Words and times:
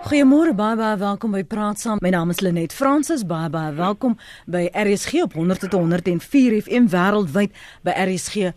Goeiemôre 0.00 0.54
baie 0.56 0.78
baie 0.80 0.96
welkom 0.96 1.34
by 1.36 1.42
Praat 1.44 1.82
Saam. 1.82 1.98
My 2.00 2.08
naam 2.08 2.30
is 2.32 2.38
Lenet 2.40 2.72
Fransis. 2.72 3.20
Baie 3.28 3.50
baie 3.52 3.74
welkom 3.76 4.14
by 4.48 4.62
RSG 4.72 5.20
op 5.26 5.34
100.104 5.36 6.56
FM 6.64 6.88
wêreldwyd 6.88 7.52
by 7.84 7.92
rsg.co.za 8.06 8.54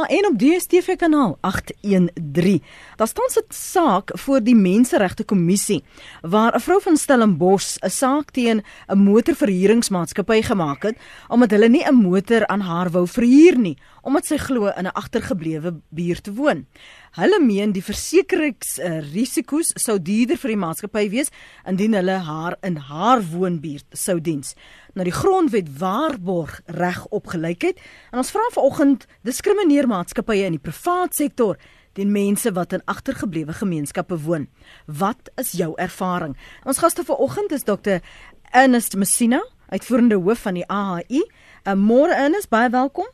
uh, 0.00 0.16
en 0.16 0.28
op 0.30 0.38
DStv 0.40 0.96
kanaal 0.96 1.36
813. 1.44 2.62
Daar 2.96 3.10
staan 3.12 3.28
'n 3.28 3.52
saak 3.52 4.10
voor 4.14 4.40
die 4.40 4.56
Menseregte 4.56 5.24
Kommissie 5.24 5.84
waar 6.22 6.56
'n 6.56 6.60
vrou 6.60 6.80
van 6.80 6.96
Stellenbosch 6.96 7.76
'n 7.84 7.90
saak 7.90 8.30
teen 8.30 8.62
'n 8.88 8.98
motorverhuuringsmaatskappy 8.98 10.42
gemaak 10.42 10.82
het 10.82 10.96
omdat 11.28 11.50
hulle 11.50 11.68
nie 11.68 11.84
'n 11.84 11.94
motor 11.94 12.46
aan 12.46 12.60
haar 12.60 12.90
wou 12.90 13.06
verhuur 13.08 13.58
nie 13.58 13.76
omdat 14.04 14.26
sy 14.28 14.36
glo 14.36 14.68
in 14.76 14.86
'n 14.86 14.92
agtergeblewe 14.92 15.80
buurt 15.88 16.26
woon. 16.34 16.66
Hulle 17.14 17.38
meen 17.38 17.70
die 17.70 17.82
versekeringsrisiko's 17.84 19.68
uh, 19.70 19.78
sou 19.78 19.94
duurder 20.02 20.38
vir 20.42 20.50
die 20.50 20.58
maatskappy 20.58 21.04
wees 21.12 21.30
indien 21.70 21.94
hulle 21.94 22.16
haar 22.26 22.56
in 22.66 22.80
haar 22.88 23.22
woonbuurt 23.28 23.86
sou 23.94 24.16
diens. 24.18 24.56
Nou 24.98 25.06
die 25.06 25.14
grondwet 25.14 25.70
waarborg 25.78 26.56
reg 26.74 27.04
op 27.14 27.30
gelykheid 27.30 27.78
en 28.10 28.24
ons 28.24 28.34
vra 28.34 28.48
vanoggend 28.56 29.06
diskrimineer 29.22 29.86
maatskappye 29.86 30.48
in 30.48 30.58
die 30.58 30.64
privaat 30.66 31.14
sektor 31.14 31.54
teen 31.94 32.10
mense 32.10 32.50
wat 32.58 32.74
in 32.74 32.82
agtergeblewe 32.90 33.54
gemeenskappe 33.62 34.18
woon. 34.26 34.48
Wat 34.90 35.30
is 35.38 35.54
jou 35.54 35.70
ervaring? 35.78 36.34
Ons 36.66 36.82
gaste 36.82 37.06
vanoggend 37.06 37.54
is 37.54 37.62
Dr. 37.62 38.02
Ernest 38.50 38.98
Messina, 38.98 39.38
uitvoerende 39.70 40.18
hoof 40.18 40.48
van 40.48 40.58
die 40.58 40.66
AHI. 40.66 41.22
uh, 41.22 41.78
Môre 41.78 42.18
Ernest, 42.18 42.50
baie 42.50 42.74
welkom. 42.74 43.06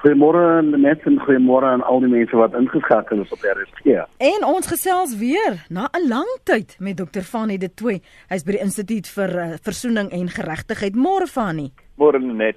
Goeiemôre 0.00 0.62
net 0.64 1.02
en 1.04 1.18
goeiemôre 1.20 1.68
aan 1.68 1.82
al 1.84 1.98
die 2.00 2.08
mense 2.08 2.36
wat 2.40 2.54
ingeskakel 2.56 3.20
is 3.20 3.32
op 3.36 3.42
RSG. 3.44 3.98
En 4.24 4.46
ons 4.48 4.68
gesels 4.72 5.12
weer 5.20 5.58
na 5.68 5.90
'n 5.92 6.08
lang 6.08 6.30
tyd 6.44 6.76
met 6.78 6.96
Dr. 6.96 7.20
Fanie 7.20 7.58
de 7.58 7.68
Tooi. 7.68 8.00
Hy's 8.30 8.42
by 8.42 8.52
die 8.52 8.64
Instituut 8.64 9.06
vir 9.06 9.30
uh, 9.36 9.58
Versoening 9.60 10.08
en 10.10 10.28
Geregtigheid. 10.28 10.96
Môre 10.96 11.26
Fanie. 11.26 11.72
Môre 11.98 12.18
net. 12.18 12.56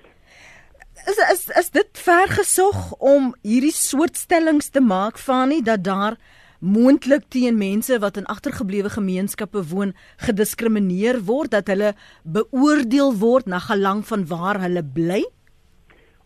Is 1.08 1.20
is 1.34 1.50
is 1.60 1.70
dit 1.70 1.90
vergesog 1.92 2.94
om 3.00 3.36
hierdie 3.44 3.76
soort 3.76 4.16
stellings 4.16 4.70
te 4.70 4.80
maak 4.80 5.18
Fanie 5.18 5.62
dat 5.62 5.84
daar 5.84 6.16
moontlik 6.60 7.28
teen 7.28 7.58
mense 7.58 8.00
wat 8.00 8.18
in 8.18 8.26
agtergeblewe 8.26 8.90
gemeenskappe 8.90 9.68
woon 9.68 9.94
gediskrimineer 10.18 11.20
word 11.26 11.52
dat 11.52 11.68
hulle 11.68 11.94
beoordeel 12.24 13.14
word 13.20 13.46
na 13.46 13.60
gelang 13.60 14.06
van 14.08 14.28
waar 14.28 14.62
hulle 14.62 14.84
bly? 14.84 15.24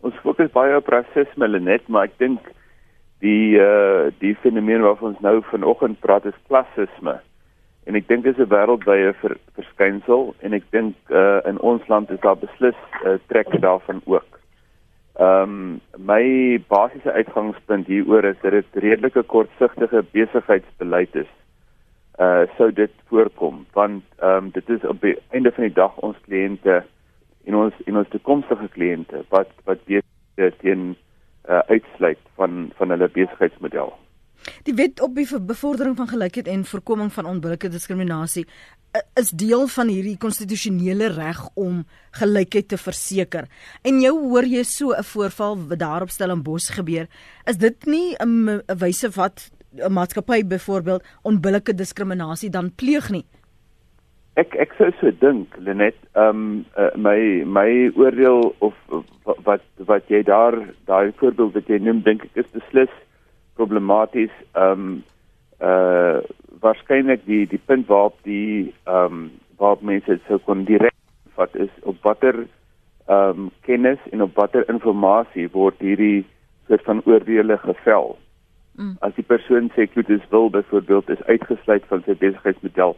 Ons 0.00 0.14
fokus 0.22 0.50
baie 0.54 0.76
op 0.76 0.88
rasisme 0.88 1.48
net, 1.58 1.88
maar 1.88 2.04
ek 2.08 2.18
dink 2.18 2.40
die 3.24 3.58
uh 3.58 4.10
die 4.22 4.34
fenomeen 4.42 4.82
waarvan 4.82 5.14
ons 5.14 5.24
nou 5.24 5.42
vanoggend 5.50 6.00
praat 6.00 6.24
is 6.24 6.44
klassisme. 6.46 7.18
En 7.86 7.96
ek 7.96 8.08
dink 8.08 8.24
dit 8.24 8.38
is 8.38 8.44
'n 8.44 8.50
wêreldwye 8.52 9.14
ver, 9.20 9.36
verskynsel 9.56 10.34
en 10.42 10.52
ek 10.54 10.64
dink 10.70 10.94
uh 11.10 11.40
in 11.44 11.58
ons 11.60 11.82
land 11.88 12.10
is 12.10 12.20
daar 12.20 12.36
beslis 12.36 12.76
'n 13.04 13.08
uh, 13.08 13.18
trek 13.28 13.48
daarvan 13.60 14.02
ook. 14.04 14.38
Ehm 15.18 15.42
um, 15.42 15.80
my 15.98 16.60
basiese 16.68 17.12
uitgangspunt 17.12 17.86
hieroor 17.86 18.24
is 18.24 18.36
dat 18.42 18.52
dit 18.52 18.66
redelike 18.72 19.22
kortsigtige 19.22 20.04
besigheidsbeleid 20.12 21.14
is. 21.14 21.30
Uh 22.18 22.46
sou 22.56 22.72
dit 22.72 22.92
voorkom 23.08 23.66
want 23.72 24.04
ehm 24.18 24.44
um, 24.44 24.50
dit 24.50 24.68
is 24.70 24.84
op 24.84 25.00
die 25.00 25.16
einde 25.30 25.50
van 25.52 25.64
die 25.64 25.74
dag 25.74 25.96
ons 25.96 26.16
kliënte 26.28 26.84
en 27.48 27.56
ons 27.62 27.84
en 27.86 28.00
ons 28.00 28.10
toekomstige 28.12 28.68
kliënte 28.76 29.24
wat 29.34 29.52
wat 29.68 29.84
besig 29.88 30.58
teen 30.62 30.90
uh, 31.48 31.62
uitsluit 31.72 32.20
van 32.36 32.68
van 32.78 32.94
hulle 32.94 33.08
besigheidsmodel. 33.14 33.94
Die 34.68 34.74
wet 34.78 35.00
op 35.02 35.16
die 35.16 35.26
bevordering 35.26 35.96
van 35.98 36.08
gelykheid 36.08 36.48
en 36.48 36.64
voorkoming 36.64 37.10
van 37.12 37.26
onbillike 37.26 37.68
diskriminasie 37.72 38.46
is 39.20 39.30
deel 39.36 39.66
van 39.68 39.90
hierdie 39.92 40.16
konstitusionele 40.20 41.10
reg 41.12 41.40
om 41.54 41.82
gelykheid 42.20 42.68
te 42.68 42.78
verseker. 42.80 43.48
En 43.84 44.00
jou 44.00 44.14
hoor 44.30 44.46
jy 44.48 44.62
so 44.64 44.92
'n 44.92 45.04
voorval 45.04 45.58
wat 45.68 45.78
daar 45.78 46.02
op 46.02 46.10
Stellenbosch 46.10 46.74
gebeur, 46.74 47.06
is 47.44 47.56
dit 47.56 47.86
nie 47.86 48.16
'n 48.18 48.62
wyse 48.78 49.10
wat 49.10 49.50
'n 49.76 49.92
maatskappy 49.92 50.44
byvoorbeeld 50.44 51.04
onbillike 51.22 51.74
diskriminasie 51.74 52.50
dan 52.50 52.74
pleeg 52.74 53.10
nie? 53.10 53.24
Ek 54.38 54.54
ek 54.62 54.74
sou 54.78 54.92
so 55.00 55.10
dink 55.22 55.56
Lenet, 55.66 55.96
ehm 56.14 56.42
um, 56.42 56.42
uh, 56.78 56.92
my 56.94 57.42
my 57.58 57.70
oordeel 57.98 58.52
of 58.62 58.74
wat 59.46 59.64
wat 59.88 60.12
jy 60.12 60.22
daar 60.22 60.54
daai 60.86 61.10
voorbeeld 61.18 61.56
wat 61.56 61.70
jy 61.72 61.80
noem 61.82 62.04
dink 62.06 62.22
ek 62.28 62.44
is 62.44 62.52
beslis 62.54 62.92
problematies. 63.58 64.34
Ehm 64.54 64.84
um, 64.84 64.92
uh 65.70 66.20
waarskynlik 66.62 67.24
die 67.26 67.46
die 67.50 67.60
punt 67.70 67.90
waarop 67.90 68.14
die 68.26 68.74
ehm 68.86 69.18
um, 69.18 69.26
waarop 69.58 69.82
mense 69.82 70.20
sou 70.28 70.38
kon 70.46 70.64
direk 70.70 70.94
vat 71.34 71.58
is 71.66 71.74
op 71.82 71.98
watter 72.06 72.44
ehm 72.44 73.42
um, 73.42 73.50
kennis 73.66 73.98
en 74.12 74.22
op 74.22 74.38
watter 74.38 74.66
inligting 74.70 75.50
word 75.52 75.82
hierdie 75.82 76.24
soort 76.68 76.84
van 76.86 77.02
oordeele 77.06 77.58
gevel. 77.66 78.18
Mm. 78.78 78.96
As 79.02 79.14
die 79.18 79.26
persoon 79.26 79.70
sê 79.74 79.90
Klutus 79.90 80.22
wil 80.30 80.50
byvoorbeeld 80.50 81.10
is 81.10 81.22
uitgesluit 81.26 81.86
van 81.90 82.02
sy 82.06 82.14
besigheidsmodel 82.14 82.94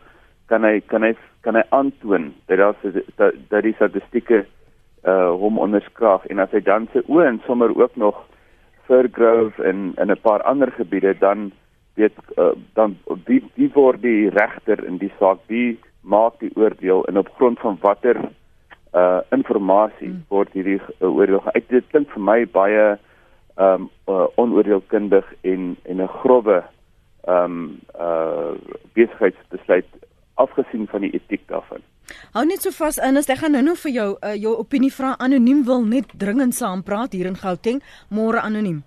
kan 0.51 0.67
hy 0.67 0.81
kan 0.91 1.07
hy 1.07 1.15
kan 1.41 1.55
hy 1.55 1.62
aantoon 1.69 2.33
dat 2.47 2.59
daar 2.59 2.75
dat, 3.17 3.34
dat 3.49 3.62
die 3.62 3.75
statistieke 3.75 4.45
uh 5.09 5.31
hom 5.41 5.59
onderskraag 5.59 6.27
en 6.27 6.39
as 6.39 6.53
hy 6.53 6.61
dan 6.61 6.89
se 6.93 7.03
oë 7.09 7.27
en 7.27 7.41
sommer 7.47 7.73
ook 7.77 7.97
nog 7.97 8.19
vir 8.89 9.09
Grove 9.12 9.65
en 9.65 9.95
in 9.97 10.11
'n 10.11 10.21
paar 10.23 10.43
ander 10.43 10.71
gebiede 10.73 11.15
dan 11.19 11.53
weet 11.95 12.17
uh, 12.37 12.53
dan 12.75 12.99
wie 13.25 13.43
wie 13.55 13.71
word 13.75 14.03
die 14.03 14.28
regter 14.28 14.84
in 14.84 14.99
die 14.99 15.12
saak 15.19 15.39
wie 15.47 15.78
maak 16.01 16.39
die 16.41 16.53
oordeel 16.56 17.05
en 17.05 17.19
op 17.19 17.28
grond 17.37 17.59
van 17.59 17.78
watter 17.81 18.17
uh 18.95 19.21
inligting 19.31 20.12
hmm. 20.12 20.25
word 20.28 20.53
hierdie 20.53 20.81
uh, 20.81 21.09
oordeel 21.09 21.43
uit 21.55 21.69
dit 21.69 21.87
klink 21.93 22.11
vir 22.11 22.22
my 22.22 22.39
baie 22.47 22.99
um 23.57 23.89
uh, 24.09 24.27
onoordeelkundig 24.37 25.27
en 25.43 25.77
en 25.84 26.03
'n 26.03 26.09
grove 26.22 26.62
um 27.28 27.81
uh 27.95 28.53
besigheidsbesluit 28.95 29.87
afgesien 30.45 30.87
van 30.91 31.06
die 31.06 31.12
etiek 31.17 31.47
daarvan. 31.53 31.83
Hou 32.34 32.45
net 32.45 32.62
so 32.62 32.75
vas 32.75 32.99
in, 32.99 33.17
ek 33.21 33.43
gaan 33.43 33.55
nou-nou 33.55 33.77
vir 33.87 33.93
jou 33.97 34.11
uh, 34.19 34.34
jou 34.34 34.55
opinie 34.59 34.93
vra 34.93 35.15
anoniem 35.19 35.65
wil 35.67 35.84
net 35.87 36.15
dringend 36.19 36.55
saam 36.55 36.83
praat 36.83 37.12
hier 37.12 37.31
in 37.31 37.39
Gauteng, 37.39 37.83
môre 38.09 38.43
anoniem. 38.43 38.81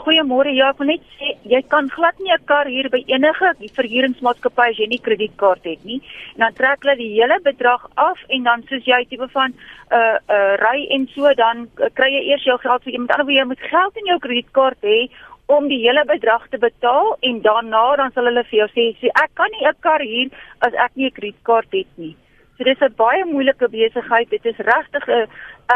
Goeiemôre. 0.00 0.52
Ja, 0.56 0.70
ek 0.72 0.78
wil 0.80 0.88
net 0.88 1.02
sê 1.18 1.34
jy 1.52 1.60
kan 1.68 1.90
glad 1.92 2.16
nie 2.20 2.32
'n 2.32 2.44
kar 2.48 2.66
hier 2.66 2.88
by 2.88 3.02
enige 3.12 3.48
verhuuringsmaatskappy 3.76 4.70
as 4.70 4.78
jy 4.78 4.86
nie 4.88 5.00
kredietkaart 5.06 5.64
het 5.64 5.84
nie. 5.84 6.00
En 6.34 6.40
dan 6.44 6.54
trek 6.54 6.82
hulle 6.82 6.96
die 6.96 7.12
hele 7.12 7.38
bedrag 7.44 7.84
af 7.96 8.18
en 8.28 8.42
dan 8.42 8.64
soos 8.68 8.84
jy 8.84 9.04
tipe 9.04 9.28
van 9.28 9.50
'n 9.50 9.54
uh, 9.92 9.98
eh, 9.98 10.16
'n 10.16 10.32
uh, 10.32 10.36
eh, 10.36 10.56
ry 10.64 10.78
en 10.96 11.08
so 11.14 11.34
dan 11.34 11.68
uh, 11.76 11.90
kry 11.92 12.08
jy 12.08 12.22
eers 12.30 12.44
jou 12.44 12.58
geld 12.58 12.82
vir 12.84 12.92
iemand 12.92 13.10
anders. 13.10 13.36
Jy 13.36 13.44
moet 13.44 13.60
geld 13.60 13.96
in 13.96 14.06
jou 14.06 14.18
kredietkaart 14.18 14.80
hê 14.82 15.10
om 15.46 15.68
die 15.68 15.80
hele 15.82 16.04
bedrag 16.04 16.48
te 16.48 16.58
betaal 16.58 17.16
en 17.20 17.40
daarna 17.42 17.84
dan 17.96 18.12
sal 18.14 18.24
hulle 18.24 18.44
vir 18.50 18.58
jou 18.58 18.68
sê, 18.74 18.84
sê 19.00 19.08
ek 19.22 19.30
kan 19.34 19.50
nie 19.52 19.66
'n 19.66 19.80
kar 19.80 20.00
huur 20.00 20.28
as 20.60 20.74
ek 20.74 20.92
nie 20.96 21.06
'n 21.06 21.16
kredietkaart 21.18 21.72
het 21.72 21.90
nie. 21.96 22.16
So 22.56 22.64
dis 22.64 22.80
'n 22.80 22.94
baie 22.96 23.24
moeilike 23.24 23.68
besigheid. 23.68 24.30
Dit 24.30 24.44
is 24.46 24.56
regtig 24.56 25.08
'n 25.08 25.26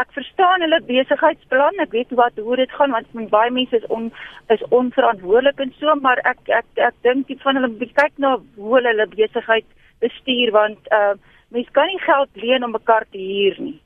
ek 0.01 0.09
verstaan 0.17 0.61
hulle 0.61 0.79
besigheidsplan. 0.81 1.79
Ek 1.79 1.91
weet 1.91 2.11
wat 2.11 2.35
hoe 2.35 2.55
dit 2.55 2.71
gaan 2.71 2.91
want 2.91 3.29
baie 3.29 3.51
mense 3.51 3.75
is 3.75 3.87
on 3.87 4.11
is 4.49 4.63
onverantwoordelik 4.69 5.59
en 5.59 5.73
so, 5.79 5.95
maar 5.95 6.19
ek 6.23 6.39
ek 6.49 6.65
ek 6.75 6.95
dink 7.01 7.27
die 7.27 7.39
van 7.43 7.55
hulle 7.55 7.91
kyk 8.01 8.13
na 8.17 8.37
hoe 8.55 8.75
hulle 8.75 8.89
hulle 8.93 9.07
besigheid 9.07 9.65
bestuur 9.99 10.51
want 10.51 10.79
uh 10.91 11.13
mense 11.49 11.71
kan 11.71 11.87
nie 11.87 11.99
geld 11.99 12.29
leen 12.33 12.63
om 12.63 12.75
'n 12.75 12.83
kar 12.83 13.05
te 13.11 13.17
huur 13.17 13.55
nie. 13.59 13.79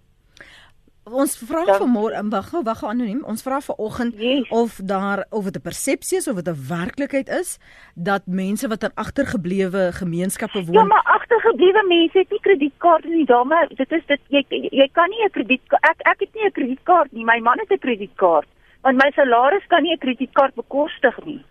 Ons 1.12 1.36
vra 1.44 1.66
vir 1.68 1.88
môre 1.92 2.16
in 2.16 2.30
wag, 2.32 2.52
wag 2.64 2.84
anoniem. 2.88 3.20
Ons 3.28 3.44
vra 3.44 3.60
vir 3.64 3.76
oggend 3.84 4.16
yes. 4.20 4.48
of 4.50 4.80
daar 4.88 5.26
of 5.30 5.44
dit 5.46 5.58
'n 5.58 5.62
persepsie 5.62 6.18
is 6.18 6.28
of 6.28 6.36
dit 6.36 6.48
'n 6.48 6.68
werklikheid 6.68 7.30
is 7.30 7.60
dat 7.96 8.24
mense 8.26 8.68
wat 8.68 8.84
in 8.84 8.94
agtergeblewe 8.96 9.92
gemeenskappe 9.92 10.64
woon. 10.66 10.74
Ja, 10.74 10.84
maar 10.84 11.04
agtergeblewe 11.04 11.84
mense 11.88 12.18
het 12.18 12.30
nie 12.30 12.40
kredietkaarte 12.40 13.08
nie, 13.08 13.26
dame. 13.26 13.68
Dit 13.76 13.92
is 13.92 14.06
dit 14.06 14.22
jy 14.30 14.46
jy 14.72 14.90
kan 14.92 15.10
nie 15.10 15.24
'n 15.26 15.30
krediet 15.30 15.62
ek 15.82 16.00
ek 16.00 16.20
het 16.20 16.34
nie 16.34 16.46
'n 16.46 16.52
kredietkaart 16.52 17.12
nie. 17.12 17.26
My 17.26 17.40
man 17.40 17.60
het 17.60 17.72
'n 17.72 17.80
kredietkaart. 17.80 18.48
Want 18.82 18.98
my 18.98 19.12
salaris 19.12 19.68
kan 19.68 19.84
nie 19.84 19.94
'n 19.94 20.00
kredietkaart 20.00 20.56
bekostig 20.56 21.26
nie. 21.26 21.44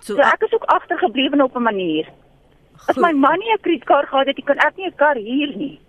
So, 0.00 0.14
so 0.14 0.20
ek 0.20 0.42
is 0.42 0.52
ook 0.52 0.64
agtergeblewe 0.64 1.42
op 1.42 1.56
'n 1.56 1.62
manier. 1.62 2.08
Goed. 2.76 2.88
As 2.88 2.96
my 2.96 3.12
man 3.12 3.38
nie 3.38 3.52
'n 3.52 3.60
kredietkaart 3.60 4.08
gehad 4.08 4.26
het, 4.26 4.44
kan 4.44 4.56
ek 4.56 4.76
nie 4.76 4.86
'n 4.86 4.96
kar 4.96 5.16
huur 5.16 5.56
nie. 5.56 5.80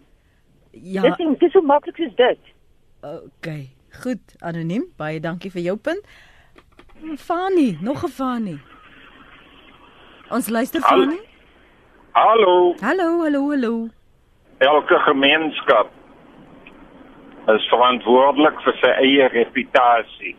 Ja. 0.71 1.01
Dit 1.01 1.19
is 1.19 1.27
dit 1.27 1.41
is 1.41 1.51
so 1.51 1.61
maklik 1.61 1.95
soos 1.95 2.15
dit. 2.15 2.39
OK. 3.01 3.47
Goed, 4.01 4.35
anoniem. 4.39 4.85
Baie 4.97 5.19
dankie 5.19 5.51
vir 5.51 5.61
jou 5.61 5.77
punt. 5.77 6.05
Fani, 7.17 7.77
nog 7.81 8.03
'n 8.03 8.09
Fani. 8.09 8.59
Ons 10.29 10.49
luister 10.49 10.81
Fani. 10.81 11.19
Hallo. 12.11 12.75
Hallo, 12.81 13.21
hallo, 13.23 13.49
hallo. 13.49 13.89
Elke 14.57 14.99
gemeenskap 14.99 15.89
is 17.47 17.67
verantwoordelik 17.69 18.61
vir 18.61 18.73
sy 18.81 18.87
eie 18.87 19.27
reputasie. 19.27 20.35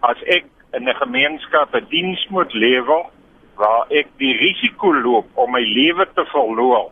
As 0.00 0.16
ek 0.26 0.44
in 0.72 0.88
'n 0.88 0.94
gemeenskap 0.94 1.74
'n 1.74 1.86
diens 1.88 2.26
moet 2.28 2.52
lewer 2.52 3.06
waar 3.54 3.86
ek 3.90 4.06
die 4.18 4.36
risiko 4.36 4.92
loop 4.92 5.26
om 5.34 5.50
my 5.50 5.60
lewe 5.60 6.06
te 6.14 6.24
verloor, 6.24 6.90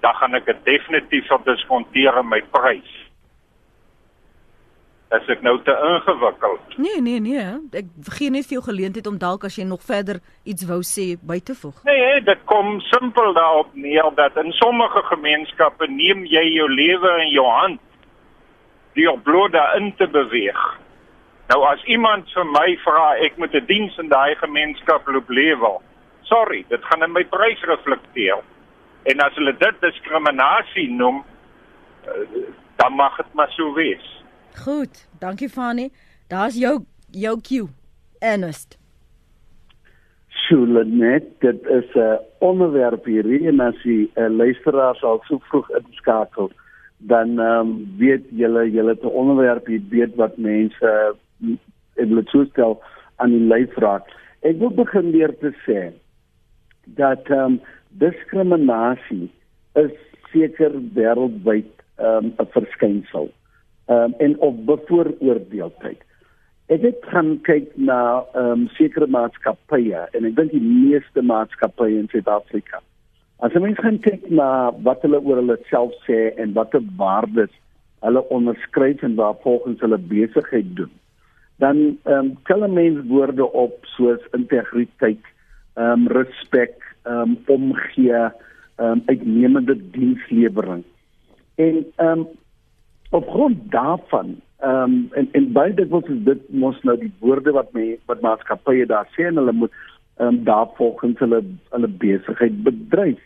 dan 0.00 0.14
gaan 0.14 0.34
ek 0.34 0.46
dit 0.46 0.64
definitief 0.64 1.26
verdiskonteer 1.26 2.18
in 2.18 2.28
my 2.28 2.40
prys. 2.52 2.99
As 5.10 5.26
ek 5.26 5.40
nou 5.42 5.56
te 5.66 5.74
ingewikkeld. 5.74 6.76
Nee, 6.78 7.00
nee, 7.02 7.20
nee. 7.20 7.42
Ek 7.74 7.88
gee 8.14 8.30
net 8.30 8.46
vir 8.46 8.60
jou 8.60 8.64
geleentheid 8.68 9.08
om 9.10 9.18
dalk 9.18 9.44
as 9.48 9.56
jy 9.58 9.64
nog 9.66 9.82
verder 9.82 10.20
iets 10.46 10.66
wou 10.68 10.78
sê 10.86 11.16
by 11.18 11.40
te 11.42 11.56
voeg. 11.58 11.80
Nee, 11.88 12.20
dit 12.22 12.44
kom 12.50 12.78
simpel 12.92 13.34
daarop 13.34 13.74
neer 13.74 14.06
dat 14.14 14.38
in 14.38 14.52
sommige 14.60 15.02
gemeenskappe 15.08 15.88
neem 15.90 16.22
jy 16.30 16.44
jou 16.54 16.68
lewe 16.70 17.16
in 17.24 17.32
jou 17.34 17.46
hand 17.50 17.80
deur 18.94 19.18
bloot 19.26 19.52
daarin 19.52 19.90
te 19.98 20.06
beweeg. 20.06 20.62
Nou 21.50 21.64
as 21.66 21.82
iemand 21.90 22.30
vir 22.30 22.46
my 22.46 22.68
vra 22.84 23.16
ek 23.26 23.38
moet 23.38 23.54
'n 23.54 23.66
diens 23.66 23.98
in 23.98 24.08
daai 24.08 24.34
gemeenskap 24.38 25.06
loop 25.06 25.28
lewe. 25.28 25.72
Sorry, 26.22 26.64
dit 26.68 26.84
gaan 26.84 27.02
in 27.02 27.12
my 27.12 27.24
prys 27.24 27.62
reflekteer. 27.62 28.38
En 29.02 29.20
as 29.20 29.34
hulle 29.34 29.56
dit 29.58 29.80
diskriminasie 29.80 30.90
noem, 30.90 31.24
eh, 32.04 32.46
dan 32.76 32.92
mag 32.92 33.16
dit 33.16 33.34
maar 33.34 33.50
so 33.50 33.72
wees. 33.72 34.19
Goed, 34.56 35.08
dankie 35.18 35.48
Fani. 35.48 35.90
Daar's 36.28 36.58
jou 36.58 36.84
jou 37.10 37.40
cue. 37.40 37.68
Ernest. 38.20 38.78
Sjoe, 40.28 40.84
net 40.84 41.24
dit 41.40 41.66
is 41.66 41.88
'n 41.94 41.98
uh, 41.98 42.18
onderwerp 42.38 43.04
hier 43.04 43.26
en 43.46 43.60
as 43.60 43.82
jy 43.82 44.08
'n 44.16 44.22
uh, 44.22 44.28
luisteraar 44.28 44.96
sal 44.96 45.22
so 45.26 45.38
vroeg 45.38 45.70
inskakel, 45.70 46.50
dan 46.98 47.38
ehm 47.38 47.60
um, 47.60 47.94
weet 47.98 48.24
julle 48.30 48.70
julle 48.70 48.98
te 48.98 49.08
onderwerp 49.08 49.66
hier 49.66 49.82
weet 49.88 50.14
wat 50.14 50.36
mense 50.36 50.84
uh, 50.84 51.56
ek 51.94 52.08
wil 52.08 52.22
toestel 52.22 52.82
aan 53.16 53.30
die 53.30 53.46
leefraad. 53.52 54.04
Ek 54.42 54.58
wil 54.58 54.70
begin 54.70 55.12
deur 55.12 55.38
te 55.38 55.52
sê 55.66 55.92
dat 56.84 57.24
ehm 57.30 57.40
um, 57.44 57.60
diskriminasie 57.88 59.30
is 59.74 59.96
seker 60.32 60.72
wêreldwyd 60.94 61.72
ehm 61.96 62.24
um, 62.24 62.34
'n 62.38 62.52
verskynsel 62.52 63.32
um, 63.90 64.14
en 64.18 64.38
op 64.38 64.66
bevooroordeeldheid. 64.66 66.00
Ek 66.70 66.84
het 66.86 67.06
gaan 67.10 67.34
kyk 67.46 67.72
na 67.74 68.22
um, 68.38 68.68
sekere 68.76 69.08
maatskappye 69.10 70.04
en 70.14 70.28
ek 70.28 70.36
dink 70.36 70.54
die 70.54 70.62
meeste 70.62 71.24
maatskappye 71.26 71.98
in 71.98 72.06
Suid-Afrika. 72.12 72.78
As 73.42 73.56
mens 73.58 73.80
gaan 73.82 73.98
kyk 74.04 74.28
na 74.30 74.70
wat 74.86 75.02
hulle 75.06 75.18
oor 75.24 75.40
hulle 75.40 75.58
self 75.70 75.96
sê 76.06 76.28
en 76.38 76.54
watter 76.54 76.84
waardes 77.00 77.52
hulle 78.04 78.22
onderskryf 78.32 79.02
en 79.04 79.16
waar 79.18 79.34
volgens 79.42 79.80
hulle 79.84 79.98
besigheid 80.12 80.70
doen, 80.76 80.92
dan 81.60 81.80
ehm 82.08 82.30
um, 82.30 82.30
tel 82.48 82.64
mense 82.68 83.02
woorde 83.08 83.44
op 83.52 83.84
soos 83.96 84.22
integriteit, 84.36 85.24
ehm 85.74 86.06
um, 86.06 86.06
respek, 86.14 86.78
ehm 87.02 87.34
um, 87.34 87.36
omgee, 87.56 88.12
ehm 88.14 88.86
um, 88.86 89.02
uitnemende 89.06 89.76
dienslewering. 89.96 90.84
En 91.56 91.84
ehm 91.96 92.22
um, 92.22 92.28
op 93.10 93.28
grond 93.28 93.58
daarvan 93.70 94.40
ehm 94.60 94.82
um, 94.82 95.08
en 95.12 95.28
en 95.32 95.52
baie 95.52 95.74
dikwels 95.74 96.08
is 96.12 96.22
dit 96.24 96.40
mos 96.62 96.76
nou 96.84 96.96
die 97.00 97.12
woorde 97.24 97.52
wat 97.56 97.72
my 97.72 97.84
wat 98.10 98.20
maatskappye 98.20 98.86
daar 98.86 99.08
sê 99.16 99.26
en 99.28 99.40
hulle 99.40 99.54
moet 99.62 99.72
ehm 100.20 100.26
um, 100.26 100.40
daar 100.44 100.66
volgens 100.76 101.18
hulle 101.18 101.42
hulle 101.70 101.88
besigheid 101.88 102.62
bedryf. 102.62 103.20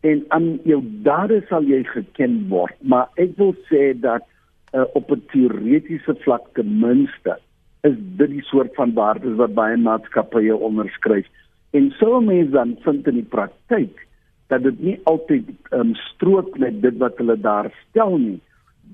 En 0.00 0.24
aan 0.28 0.58
jou 0.64 0.82
dade 1.06 1.40
sal 1.48 1.64
jy 1.64 1.82
geken 1.84 2.34
word, 2.48 2.76
maar 2.80 3.08
ek 3.16 3.32
wil 3.40 3.54
sê 3.70 3.94
dat 4.00 4.26
uh, 4.74 4.84
op 4.92 5.10
'n 5.10 5.24
teoretiese 5.32 6.14
vlak 6.24 6.44
ten 6.52 6.78
minste 6.80 7.38
is 7.82 7.96
dit 8.20 8.30
die 8.30 8.44
soort 8.44 8.74
van 8.74 8.92
waardes 8.92 9.36
wat 9.40 9.54
baie 9.54 9.76
maatskappye 9.76 10.56
onderskryf. 10.56 11.26
En 11.70 11.90
so 11.98 12.20
mense 12.20 12.50
dan 12.50 12.76
vind 12.84 13.06
in 13.06 13.14
die 13.14 13.30
praktyk 13.36 14.06
dat 14.46 14.62
dit 14.62 14.80
nie 14.80 15.00
altyd 15.04 15.48
ehm 15.70 15.80
um, 15.80 15.94
strook 15.94 16.58
met 16.58 16.82
dit 16.82 16.96
wat 16.98 17.16
hulle 17.16 17.40
daar 17.40 17.72
stel 17.88 18.18
nie 18.18 18.40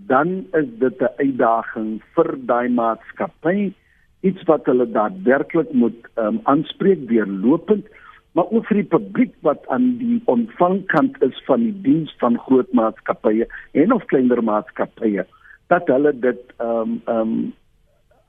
dan 0.07 0.47
is 0.53 0.69
dit 0.79 1.01
'n 1.01 1.15
uitdaging 1.17 2.03
vir 2.15 2.31
daai 2.51 2.69
maatskappy 2.69 3.73
iets 4.21 4.43
wat 4.49 4.67
hulle 4.67 4.87
daadwerklik 4.91 5.73
moet 5.73 6.01
um, 6.17 6.41
aanspreek 6.45 7.09
deurlopend 7.09 7.87
maar 8.35 8.51
ook 8.51 8.67
vir 8.67 8.81
die 8.83 8.91
publiek 8.97 9.35
wat 9.47 9.69
aan 9.69 9.97
die 9.99 10.23
ontvangkant 10.25 11.23
is 11.23 11.43
van 11.47 11.61
die 11.61 11.81
diens 11.83 12.15
van 12.19 12.39
groot 12.47 12.73
maatskappye 12.73 13.47
en 13.73 13.93
of 13.93 14.07
kleiner 14.13 14.43
maatskappye 14.43 15.27
dat 15.73 15.87
hulle 15.87 16.13
dit 16.13 16.43
ehm 16.59 16.81
um, 16.81 17.03
ehm 17.07 17.21
um, 17.21 17.53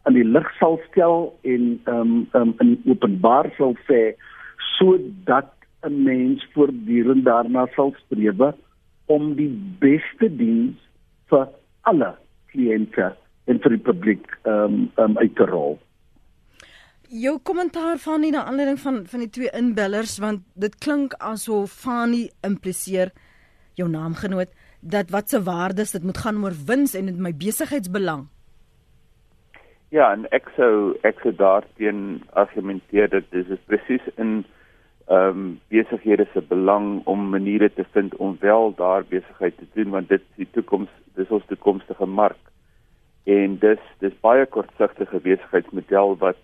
aan 0.05 0.13
die 0.13 0.27
lig 0.35 0.49
sal 0.59 0.79
stel 0.89 1.33
en 1.41 1.63
ehm 1.85 1.99
um, 1.99 2.27
um, 2.37 2.53
in 2.59 2.77
openbaar 2.85 3.49
sal 3.57 3.73
sê 3.89 4.13
sodat 4.77 5.51
'n 5.89 6.03
mens 6.03 6.45
voortdurend 6.53 7.25
daarna 7.25 7.65
sal 7.75 7.93
streef 8.05 8.41
om 9.05 9.33
die 9.35 9.53
beste 9.79 10.29
diens 10.37 10.77
vir 11.29 11.47
alle 11.89 12.13
kliënte 12.51 13.11
en 13.45 13.61
vir 13.61 13.75
die 13.77 13.83
publiek 13.89 14.29
ehm 14.43 14.77
um, 14.77 14.85
um, 15.01 15.17
uit 15.21 15.35
te 15.37 15.47
rol. 15.49 15.77
Jou 17.09 17.37
kommentaar 17.45 17.99
van 18.01 18.23
nie 18.25 18.31
na 18.33 18.45
aanleiding 18.49 18.79
van 18.81 19.03
van 19.11 19.25
die 19.25 19.29
twee 19.29 19.51
inbellers 19.53 20.17
want 20.19 20.45
dit 20.53 20.77
klink 20.85 21.13
asof 21.19 21.73
Fani 21.85 22.29
impliseer 22.43 23.13
jou 23.77 23.89
naamgenoot 23.89 24.49
dat 24.81 25.11
wat 25.13 25.29
se 25.29 25.41
waardes 25.43 25.91
dit 25.91 26.03
moet 26.03 26.17
gaan 26.17 26.41
oor 26.43 26.55
wins 26.65 26.95
en 26.95 27.07
in 27.07 27.21
my 27.21 27.33
besigheidsbelang. 27.33 28.27
Ja, 29.93 30.11
en 30.11 30.25
ek 30.35 30.49
sou 30.57 30.95
ek 31.07 31.21
sou 31.23 31.31
daarteen 31.37 32.23
argumenteer 32.33 33.09
dat 33.09 33.29
dit 33.31 33.49
is 33.49 33.61
presies 33.69 34.05
in 34.17 34.43
ehm 35.05 35.29
um, 35.29 35.59
besighede 35.69 36.25
se 36.33 36.41
belang 36.41 37.01
om 37.05 37.29
maniere 37.29 37.73
te 37.73 37.85
vind 37.91 38.15
om 38.15 38.37
wel 38.39 38.73
daar 38.75 39.03
besigheid 39.09 39.57
te 39.57 39.67
doen 39.73 39.89
want 39.89 40.09
dit 40.09 40.21
is 40.21 40.35
die 40.35 40.47
toekoms 40.51 40.89
dis 41.15 41.29
ons 41.29 41.45
toekomstige 41.45 42.05
mark. 42.05 42.41
En 43.23 43.57
dis 43.59 43.83
dis 43.99 44.19
baie 44.21 44.45
kortsigtige 44.45 45.19
besigheidsmodel 45.19 46.17
wat 46.17 46.41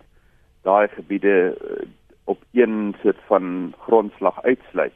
daai 0.61 0.87
gebiede 0.87 1.57
uh, 1.57 1.87
op 2.25 2.43
een 2.53 2.95
soort 3.01 3.17
van 3.27 3.73
grondslag 3.77 4.43
uitsluit. 4.43 4.93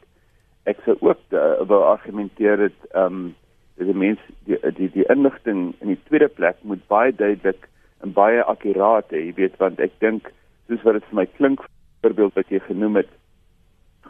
Ek 0.64 0.78
sou 0.86 0.98
ook 1.00 1.20
uh, 1.30 1.66
wil 1.68 1.84
argumenteer 1.84 2.58
dit 2.58 2.80
ehm 2.92 3.06
um, 3.06 3.36
dis 3.78 3.88
'n 3.88 3.98
mens 3.98 4.20
die 4.46 4.60
die 4.78 4.92
die 4.92 5.10
inligting 5.10 5.76
in 5.80 5.88
die 5.88 6.04
tweede 6.04 6.28
plek 6.28 6.56
moet 6.62 6.88
baie 6.88 7.16
duidelik 7.16 7.68
en 8.02 8.14
baie 8.14 8.44
akkuraat 8.44 9.10
hê 9.12 9.26
jy 9.26 9.34
weet 9.36 9.58
want 9.58 9.80
ek 9.80 9.92
dink 10.00 10.32
soos 10.68 10.84
wat 10.84 10.94
dit 10.94 11.08
vir 11.10 11.20
my 11.20 11.26
klink 11.26 11.66
voorbeeld 12.02 12.34
wat 12.40 12.50
jy 12.50 12.60
genoem 12.60 12.96
het 13.02 13.12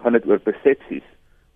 gaan 0.01 0.13
dit 0.13 0.25
oor 0.25 0.39
persepsies, 0.39 1.05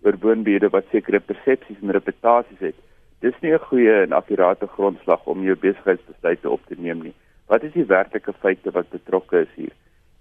oor 0.04 0.16
woonbede 0.20 0.68
wat 0.68 0.88
sekere 0.90 1.20
persepsies 1.20 1.80
en 1.82 1.90
reputasies 1.90 2.58
het. 2.58 2.78
Dis 3.20 3.40
nie 3.40 3.52
'n 3.52 3.66
goeie 3.68 4.02
en 4.02 4.12
akkurate 4.12 4.66
grondslag 4.66 5.26
om 5.26 5.42
jou 5.42 5.56
besigheidsbesluite 5.56 6.50
op 6.50 6.60
te 6.66 6.74
neem 6.78 7.02
nie. 7.02 7.14
Wat 7.46 7.62
is 7.62 7.72
die 7.72 7.84
werklike 7.84 8.32
feite 8.32 8.70
wat 8.70 8.90
betrokke 8.90 9.40
is 9.40 9.54
hier? 9.54 9.72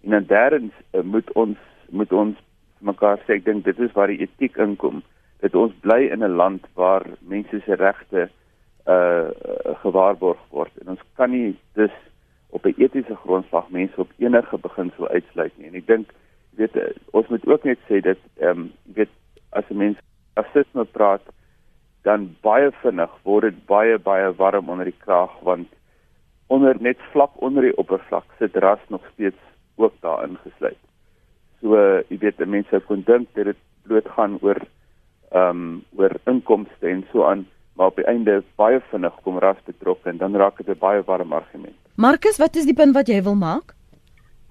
En 0.03 0.09
dan 0.09 0.23
derdens 0.23 0.73
uh, 0.93 1.01
moet 1.01 1.31
ons 1.31 1.57
moet 1.89 2.11
ons 2.13 2.37
mekaar 2.79 3.19
sê 3.25 3.39
ek 3.39 3.45
dink 3.45 3.65
dit 3.65 3.79
is 3.79 3.93
waar 3.95 4.11
die 4.11 4.21
etiek 4.23 4.57
inkom 4.57 5.01
dat 5.43 5.55
ons 5.55 5.73
bly 5.83 6.07
in 6.13 6.23
'n 6.23 6.35
land 6.35 6.67
waar 6.75 7.05
mense 7.19 7.61
se 7.65 7.75
regte 7.75 8.29
uh 8.87 9.29
gewaarborg 9.83 10.39
word 10.49 10.71
en 10.81 10.95
ons 10.95 11.03
kan 11.15 11.31
nie 11.31 11.57
dus 11.73 11.95
op 12.49 12.65
'n 12.65 12.75
etiese 12.77 13.15
grondslag 13.15 13.69
mense 13.69 14.01
op 14.01 14.11
enige 14.17 14.57
beginsel 14.57 15.07
uitsluit 15.07 15.57
nie 15.57 15.67
en 15.67 15.75
ek 15.75 15.87
dink 15.87 16.13
weet 16.59 16.77
eh, 16.77 16.91
ons 17.15 17.27
moet 17.27 17.47
ook 17.47 17.63
net 17.67 17.79
sê 17.87 18.01
dat 18.03 18.21
ehm 18.37 18.49
um, 18.59 18.71
weet 18.97 19.11
as 19.49 19.67
'n 19.69 19.77
mens 19.77 19.97
rasisme 20.35 20.85
praat 20.85 21.25
dan 22.07 22.35
baie 22.41 22.71
vinnig 22.81 23.13
word 23.23 23.43
dit 23.43 23.65
baie 23.65 23.97
baie 23.97 24.31
warm 24.41 24.69
onder 24.69 24.85
die 24.85 25.01
kraag 25.05 25.33
want 25.43 25.67
onder 26.47 26.75
net 26.79 26.99
vlak 27.11 27.31
onder 27.47 27.63
die 27.67 27.77
oppervlak 27.77 28.25
sit 28.39 28.55
ras 28.55 28.83
nog 28.87 29.03
steeds 29.13 29.41
ook 29.75 29.93
daarin 30.01 30.37
gesluit. 30.43 30.83
So 31.61 31.75
jy 32.09 32.17
weet 32.19 32.45
mense 32.45 32.81
kon 32.87 33.03
dink 33.05 33.27
dat 33.33 33.45
dit 33.45 33.61
bloot 33.83 34.07
gaan 34.17 34.37
oor 34.41 34.59
ehm 35.31 35.49
um, 35.49 35.83
oor 35.95 36.13
inkomste 36.25 36.87
en 36.87 37.05
so 37.11 37.23
aan 37.23 37.47
maar 37.75 37.87
op 37.87 37.95
die 37.95 38.05
einde 38.11 38.43
baie 38.59 38.79
vinnig 38.91 39.15
kom 39.23 39.37
ras 39.39 39.59
betrokke 39.65 40.09
en 40.09 40.17
dan 40.17 40.35
raak 40.35 40.57
dit 40.57 40.67
'n 40.67 40.79
baie 40.79 41.01
warm 41.01 41.33
argument. 41.33 41.77
Marcus, 41.95 42.37
wat 42.37 42.55
is 42.55 42.65
die 42.65 42.73
punt 42.73 42.93
wat 42.93 43.07
jy 43.07 43.23
wil 43.23 43.35
maak? 43.35 43.78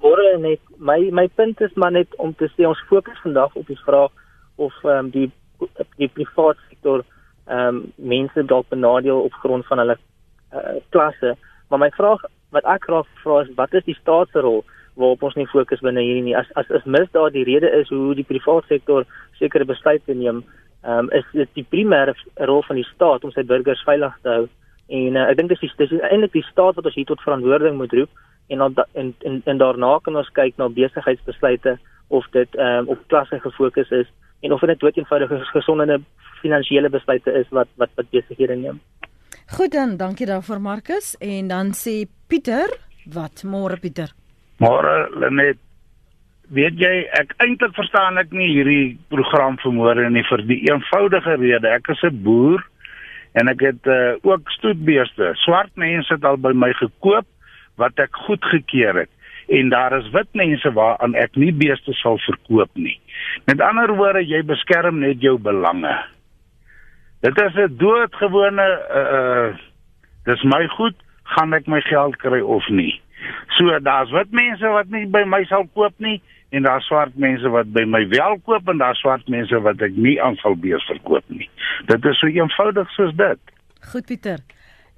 Môre 0.02 0.38
net 0.38 0.61
my 0.78 0.99
my 1.11 1.26
punt 1.28 1.61
is 1.61 1.75
maar 1.75 1.93
net 1.93 2.14
om 2.23 2.35
te 2.35 2.49
sê 2.55 2.67
ons 2.67 2.87
fokus 2.90 3.19
vandag 3.25 3.55
op 3.59 3.67
die 3.67 3.81
vraag 3.85 4.11
of 4.57 4.75
ehm 4.85 5.07
um, 5.07 5.11
die 5.11 5.31
die 5.99 6.09
private 6.09 6.61
sektor 6.69 7.02
ehm 7.02 7.69
um, 7.69 7.93
mense 7.97 8.45
dalk 8.52 8.69
benadeel 8.69 9.21
op 9.21 9.40
grond 9.43 9.67
van 9.67 9.78
hulle 9.83 9.97
uh, 9.99 10.78
klasse. 10.95 11.35
Maar 11.69 11.78
my 11.78 11.90
vraag 11.97 12.23
wat 12.55 12.64
ek 12.75 12.87
graag 12.88 13.09
vra 13.23 13.40
is 13.43 13.55
wat 13.57 13.75
is 13.75 13.85
die 13.85 13.99
staat 14.00 14.31
se 14.33 14.40
rol 14.40 14.62
waarop 14.95 15.23
ons 15.23 15.35
nie 15.38 15.47
fokus 15.50 15.83
binne 15.83 16.02
hierdie 16.02 16.26
nie. 16.28 16.37
As 16.37 16.47
as 16.55 16.71
is 16.71 16.87
misdaad 16.87 17.35
die 17.35 17.47
rede 17.50 17.71
is 17.81 17.90
hoe 17.95 18.14
die 18.14 18.26
private 18.31 18.67
sektor 18.67 19.07
sekere 19.38 19.67
besluite 19.67 20.14
neem, 20.14 20.45
ehm 20.85 21.09
um, 21.09 21.11
is 21.11 21.26
dit 21.33 21.50
die 21.59 21.67
primêre 21.75 22.14
rol 22.52 22.62
van 22.71 22.78
die 22.78 22.88
staat 22.95 23.25
om 23.25 23.35
sy 23.35 23.43
burgers 23.43 23.83
veilig 23.90 24.14
te 24.23 24.35
hou. 24.37 24.47
En 24.88 25.17
uh, 25.17 25.26
ek 25.26 25.43
dink 25.43 25.50
dis 25.50 25.76
dis 25.83 25.90
is 25.99 26.07
eintlik 26.07 26.38
die 26.38 26.49
staat 26.52 26.78
wat 26.78 26.87
ons 26.87 26.95
hier 26.95 27.11
tot 27.11 27.26
verantwoording 27.26 27.76
moet 27.83 27.99
roep 27.99 28.26
en 28.49 28.59
dan 28.59 28.75
en, 28.93 29.14
en 29.25 29.43
en 29.45 29.59
daarna 29.59 29.99
kan 30.02 30.17
ons 30.17 30.31
kyk 30.33 30.57
na 30.57 30.69
besigheidsbesluite 30.69 31.78
of 32.09 32.26
dit 32.37 32.57
ehm 32.57 32.78
um, 32.78 32.88
op 32.95 32.99
klasse 33.07 33.40
gefokus 33.40 33.90
is 33.90 34.09
en 34.40 34.52
of 34.52 34.61
dit 34.61 34.83
net 34.83 34.97
eenvoudige 34.97 35.38
gesonde 35.52 36.00
finansiële 36.43 36.90
besluite 36.90 37.33
is 37.33 37.49
wat 37.50 37.69
wat 37.76 37.90
wat 37.95 38.11
besighede 38.11 38.57
neem. 38.57 38.81
Goed 39.57 39.73
dan, 39.73 39.97
dankie 39.97 40.26
daarvoor 40.26 40.61
Markus 40.61 41.17
en 41.19 41.49
dan 41.49 41.73
sê 41.73 42.05
Pieter, 42.28 42.69
wat 43.05 43.45
môre 43.45 43.78
Pieter? 43.81 44.12
Môre 44.57 45.09
Lenet. 45.21 45.59
Weet 46.49 46.81
jy, 46.81 47.05
ek 47.12 47.35
eintlik 47.45 47.75
verstaan 47.76 48.17
ek 48.21 48.31
nie 48.33 48.49
hierdie 48.55 48.97
program 49.12 49.59
vermoere 49.61 50.09
nie 50.11 50.25
vir 50.31 50.43
die 50.49 50.62
eenvoudige 50.71 51.37
rede. 51.37 51.69
Ek 51.69 51.88
is 51.93 52.02
'n 52.02 52.23
boer 52.25 52.64
en 53.33 53.49
ek 53.49 53.61
het 53.61 53.87
uh, 53.87 54.17
ook 54.23 54.50
stoetbeeste. 54.50 55.33
Swart 55.45 55.75
mense 55.76 56.14
het 56.14 56.25
al 56.25 56.37
by 56.37 56.52
my 56.52 56.73
gekoop 56.73 57.26
wat 57.78 57.99
ek 58.02 58.14
goedgekeur 58.26 59.04
het 59.04 59.12
en 59.49 59.70
daar 59.73 59.94
is 59.97 60.11
wit 60.12 60.28
mense 60.37 60.73
waaraan 60.76 61.14
ek 61.16 61.37
nie 61.40 61.52
beeste 61.56 61.94
sal 61.97 62.18
verkoop 62.26 62.70
nie. 62.76 62.99
Met 63.49 63.62
ander 63.64 63.94
woorde, 63.97 64.20
jy 64.20 64.42
beskerm 64.44 65.00
net 65.00 65.23
jou 65.25 65.38
belange. 65.40 65.94
Dit 67.25 67.40
is 67.40 67.54
'n 67.56 67.76
doodgewone 67.80 68.68
uh 69.00 69.56
dis 70.25 70.42
my 70.42 70.66
goed, 70.76 70.94
gaan 71.23 71.54
ek 71.54 71.66
my 71.66 71.80
geld 71.80 72.16
kry 72.16 72.40
of 72.40 72.68
nie. 72.68 73.00
So 73.56 73.78
daar's 73.80 74.11
wit 74.11 74.30
mense 74.30 74.66
wat 74.66 74.88
nie 74.88 75.06
by 75.06 75.25
my 75.25 75.44
sal 75.44 75.66
koop 75.75 75.94
nie 75.97 76.20
en 76.50 76.62
daar's 76.62 76.87
swart 76.87 77.16
mense 77.16 77.49
wat 77.49 77.73
by 77.73 77.85
my 77.85 78.04
wel 78.08 78.38
koop 78.44 78.68
en 78.68 78.78
daar's 78.78 79.00
swart 79.00 79.28
mense 79.28 79.61
wat 79.64 79.82
ek 79.85 79.97
nie 79.97 80.16
aanval 80.23 80.56
bees 80.56 80.85
verkoop 80.88 81.25
nie. 81.28 81.49
Dit 81.87 82.04
is 82.04 82.20
so 82.20 82.26
eenvoudig 82.26 82.90
soos 82.97 83.12
dit. 83.16 83.40
Goed 83.92 84.06
Pieter. 84.06 84.38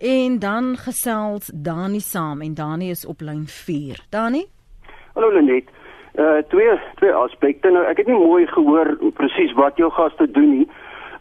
En 0.00 0.38
dan 0.38 0.76
gesels 0.76 1.50
Dani 1.54 2.00
saam 2.00 2.40
en 2.40 2.54
Dani 2.54 2.90
is 2.90 3.06
op 3.06 3.20
lyn 3.20 3.46
4. 3.46 4.06
Dani? 4.10 4.44
Hallo 5.12 5.32
Lenet. 5.32 5.68
Uh 6.14 6.38
twee 6.48 6.80
twee 6.94 7.12
aspekte. 7.12 7.68
Nou 7.70 7.84
ek 7.84 7.96
het 8.00 8.06
nie 8.06 8.16
mooi 8.16 8.46
gehoor 8.46 8.96
presies 9.14 9.52
wat 9.52 9.76
jou 9.76 9.90
gaste 9.92 10.30
doen 10.30 10.50
nie. 10.56 10.68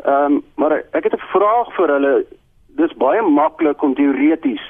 Ehm 0.06 0.24
um, 0.24 0.44
maar 0.56 0.72
ek 0.92 1.04
het 1.04 1.14
'n 1.14 1.28
vraag 1.36 1.76
vir 1.76 1.88
hulle. 1.88 2.26
Dis 2.68 2.94
baie 2.94 3.22
maklik 3.22 3.82
om 3.82 3.96
teoreties 3.96 4.64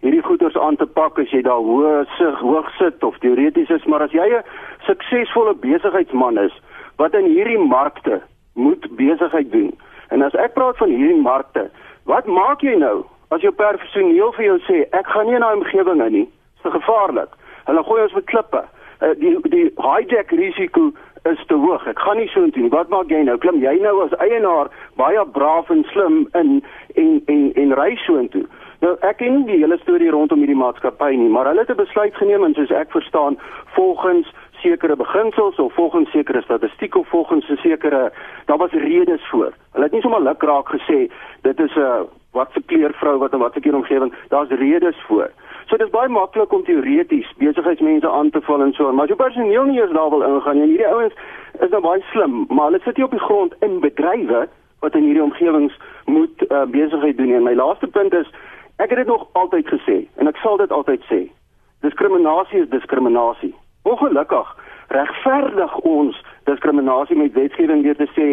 hierdie 0.00 0.22
goeders 0.22 0.56
aan 0.56 0.76
te 0.76 0.86
pak 0.86 1.18
as 1.18 1.30
jy 1.30 1.42
daar 1.42 1.64
hoog 1.70 2.16
sig 2.16 2.38
hoog 2.38 2.70
sit 2.78 3.02
of 3.02 3.18
teoreties 3.18 3.68
is, 3.68 3.84
maar 3.84 4.02
as 4.02 4.12
jy 4.12 4.28
'n 4.38 4.44
suksesvolle 4.86 5.54
besigheidsman 5.54 6.38
is 6.38 6.54
wat 6.96 7.14
in 7.14 7.24
hierdie 7.24 7.58
markte 7.58 8.22
moet 8.54 8.96
besigheid 8.96 9.52
doen. 9.52 9.78
En 10.08 10.22
as 10.22 10.34
ek 10.34 10.54
praat 10.54 10.76
van 10.76 10.88
hierdie 10.88 11.22
markte, 11.22 11.70
wat 12.04 12.26
maak 12.26 12.60
jy 12.60 12.74
nou 12.74 13.04
as 13.28 13.40
jou 13.40 13.52
personeel 13.52 14.32
vir 14.32 14.44
jou 14.44 14.58
sê 14.66 14.84
ek 14.96 15.06
gaan 15.06 15.26
nie 15.26 15.34
in 15.34 15.44
daai 15.44 15.56
omgewing 15.60 16.02
in 16.06 16.12
nie? 16.12 16.26
Dit 16.28 16.56
is 16.56 16.62
te 16.62 16.70
gevaarlik. 16.70 17.34
Hulle 17.68 17.82
gooi 17.84 18.02
ons 18.02 18.16
met 18.16 18.26
klippe. 18.26 18.64
Uh, 18.98 19.14
die 19.20 19.34
die 19.52 19.66
hijack 19.78 20.30
risiko 20.30 20.92
is 21.28 21.42
te 21.46 21.54
hoog. 21.54 21.86
Ek 21.86 21.98
gaan 21.98 22.18
nie 22.18 22.28
so 22.32 22.42
intoe 22.42 22.62
nie. 22.64 22.72
Wat 22.72 22.88
maak 22.88 23.12
jy 23.12 23.20
nou? 23.26 23.36
Klim 23.38 23.60
jy 23.62 23.76
nou 23.82 23.98
as 24.04 24.16
eienaar 24.24 24.72
baie 25.00 25.24
braaf 25.36 25.70
en 25.70 25.84
slim 25.92 26.24
in 26.40 26.58
en 26.96 27.20
en 27.26 27.44
en 27.62 27.76
ry 27.78 27.94
so 28.06 28.18
intoe? 28.18 28.46
Nou 28.82 28.94
ek 29.06 29.18
ken 29.20 29.42
die 29.46 29.58
hele 29.58 29.78
storie 29.82 30.10
rondom 30.14 30.42
hierdie 30.42 30.58
maatskappy 30.58 31.10
nie, 31.18 31.30
maar 31.34 31.50
hulle 31.50 31.64
het 31.66 31.70
'n 31.70 31.82
besluit 31.82 32.14
geneem 32.14 32.44
en 32.44 32.54
soos 32.54 32.70
ek 32.70 32.90
verstaan, 32.90 33.38
volgens 33.74 34.30
sekere 34.62 34.96
beginsels 34.96 35.58
of 35.58 35.72
volgens 35.74 36.10
sekere 36.10 36.42
statistiek 36.42 36.94
of 36.96 37.08
volgens 37.08 37.48
'n 37.48 37.56
sekere 37.56 38.12
daar 38.46 38.58
was 38.58 38.70
redes 38.70 39.28
voor. 39.30 39.52
Hulle 39.72 39.84
het 39.84 39.92
nie 39.92 40.00
sommer 40.00 40.22
lukraak 40.22 40.68
gesê 40.68 41.10
dit 41.42 41.60
is 41.60 41.74
'n 41.76 42.06
wat 42.32 42.50
se 42.52 42.62
kleurvrou 42.66 43.18
wat 43.18 43.32
in 43.32 43.38
watter 43.38 43.74
omgewing, 43.74 44.14
daar's 44.28 44.48
redes 44.48 44.96
voor. 45.06 45.30
So 45.66 45.76
dit 45.76 45.86
is 45.86 45.92
baie 45.92 46.08
maklik 46.08 46.52
om 46.52 46.64
teoreties 46.64 47.32
besigheidsmense 47.36 48.08
aan 48.08 48.30
te 48.30 48.40
val 48.40 48.62
en 48.62 48.72
so, 48.72 48.92
maar 48.92 49.04
as 49.04 49.12
jou 49.12 49.18
personeel 49.20 49.64
nie 49.68 49.80
eens 49.80 49.92
daar 49.92 50.10
wil 50.10 50.22
ingaan 50.22 50.60
en 50.60 50.68
hierdie 50.68 50.86
ouens 50.86 51.14
is 51.60 51.70
nou 51.70 51.80
baie 51.84 52.04
slim, 52.12 52.44
maar 52.48 52.70
hulle 52.70 52.80
sit 52.84 52.96
hier 52.96 53.04
op 53.04 53.16
die 53.16 53.26
grond 53.26 53.54
in 53.60 53.80
bedrywe 53.80 54.46
wat 54.80 54.94
in 54.94 55.04
hierdie 55.04 55.22
omgewings 55.22 55.74
moet 56.04 56.44
uh, 56.48 56.62
besigheid 56.72 57.16
doen. 57.16 57.34
En 57.34 57.42
my 57.42 57.54
laaste 57.54 57.86
punt 57.86 58.14
is 58.14 58.30
ek 58.76 58.88
het 58.94 59.02
dit 59.02 59.10
nog 59.12 59.26
altyd 59.32 59.68
gesê 59.68 59.98
en 60.16 60.30
ek 60.30 60.40
sal 60.44 60.56
dit 60.56 60.72
altyd 60.72 61.04
sê. 61.10 61.20
Diskriminasie 61.84 62.62
is 62.64 62.72
diskriminasie. 62.72 63.54
Ongelukkig 63.82 64.54
regverdig 64.88 65.76
ons 65.78 66.16
diskriminasie 66.48 67.16
met 67.16 67.36
wetgewing 67.36 67.84
deur 67.84 67.98
te 68.00 68.08
sê 68.16 68.28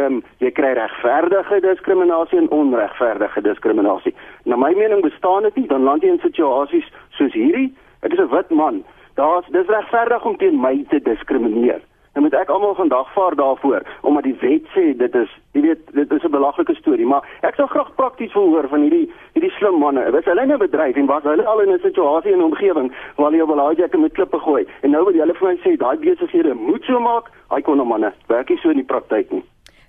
um, 0.00 0.22
jy 0.44 0.50
kry 0.56 0.72
regverdige 0.78 1.60
diskriminasie 1.66 2.40
en 2.40 2.50
onregverdige 2.50 3.44
diskriminasie. 3.46 4.14
Na 4.44 4.56
my 4.56 4.72
mening 4.78 5.04
bestaan 5.04 5.48
dit 5.48 5.60
nie 5.60 5.68
dan 5.70 5.86
land 5.88 6.02
jy 6.02 6.16
in 6.16 6.20
situasies 6.24 6.88
soos 7.18 7.36
hierdie. 7.36 7.70
Ek 8.02 8.12
is 8.12 8.18
'n 8.18 8.32
wit 8.34 8.50
man. 8.50 8.82
Daar's 9.14 9.46
dis 9.52 9.68
regverdig 9.68 10.24
om 10.24 10.36
teen 10.36 10.60
my 10.60 10.84
te 10.88 10.98
diskrimineer. 10.98 11.80
Nou 12.12 12.24
moet 12.24 12.34
ek 12.36 12.50
almal 12.52 12.74
vandag 12.74 13.12
vaar 13.12 13.34
daarvoor 13.34 13.82
omdat 14.00 14.26
die 14.28 14.36
wet 14.40 14.66
sê 14.74 14.82
dit 14.96 15.14
is, 15.16 15.30
jy 15.56 15.60
weet, 15.64 15.92
dit 15.96 16.10
is 16.12 16.24
'n 16.24 16.30
belaglike 16.30 16.74
storie, 16.74 17.06
maar 17.06 17.24
ek 17.40 17.54
sou 17.54 17.66
graag 17.66 17.94
prakties 17.94 18.32
wil 18.32 18.48
hoor 18.52 18.68
van 18.68 18.80
hierdie 18.80 19.08
hierdie 19.32 19.50
slim 19.56 19.78
manne. 19.78 20.10
Was 20.10 20.24
hulle 20.24 20.42
in 20.42 20.52
'n 20.52 20.58
bedryf 20.58 20.96
en 20.96 21.06
was 21.06 21.22
hulle 21.22 21.46
al 21.46 21.60
in 21.60 21.72
'n 21.72 21.78
situasie 21.78 22.32
en 22.32 22.38
'n 22.38 22.50
omgewing 22.52 22.92
waar 23.16 23.30
hulle 23.30 23.42
op 23.42 23.50
'n 23.50 23.56
laaijakke 23.56 23.98
met 23.98 24.12
klippe 24.12 24.38
gooi 24.38 24.66
en 24.82 24.90
nou 24.90 25.04
wil 25.04 25.14
hulle 25.14 25.34
vir 25.34 25.48
my 25.48 25.56
sê 25.56 25.76
daai 25.76 25.96
besighede 25.96 26.54
moet 26.54 26.84
so 26.84 27.00
maak, 27.00 27.30
hy 27.50 27.60
kon 27.60 27.80
'n 27.80 27.88
manne 27.88 28.12
werk 28.26 28.48
nie 28.48 28.58
so 28.58 28.68
in 28.68 28.76
die 28.76 28.92
praktyk 28.92 29.30
nie. 29.30 29.44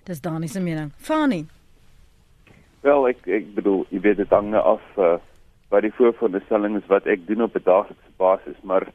Dis 0.05 0.21
Dani 0.21 0.47
se 0.47 0.59
mening. 0.59 0.91
Fani. 0.97 1.45
Wel, 2.81 3.07
ek 3.07 3.27
ek 3.27 3.55
bedoel, 3.55 3.85
jy 3.89 3.99
weet 3.99 4.17
dit 4.17 4.29
hang 4.29 4.55
af 4.55 4.81
uh, 4.97 5.17
wat 5.69 5.81
die 5.81 5.93
vooronderstelling 5.93 6.75
is 6.77 6.87
wat 6.87 7.05
ek 7.05 7.27
doen 7.27 7.41
op 7.41 7.55
'n 7.55 7.63
daaglikse 7.63 8.11
basis, 8.17 8.57
maar 8.61 8.87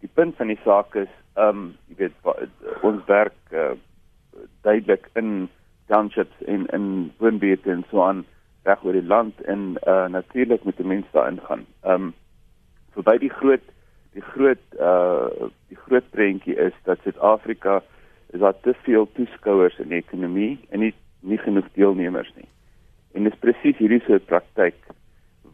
die 0.00 0.10
punt 0.14 0.36
van 0.36 0.46
die 0.46 0.58
saak 0.64 0.94
is 0.94 1.08
ehm 1.34 1.48
um, 1.48 1.64
jy 1.88 1.96
weet 1.96 2.82
ons 2.82 3.04
werk 3.06 3.56
uh, 3.56 3.72
duidelik 4.62 5.08
in 5.14 5.48
townships 5.88 6.46
in 6.46 6.66
in 6.76 7.12
woonbuurte 7.18 7.70
en 7.70 7.84
so 7.90 8.02
aan 8.02 8.24
reg 8.68 8.84
oor 8.84 8.96
die 8.96 9.06
land 9.14 9.40
en 9.40 9.76
uh, 9.86 10.06
natuurlik 10.08 10.64
met 10.64 10.76
die 10.76 10.86
mense 10.86 11.08
daarin 11.12 11.40
gaan. 11.48 11.66
Ehm 11.82 12.08
um, 12.08 12.14
verby 12.94 13.18
die 13.18 13.32
groot 13.40 13.64
die 14.12 14.24
groot 14.34 14.64
uh 14.78 15.48
die 15.68 15.80
groot 15.86 16.10
prentjie 16.10 16.56
is 16.56 16.76
dat 16.84 17.00
Suid-Afrika 17.02 17.80
is 18.32 18.40
daar 18.40 18.60
te 18.60 18.74
veel 18.82 19.08
toeskouers 19.16 19.78
in 19.78 19.88
die 19.88 20.02
ekonomie 20.04 20.58
en 20.70 20.84
nie 20.84 20.94
nie 21.20 21.38
genoeg 21.38 21.68
deelnemers 21.72 22.32
nie. 22.34 22.48
En 23.14 23.24
dis 23.24 23.40
presies 23.40 23.78
hierdie 23.78 24.02
soort 24.06 24.26
praktyk 24.26 24.76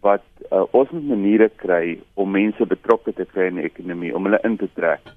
wat 0.01 0.25
uh, 0.51 0.63
ons 0.71 0.91
moet 0.95 1.09
maniere 1.11 1.49
kry 1.61 1.99
om 2.15 2.31
mense 2.31 2.67
betrokke 2.67 3.13
te 3.13 3.27
kry 3.27 3.49
in 3.51 3.59
die 3.59 3.67
ekonomie, 3.67 4.15
om 4.15 4.29
hulle 4.29 4.39
in 4.47 4.57
te 4.57 4.69
trek 4.75 5.11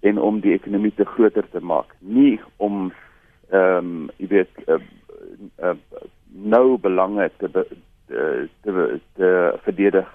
en 0.00 0.18
om 0.18 0.40
die 0.40 0.54
ekonomie 0.56 0.92
te 0.96 1.04
groter 1.04 1.46
te 1.52 1.60
maak, 1.60 1.92
nie 1.98 2.40
om 2.56 2.90
ehm 3.50 3.76
um, 3.76 4.10
jy 4.22 4.28
weet 4.30 4.60
uh, 4.70 4.78
uh, 5.58 5.76
nou 6.30 6.78
belange 6.78 7.26
te 7.42 7.48
be, 7.50 7.64
uh, 8.14 8.44
te, 8.62 9.00
te, 9.18 9.30
verdedig 9.64 10.06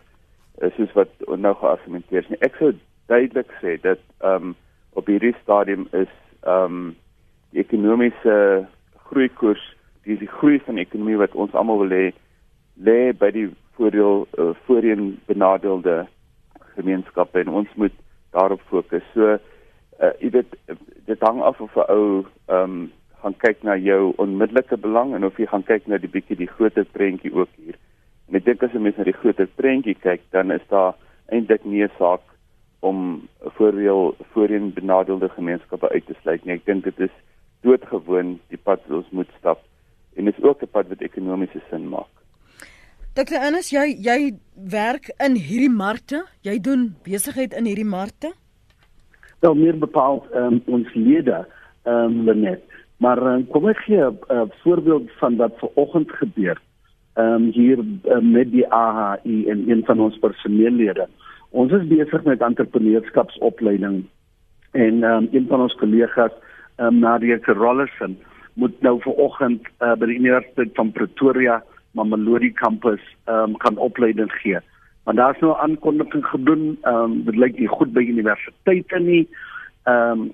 uh, 0.62 0.70
soos 0.78 0.94
wat 0.96 1.12
nou 1.38 1.54
geargumenteer 1.60 2.24
is. 2.24 2.38
Ek 2.40 2.56
sou 2.60 2.72
duidelik 3.12 3.52
sê 3.62 3.76
dat 3.84 4.02
ehm 4.22 4.52
um, 4.52 4.56
op 4.96 5.10
hierdie 5.12 5.36
stadium 5.42 5.90
is 5.92 6.12
ehm 6.46 6.80
um, 6.80 6.94
die 7.56 7.64
ekonomiese 7.64 8.66
groeikoers, 9.10 9.62
die, 10.04 10.18
die 10.20 10.32
groei 10.40 10.60
van 10.66 10.80
die 10.80 10.84
ekonomie 10.84 11.20
wat 11.20 11.36
ons 11.40 11.54
almal 11.56 11.84
wil 11.84 11.94
hê, 11.94 12.08
lê 12.76 13.14
by 13.16 13.30
die 13.32 13.48
voordeel 13.78 14.26
uh, 14.40 14.52
voorheen 14.66 15.16
benadeelde 15.30 16.06
gemeenskappe 16.76 17.40
en 17.40 17.54
ons 17.62 17.70
moet 17.80 17.96
daarop 18.36 18.64
fokus. 18.72 19.04
So 19.14 19.38
uh, 20.00 20.14
jy 20.20 20.30
weet 20.30 20.56
dit 21.06 21.20
hang 21.22 21.42
af 21.42 21.62
of 21.62 21.76
'n 21.76 21.90
ou 21.92 22.26
ehm 22.48 22.64
um, 22.64 22.92
gaan 23.26 23.38
kyk 23.42 23.64
na 23.64 23.74
jou 23.76 24.14
onmiddellike 24.22 24.78
belang 24.78 25.16
en 25.16 25.26
of 25.26 25.38
jy 25.38 25.48
gaan 25.50 25.64
kyk 25.66 25.88
na 25.88 25.98
die 25.98 26.12
bietjie 26.14 26.38
die 26.38 26.52
groter 26.58 26.86
prentjie 26.86 27.34
ook 27.34 27.50
hier. 27.58 27.78
En 28.30 28.36
ek 28.38 28.46
dink 28.46 28.64
as 28.64 28.74
jy 28.74 28.80
mens 28.80 28.98
na 28.98 29.04
die 29.08 29.18
groter 29.18 29.48
prentjie 29.58 29.96
kyk, 29.98 30.22
dan 30.30 30.52
is 30.52 30.62
daar 30.70 30.94
eintlik 31.34 31.66
nie 31.66 31.84
'n 31.84 31.92
saak 31.98 32.22
om 32.80 33.28
voordeel 33.58 34.16
voorheen 34.34 34.74
benadeelde 34.74 35.30
gemeenskappe 35.30 35.90
uit 35.90 36.06
te 36.06 36.16
sluit 36.22 36.46
nie. 36.46 36.54
Ek 36.54 36.66
dink 36.66 36.84
dit 36.84 37.00
is 37.00 37.16
doodgewoon 37.62 38.40
die 38.50 38.62
pad 38.62 38.86
wat 38.88 38.98
ons 38.98 39.12
moet 39.12 39.32
stap 39.40 39.64
en 40.16 40.26
dit 40.26 40.38
is 40.38 40.44
ook 40.44 40.62
'n 40.62 40.68
pad 40.68 40.88
wat 40.88 41.02
ekonomiese 41.02 41.62
sin 41.70 41.90
maak. 41.90 42.14
Dr. 43.16 43.38
Anus, 43.40 43.70
jy 43.72 43.96
jy 43.98 44.36
werk 44.54 45.10
in 45.24 45.36
hierdie 45.36 45.72
markte? 45.72 46.26
Jy 46.42 46.60
doen 46.60 46.96
besigheid 47.04 47.54
in 47.54 47.66
hierdie 47.66 47.88
markte? 47.88 48.34
Wel 49.40 49.56
meer 49.56 49.78
bepaald 49.78 50.26
um, 50.36 50.62
ons 50.66 50.94
lede 50.94 51.46
ehm 51.84 52.28
um, 52.30 52.40
net. 52.40 52.64
Maar 52.98 53.20
um, 53.34 53.48
kom 53.48 53.68
ek 53.68 53.84
gee 53.86 54.02
'n 54.02 54.18
uh, 54.32 54.48
voorbeeld 54.64 55.12
van 55.20 55.36
wat 55.36 55.54
ver 55.60 55.70
oggend 55.74 56.12
gebeur. 56.12 56.62
Ehm 57.14 57.34
um, 57.34 57.52
hier 57.52 57.80
uh, 57.80 58.20
met 58.20 58.52
die 58.52 58.68
AHI 58.68 59.50
en 59.50 59.70
een 59.70 59.84
van 59.86 60.00
ons 60.00 60.18
personeellede. 60.20 61.08
Ons 61.50 61.72
is 61.72 61.88
besig 61.88 62.24
met 62.24 62.42
entrepreneurskapsopleiding 62.42 64.06
en 64.72 65.04
ehm 65.04 65.24
um, 65.24 65.28
een 65.32 65.48
van 65.48 65.62
ons 65.62 65.76
kollegas, 65.76 66.32
ehm 66.76 66.88
um, 66.88 67.00
Nadia 67.00 67.38
Rollison, 67.42 68.18
moet 68.54 68.82
nou 68.82 69.02
ver 69.02 69.14
oggend 69.14 69.62
uh, 69.80 69.94
by 69.96 70.06
die 70.06 70.20
Universiteit 70.20 70.72
van 70.74 70.92
Pretoria 70.92 71.64
Mamelodi 71.92 72.52
kampus 72.54 73.02
ehm 73.26 73.50
um, 73.50 73.58
kan 73.58 73.78
opleiding 73.78 74.32
gee. 74.32 74.60
Want 75.06 75.18
daar's 75.18 75.40
nou 75.40 75.54
aankondiging 75.58 76.26
gedoen, 76.26 76.78
ehm 76.82 76.96
um, 76.96 77.24
dit 77.26 77.36
lyk 77.36 77.60
nie 77.60 77.70
goed 77.70 77.94
by 77.94 78.02
universiteite 78.02 79.00
nie. 79.00 79.28
Ehm 79.86 80.12
um, 80.12 80.32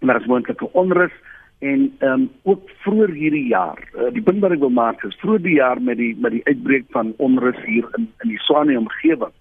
en 0.00 0.06
daar 0.06 0.20
is 0.20 0.26
moontlike 0.26 0.72
onrus 0.72 1.12
en 1.58 1.94
ehm 1.98 2.12
um, 2.12 2.30
ook 2.42 2.70
vroeër 2.84 3.10
hierdie 3.10 3.46
jaar 3.46 3.78
uh, 3.96 4.10
die 4.12 4.22
punt 4.22 4.42
wat 4.44 4.52
ek 4.52 4.60
wil 4.64 4.74
maak 4.74 5.04
is 5.08 5.16
vroeër 5.22 5.42
die 5.42 5.54
jaar 5.56 5.80
met 5.82 5.96
die 5.96 6.12
met 6.20 6.34
die 6.34 6.44
uitbreek 6.44 6.84
van 6.96 7.14
onrus 7.26 7.60
hier 7.64 7.88
in 7.98 8.08
in 8.24 8.34
die 8.34 8.42
Swane 8.46 8.76
omgewing 8.78 9.32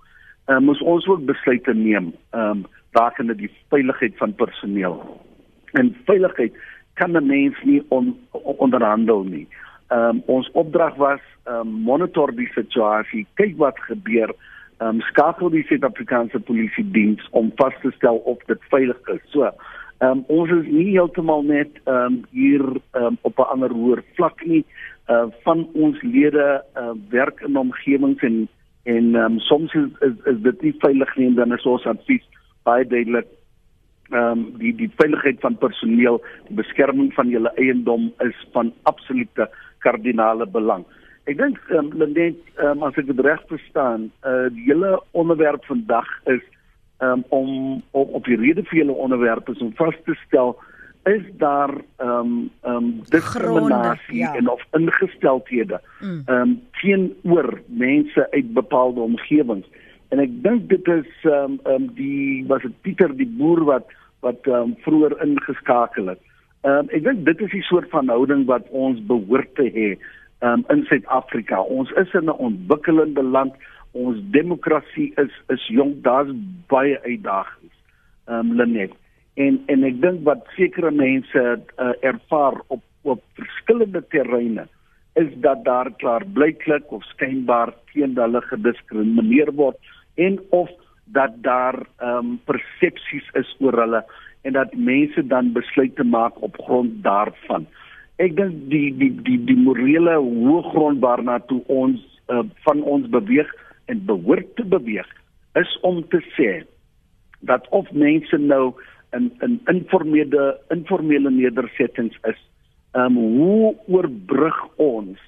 uh, 0.48 0.60
moes 0.60 0.82
ons 0.94 1.08
ook 1.08 1.26
besluite 1.26 1.74
neem 1.74 2.14
ehm 2.32 2.64
um, 2.64 2.64
rakende 2.94 3.36
die 3.36 3.52
veiligheid 3.74 4.16
van 4.22 4.36
personeel 4.40 4.98
en 5.82 5.92
veiligheid 6.06 6.56
kan 6.94 7.18
'n 7.18 7.26
mens 7.26 7.58
nie 7.64 7.82
on, 7.90 8.18
onderhandel 8.32 9.24
nie. 9.24 9.48
Ehm 9.88 10.10
um, 10.10 10.24
ons 10.26 10.52
opdrag 10.52 10.96
was 10.96 11.22
um, 11.46 11.68
monitor 11.68 12.36
die 12.36 12.50
situasie, 12.54 13.28
kyk 13.34 13.58
wat 13.58 13.80
gebeur, 13.80 14.30
ehm 14.30 14.53
um, 14.88 15.02
skakel 15.02 15.52
die 15.54 15.64
Suid-Afrikaanse 15.70 16.40
polisie 16.40 16.86
diens 16.96 17.24
om 17.32 17.52
vas 17.60 17.76
te 17.82 17.92
stel 17.98 18.22
of 18.30 18.42
dit 18.48 18.70
veilig 18.74 19.14
is. 19.16 19.22
So, 19.36 19.52
ehm 20.00 20.10
um, 20.10 20.24
ons 20.28 20.52
is 20.52 20.66
nie 20.68 20.90
heeltemal 20.92 21.46
net 21.48 21.78
ehm 21.84 21.96
um, 22.06 22.18
hier 22.32 22.66
um, 23.00 23.18
op 23.22 23.40
'n 23.40 23.52
ander 23.56 23.72
hoër 23.72 24.04
vlak 24.16 24.46
nie. 24.46 24.66
Uh 25.08 25.28
van 25.44 25.68
ons 25.74 26.02
lede 26.02 26.64
uh 26.80 26.96
werk 27.10 27.42
in 27.42 27.58
omgewings 27.58 28.22
en 28.24 28.48
en 28.84 29.16
um, 29.16 29.40
soms 29.40 29.74
is, 29.74 29.90
is 30.00 30.16
is 30.26 30.42
dit 30.42 30.62
nie 30.62 30.76
veilig 30.80 31.16
nie 31.16 31.28
en 31.28 31.36
dan 31.36 31.54
is 31.54 31.66
ons 31.66 31.86
advies 31.86 32.24
baie 32.64 32.86
duidelik 32.88 33.28
ehm 34.12 34.32
um, 34.32 34.42
die 34.60 34.74
die 34.76 34.92
veiligheid 35.00 35.40
van 35.40 35.58
personeel, 35.58 36.22
die 36.48 36.56
beskerming 36.56 37.14
van 37.14 37.30
julle 37.30 37.52
eiendom 37.58 38.12
is 38.26 38.36
van 38.52 38.74
absolute 38.84 39.50
kardinale 39.80 40.46
belang. 40.46 40.86
Ek 41.24 41.38
dink 41.40 41.60
ehm 41.72 41.94
um, 41.96 42.12
net 42.12 42.36
ehm 42.60 42.82
um, 42.82 42.84
as 42.84 42.98
ek 43.00 43.08
dit 43.08 43.20
reg 43.24 43.42
verstaan, 43.48 44.10
uh, 44.28 44.50
die 44.52 44.68
hele 44.68 44.98
onderwerp 45.12 45.64
vandag 45.66 46.10
is 46.26 46.44
ehm 47.00 47.24
um, 47.24 47.26
om 47.30 47.50
op, 47.92 48.14
op 48.20 48.26
die 48.28 48.40
rede 48.40 48.64
vir 48.68 48.84
julle 48.84 49.02
onderwerp 49.06 49.50
is 49.50 49.62
om 49.64 49.72
vas 49.80 49.96
te 50.06 50.16
stel 50.26 50.58
is 51.04 51.24
daar 51.38 51.72
ehm 51.98 52.10
um, 52.10 52.50
ehm 52.62 52.76
um, 52.76 52.90
diskriminasie 53.10 54.18
ja. 54.18 54.34
en 54.36 54.50
of 54.50 54.66
ingesteldhede 54.72 55.80
mm. 56.02 56.24
ehm 56.26 56.36
mm. 56.36 56.42
um, 56.42 56.62
teenoor 56.82 57.62
mense 57.68 58.28
uit 58.32 58.54
bepaalde 58.54 59.00
omgewings. 59.00 59.68
En 60.10 60.20
ek 60.20 60.36
dink 60.44 60.70
dit 60.70 60.88
is 60.88 61.12
ehm 61.24 61.36
um, 61.36 61.60
ehm 61.64 61.76
um, 61.76 61.88
die 61.96 62.44
was 62.48 62.62
dit 62.62 62.82
Pieter 62.82 63.16
die 63.16 63.28
boer 63.28 63.64
wat 63.64 63.88
wat 64.20 64.48
um, 64.48 64.76
vroeër 64.84 65.18
ingeskakel 65.24 66.12
het. 66.14 66.20
Ehm 66.62 66.84
um, 66.84 66.92
ek 66.92 67.04
dink 67.04 67.26
dit 67.26 67.48
is 67.48 67.52
die 67.52 67.68
soort 67.68 67.90
van 67.96 68.12
houding 68.12 68.46
wat 68.46 68.68
ons 68.70 69.00
behoort 69.08 69.56
te 69.56 69.68
hê 69.76 69.90
um, 70.44 70.66
in 70.70 70.84
Suid-Afrika. 70.90 71.62
Ons 71.62 71.92
is 71.92 72.14
in 72.14 72.26
'n 72.26 72.38
ontwikkelende 72.48 73.24
land. 73.24 73.54
Ons 73.92 74.18
demokrasie 74.32 75.12
is 75.16 75.34
is 75.48 75.68
jonk. 75.68 76.04
Daar's 76.04 76.32
baie 76.68 77.00
uitdagings. 77.02 77.76
Ehm 78.26 78.40
um, 78.40 78.56
Lenet. 78.56 78.92
En 79.34 79.64
en 79.66 79.84
ek 79.84 80.02
dink 80.02 80.24
wat 80.24 80.48
sekere 80.56 80.92
mense 80.92 81.42
uh, 81.78 81.94
ervaar 82.02 82.62
op 82.68 82.84
op 83.04 83.22
verskillende 83.36 84.04
terreine 84.08 84.68
is 85.14 85.30
dat 85.36 85.64
daar 85.64 85.92
klaar 85.98 86.26
blyklik 86.26 86.92
of 86.92 87.04
skynbaar 87.04 87.74
teen 87.94 88.16
hulle 88.16 88.42
gediskrimineer 88.42 89.52
word 89.54 89.78
en 90.16 90.40
of 90.50 90.70
dat 91.06 91.42
daar 91.44 91.78
ehm 91.98 92.18
um, 92.18 92.40
persepsies 92.46 93.28
is 93.34 93.56
oor 93.60 93.78
hulle 93.84 94.04
en 94.42 94.54
dat 94.54 94.76
mense 94.76 95.28
dan 95.28 95.52
besluite 95.54 96.04
maak 96.04 96.42
op 96.42 96.58
grond 96.66 97.04
daarvan. 97.04 97.68
Ek 98.24 98.38
dink 98.38 98.70
die 98.72 98.88
die 98.96 99.12
die 99.26 99.40
die 99.50 99.60
morele 99.60 100.16
hoëgrond 100.22 101.02
waarna 101.04 101.40
toe 101.50 101.60
ons 101.68 102.00
uh, 102.32 102.44
van 102.68 102.84
ons 102.88 103.10
beweeg 103.12 103.50
en 103.92 104.06
behoort 104.08 104.56
te 104.56 104.64
beweeg 104.76 105.10
is 105.60 105.72
om 105.90 106.00
te 106.14 106.22
sê 106.38 106.52
dat 107.50 107.68
of 107.76 107.90
mense 107.92 108.38
nou 108.40 108.72
in 109.18 109.30
in 109.46 109.60
informele 109.74 110.46
informele 110.76 111.32
nedersettings 111.36 112.16
is, 112.32 112.40
ehm 112.96 113.18
um, 113.18 113.40
hoe 113.40 113.74
oorbrug 113.98 114.60
ons 114.78 115.20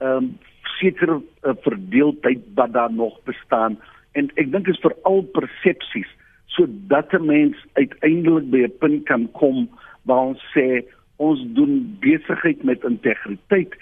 ehm 0.00 0.16
um, 0.16 0.32
sekere 0.80 1.20
uh, 1.20 1.54
verdeeldheid 1.62 2.42
wat 2.56 2.72
daar 2.72 2.92
nog 2.92 3.18
bestaan. 3.28 3.76
En 4.16 4.30
ek 4.40 4.48
dink 4.52 4.64
dit 4.64 4.74
is 4.74 4.82
veral 4.82 5.22
persepsies 5.36 6.08
sodat 6.56 7.12
'n 7.14 7.26
mens 7.26 7.56
uiteindelik 7.78 8.50
by 8.50 8.64
'n 8.66 8.78
punt 8.82 9.04
kan 9.04 9.28
kom 9.38 9.68
waar 10.02 10.32
ons 10.32 10.42
sê 10.56 10.82
ons 11.20 11.40
doen 11.56 11.80
besigheid 12.04 12.62
met 12.64 12.84
integriteit 12.88 13.76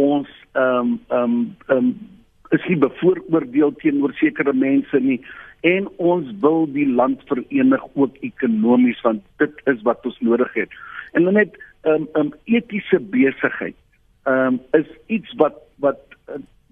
ons 0.00 0.30
ehm 0.54 0.92
um, 0.94 1.00
ehm 1.08 1.38
um, 1.38 1.38
um, 1.76 1.94
is 2.54 2.66
nie 2.70 2.78
bevooroordeel 2.78 3.72
teenoor 3.82 4.12
sekere 4.20 4.52
mense 4.54 5.00
nie 5.02 5.18
en 5.66 5.88
ons 5.96 6.28
wil 6.42 6.66
die 6.70 6.86
land 6.86 7.22
verenig 7.30 7.84
ook 7.94 8.18
ekonomies 8.28 9.00
want 9.06 9.22
dit 9.42 9.62
is 9.72 9.82
wat 9.88 10.06
ons 10.06 10.20
nodig 10.20 10.52
het 10.60 10.80
en 11.18 11.30
net 11.38 11.58
ehm 11.82 12.06
um, 12.06 12.08
um, 12.20 12.32
etiese 12.44 13.00
besigheid 13.16 13.78
ehm 14.26 14.54
um, 14.54 14.60
is 14.80 14.90
iets 15.18 15.38
wat 15.42 15.62
wat 15.86 16.02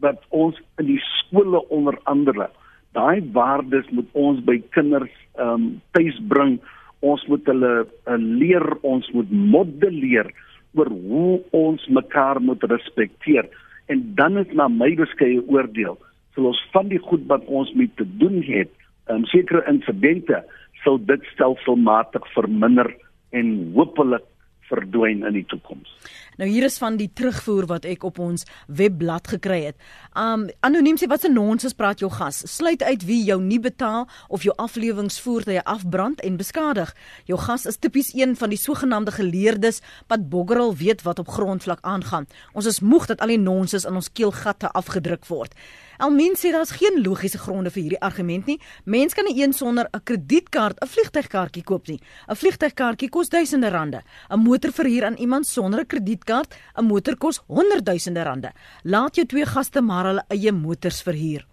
wat 0.03 0.23
ons 0.29 0.59
in 0.83 0.91
die 0.91 1.03
skole 1.09 1.63
onder 1.69 1.99
andere 2.11 2.49
daai 2.97 3.23
waardes 3.33 3.89
moet 3.91 4.09
ons 4.13 4.41
by 4.45 4.59
kinders 4.77 5.13
ehm 5.41 5.55
um, 5.55 5.67
tuis 5.97 6.19
bring. 6.29 6.59
Ons 7.03 7.25
moet 7.31 7.47
hulle 7.51 7.73
uh, 7.83 8.17
leer, 8.19 8.65
ons 8.87 9.07
moet 9.15 9.31
modelleer 9.31 10.31
oor 10.79 10.89
hoe 10.89 11.41
ons 11.57 11.87
mekaar 11.93 12.41
moet 12.41 12.63
respekteer. 12.71 13.49
En 13.93 14.03
dan 14.17 14.39
is 14.41 14.53
na 14.57 14.69
my 14.73 14.93
beskeie 14.97 15.43
oordeel, 15.51 15.99
sal 16.35 16.49
ons 16.53 16.63
van 16.73 16.89
die 16.89 17.01
goed 17.03 17.27
wat 17.29 17.45
ons 17.51 17.73
mee 17.77 17.91
te 17.99 18.07
doen 18.23 18.41
het, 18.47 18.71
um, 19.11 19.27
sekere 19.29 19.65
insidente 19.71 20.41
sal 20.83 20.99
dit 21.07 21.25
stelselmatig 21.35 22.25
verminder 22.35 22.89
en 23.37 23.51
hopelik 23.77 24.25
verdwyn 24.73 25.27
in 25.29 25.37
die 25.37 25.47
toekoms. 25.51 25.93
Nou 26.41 26.49
hier 26.49 26.65
is 26.65 26.79
van 26.81 26.97
die 26.97 27.11
terugvoer 27.13 27.67
wat 27.69 27.85
ek 27.85 28.07
op 28.09 28.17
ons 28.23 28.47
webblad 28.73 29.29
gekry 29.35 29.59
het. 29.67 29.77
Um 30.17 30.47
anoniem 30.65 30.97
sê 31.01 31.09
wat 31.11 31.27
se 31.27 31.31
nonsens 31.33 31.77
praat 31.77 32.01
jou 32.01 32.09
gas? 32.13 32.41
Sluit 32.49 32.83
uit 32.83 33.05
wie 33.05 33.21
jou 33.27 33.37
nie 33.43 33.61
betaal 33.61 34.07
of 34.33 34.47
jou 34.47 34.55
aflewingsvoertuie 34.57 35.61
afbrand 35.69 36.25
en 36.25 36.41
beskadig. 36.41 36.95
Jou 37.29 37.39
gas 37.45 37.67
is 37.69 37.77
tipies 37.77 38.15
een 38.17 38.33
van 38.41 38.53
die 38.53 38.61
sogenaamde 38.61 39.13
geleerdes 39.13 39.83
wat 40.09 40.29
boggerel 40.33 40.73
weet 40.81 41.05
wat 41.05 41.21
op 41.21 41.29
grondvlak 41.29 41.85
aangaan. 41.85 42.27
Ons 42.57 42.71
is 42.73 42.81
moeg 42.81 43.11
dat 43.13 43.21
al 43.21 43.35
die 43.37 43.41
nonsens 43.43 43.85
in 43.85 44.01
ons 44.01 44.13
keelgatte 44.13 44.73
afgedruk 44.73 45.29
word. 45.29 45.53
Almin 45.99 46.35
sê 46.37 46.53
daar's 46.53 46.71
geen 46.71 47.03
logiese 47.03 47.39
gronde 47.39 47.71
vir 47.71 47.83
hierdie 47.83 48.01
argument 48.01 48.47
nie. 48.47 48.59
Mens 48.85 49.15
kan 49.15 49.25
nie 49.25 49.43
een 49.43 49.53
sonder 49.53 49.89
'n 49.93 50.01
kredietkaart 50.05 50.79
'n 50.81 50.89
vliegtuigkaartjie 50.89 51.65
koop 51.65 51.87
nie. 51.89 52.01
'n 52.29 52.37
Vliegtuigkaartjie 52.37 53.09
kos 53.11 53.29
duisende 53.29 53.71
rande. 53.71 54.03
'n 54.31 54.39
Motor 54.39 54.73
verhuur 54.73 55.05
aan 55.05 55.17
iemand 55.17 55.47
sonder 55.47 55.81
'n 55.81 55.87
kredietkaart, 55.87 56.55
'n 56.77 56.85
motor 56.85 57.17
kos 57.17 57.43
honderdduisende 57.47 58.23
rande. 58.23 58.53
Laat 58.83 59.17
jou 59.17 59.27
twee 59.27 59.47
gaste 59.47 59.81
maar 59.81 60.05
hulle 60.05 60.25
eie 60.29 60.53
motors 60.53 61.03
verhuur. 61.03 61.47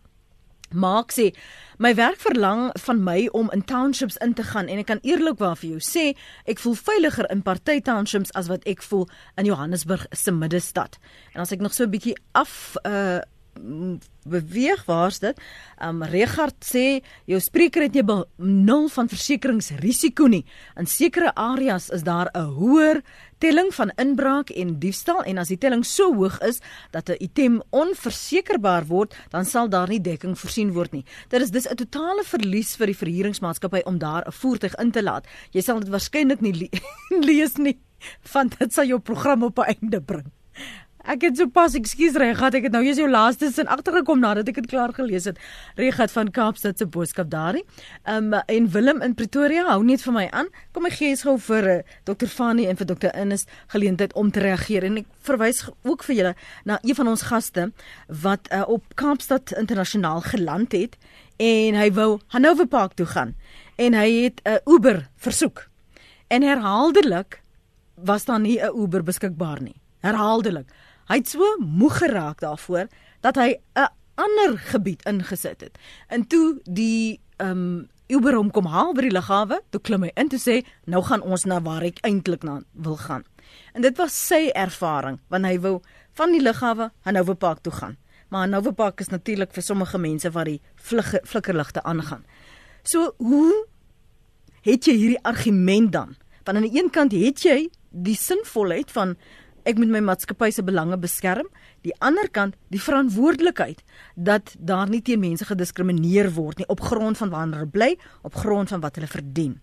Maak 0.69 1.11
sê 1.11 1.33
my 1.81 1.95
werk 1.95 2.19
verlang 2.21 2.69
van 2.77 2.99
my 3.03 3.27
om 3.33 3.49
in 3.51 3.63
townships 3.65 4.17
in 4.17 4.33
te 4.33 4.43
gaan 4.43 4.67
en 4.67 4.77
ek 4.77 4.85
kan 4.91 4.99
eerlikwaar 5.01 5.57
vir 5.57 5.69
jou 5.69 5.79
sê 5.81 6.03
ek 6.45 6.61
voel 6.61 6.75
veiliger 6.77 7.25
in 7.33 7.41
party 7.41 7.79
townships 7.81 8.33
as 8.37 8.51
wat 8.51 8.67
ek 8.69 8.83
voel 8.85 9.07
in 9.37 9.49
Johannesburg 9.49 10.05
se 10.13 10.31
middestad. 10.31 10.99
En 11.33 11.41
as 11.41 11.51
ek 11.51 11.61
nog 11.65 11.73
so 11.73 11.85
'n 11.85 11.89
bietjie 11.91 12.17
af 12.33 12.77
uh 12.85 13.21
beweeg 14.23 14.85
waar's 14.85 15.19
dit? 15.19 15.39
Um 15.81 16.03
Regard 16.03 16.55
sê 16.65 17.01
jou 17.29 17.39
spreker 17.39 17.87
het 17.87 17.95
jy 17.95 18.03
nul 18.37 18.87
van 18.89 19.09
versekeringsrisiko 19.09 20.27
nie. 20.27 20.45
In 20.77 20.87
sekere 20.87 21.33
areas 21.35 21.89
is 21.89 22.03
daar 22.03 22.29
'n 22.33 22.53
hoër 22.57 23.01
telling 23.39 23.73
van 23.73 23.91
inbraak 23.95 24.49
en 24.49 24.79
diefstal 24.79 25.23
en 25.23 25.37
as 25.37 25.47
die 25.47 25.57
telling 25.57 25.85
so 25.85 26.13
hoog 26.13 26.39
is 26.41 26.59
dat 26.91 27.09
'n 27.09 27.23
item 27.23 27.61
onversekerbaar 27.69 28.85
word, 28.85 29.15
dan 29.29 29.45
sal 29.45 29.69
daar 29.69 29.87
nie 29.87 30.01
dekking 30.01 30.37
voorsien 30.37 30.71
word 30.73 30.91
nie. 30.91 31.05
Dit 31.29 31.41
is 31.41 31.51
dus 31.51 31.67
'n 31.67 31.75
totale 31.75 32.23
verlies 32.23 32.75
vir 32.75 32.85
die 32.87 32.97
verhuuringsmaatskappy 32.97 33.81
om 33.85 33.97
daar 33.97 34.27
'n 34.27 34.31
voertuig 34.31 34.75
in 34.75 34.91
te 34.91 35.03
laat. 35.03 35.27
Jy 35.51 35.61
sal 35.61 35.79
dit 35.79 35.89
waarskynlik 35.89 36.41
nie 36.41 36.53
le 36.53 36.69
lees 37.27 37.57
nie, 37.57 37.79
want 38.33 38.59
dit 38.59 38.73
sal 38.73 38.85
jou 38.85 38.99
program 38.99 39.43
op 39.43 39.59
'n 39.59 39.75
einde 39.75 40.01
bring. 40.01 40.31
Ek 41.09 41.23
het 41.25 41.39
so 41.39 41.49
pas, 41.49 41.73
ekskuus 41.73 42.13
Regat, 42.21 42.53
ek 42.53 42.67
het 42.67 42.75
nou 42.75 42.83
eers 42.85 42.99
jou 43.01 43.07
laaste 43.09 43.47
sin 43.49 43.69
agtergekom 43.73 44.19
nadat 44.21 44.49
ek 44.51 44.59
dit 44.59 44.67
klaar 44.69 44.91
gelees 44.93 45.25
het. 45.25 45.39
Regat 45.79 46.11
van 46.13 46.27
Kaapstad 46.29 46.77
se 46.77 46.85
boodskap 46.85 47.31
daarin. 47.31 47.63
Ehm 48.03 48.27
um, 48.29 48.41
en 48.45 48.67
Willem 48.69 49.01
in 49.01 49.15
Pretoria 49.17 49.63
hou 49.71 49.79
net 49.83 50.03
vir 50.05 50.13
my 50.13 50.27
aan. 50.29 50.51
Kom 50.71 50.85
ek 50.85 50.99
gee 50.99 51.09
eens 51.09 51.23
gou 51.25 51.33
vir 51.41 51.65
uh, 51.65 51.73
eh, 51.79 51.95
Dr. 52.05 52.29
Fanny 52.29 52.67
en 52.69 52.77
vir 52.77 52.85
Dr. 52.91 53.09
Innes 53.17 53.47
geleentheid 53.73 54.13
om 54.13 54.29
te 54.29 54.43
reageer 54.43 54.85
en 54.85 54.99
ek 55.01 55.07
verwys 55.25 55.63
ook 55.81 56.05
vir 56.05 56.15
julle 56.15 56.33
na 56.69 56.77
een 56.83 56.97
van 56.99 57.09
ons 57.09 57.25
gaste 57.31 57.65
wat 58.25 58.51
uh, 58.53 58.61
op 58.69 58.93
Kaapstad 58.93 59.55
internasionaal 59.57 60.21
geland 60.27 60.77
het 60.77 60.99
en 61.41 61.79
hy 61.79 61.89
wou 61.97 62.19
Hanover 62.35 62.69
Park 62.69 62.93
toe 62.93 63.07
gaan 63.09 63.33
en 63.81 63.97
hy 63.97 64.29
het 64.29 64.45
'n 64.45 64.61
uh, 64.61 64.75
Uber 64.75 65.09
versoek. 65.17 65.65
En 66.29 66.45
herhaaldelik 66.45 67.41
was 67.97 68.29
daar 68.29 68.39
nie 68.39 68.61
'n 68.61 68.77
Uber 68.77 69.03
beskikbaar 69.03 69.61
nie. 69.61 69.81
Herhaaldelik. 70.05 70.69
Hy 71.09 71.17
het 71.21 71.29
so 71.29 71.55
moeg 71.59 71.97
geraak 72.03 72.41
daarvoor 72.43 72.87
dat 73.25 73.35
hy 73.35 73.57
'n 73.75 73.89
ander 74.15 74.57
gebied 74.57 75.05
ingesit 75.05 75.61
het. 75.61 75.77
En 76.07 76.27
toe 76.27 76.59
die 76.63 77.19
ehm 77.37 77.51
um, 77.51 77.89
Uber 78.09 78.33
hom 78.33 78.49
kom 78.51 78.65
haal 78.65 78.95
by 78.97 79.01
die 79.05 79.13
lughawe, 79.13 79.59
toe 79.69 79.81
klim 79.85 80.01
hy 80.01 80.09
in 80.17 80.29
toe 80.29 80.39
sê, 80.39 80.65
"Nou 80.85 81.03
gaan 81.03 81.21
ons 81.21 81.45
na 81.45 81.61
waar 81.61 81.83
ek 81.83 81.99
eintlik 82.01 82.43
na 82.43 82.61
wil 82.73 82.97
gaan." 82.97 83.23
En 83.73 83.81
dit 83.81 83.97
was 83.97 84.27
sy 84.27 84.49
ervaring, 84.53 85.19
want 85.27 85.45
hy 85.45 85.59
wou 85.59 85.81
van 86.13 86.31
die 86.31 86.41
lughawe 86.41 86.91
Hanover 87.05 87.35
Park 87.35 87.59
toe 87.59 87.73
gaan. 87.73 87.97
Maar 88.29 88.39
Hanover 88.39 88.73
Park 88.73 88.99
is 88.99 89.07
natuurlik 89.07 89.53
vir 89.53 89.63
sommige 89.63 89.97
mense 89.97 90.31
waar 90.31 90.45
die 90.45 90.61
flikkerligte 91.23 91.83
aangaan. 91.83 92.25
So, 92.83 93.13
hoe 93.17 93.67
het 94.61 94.85
jy 94.85 94.93
hierdie 94.93 95.23
argument 95.23 95.91
dan? 95.91 96.15
Want 96.43 96.57
aan 96.57 96.69
die 96.69 96.81
een 96.81 96.89
kant 96.89 97.11
het 97.11 97.41
jy 97.41 97.69
die 97.89 98.15
sinvolheid 98.15 98.91
van 98.91 99.17
ek 99.69 99.77
moet 99.77 99.91
my 99.93 100.01
maatskappy 100.01 100.49
se 100.53 100.63
belange 100.65 100.97
beskerm, 100.97 101.47
die 101.85 101.93
ander 102.05 102.29
kant 102.33 102.55
die 102.73 102.81
verantwoordelikheid 102.81 103.83
dat 104.15 104.55
daar 104.57 104.89
nie 104.89 105.01
teen 105.05 105.21
mense 105.21 105.45
gediskrimineer 105.45 106.31
word 106.35 106.61
nie 106.61 106.69
op 106.73 106.81
grond 106.89 107.19
van 107.19 107.33
waar 107.33 107.45
hulle 107.47 107.69
bly, 107.69 107.91
op 108.25 108.37
grond 108.41 108.73
van 108.73 108.81
wat 108.81 108.97
hulle 108.97 109.09
verdien. 109.11 109.59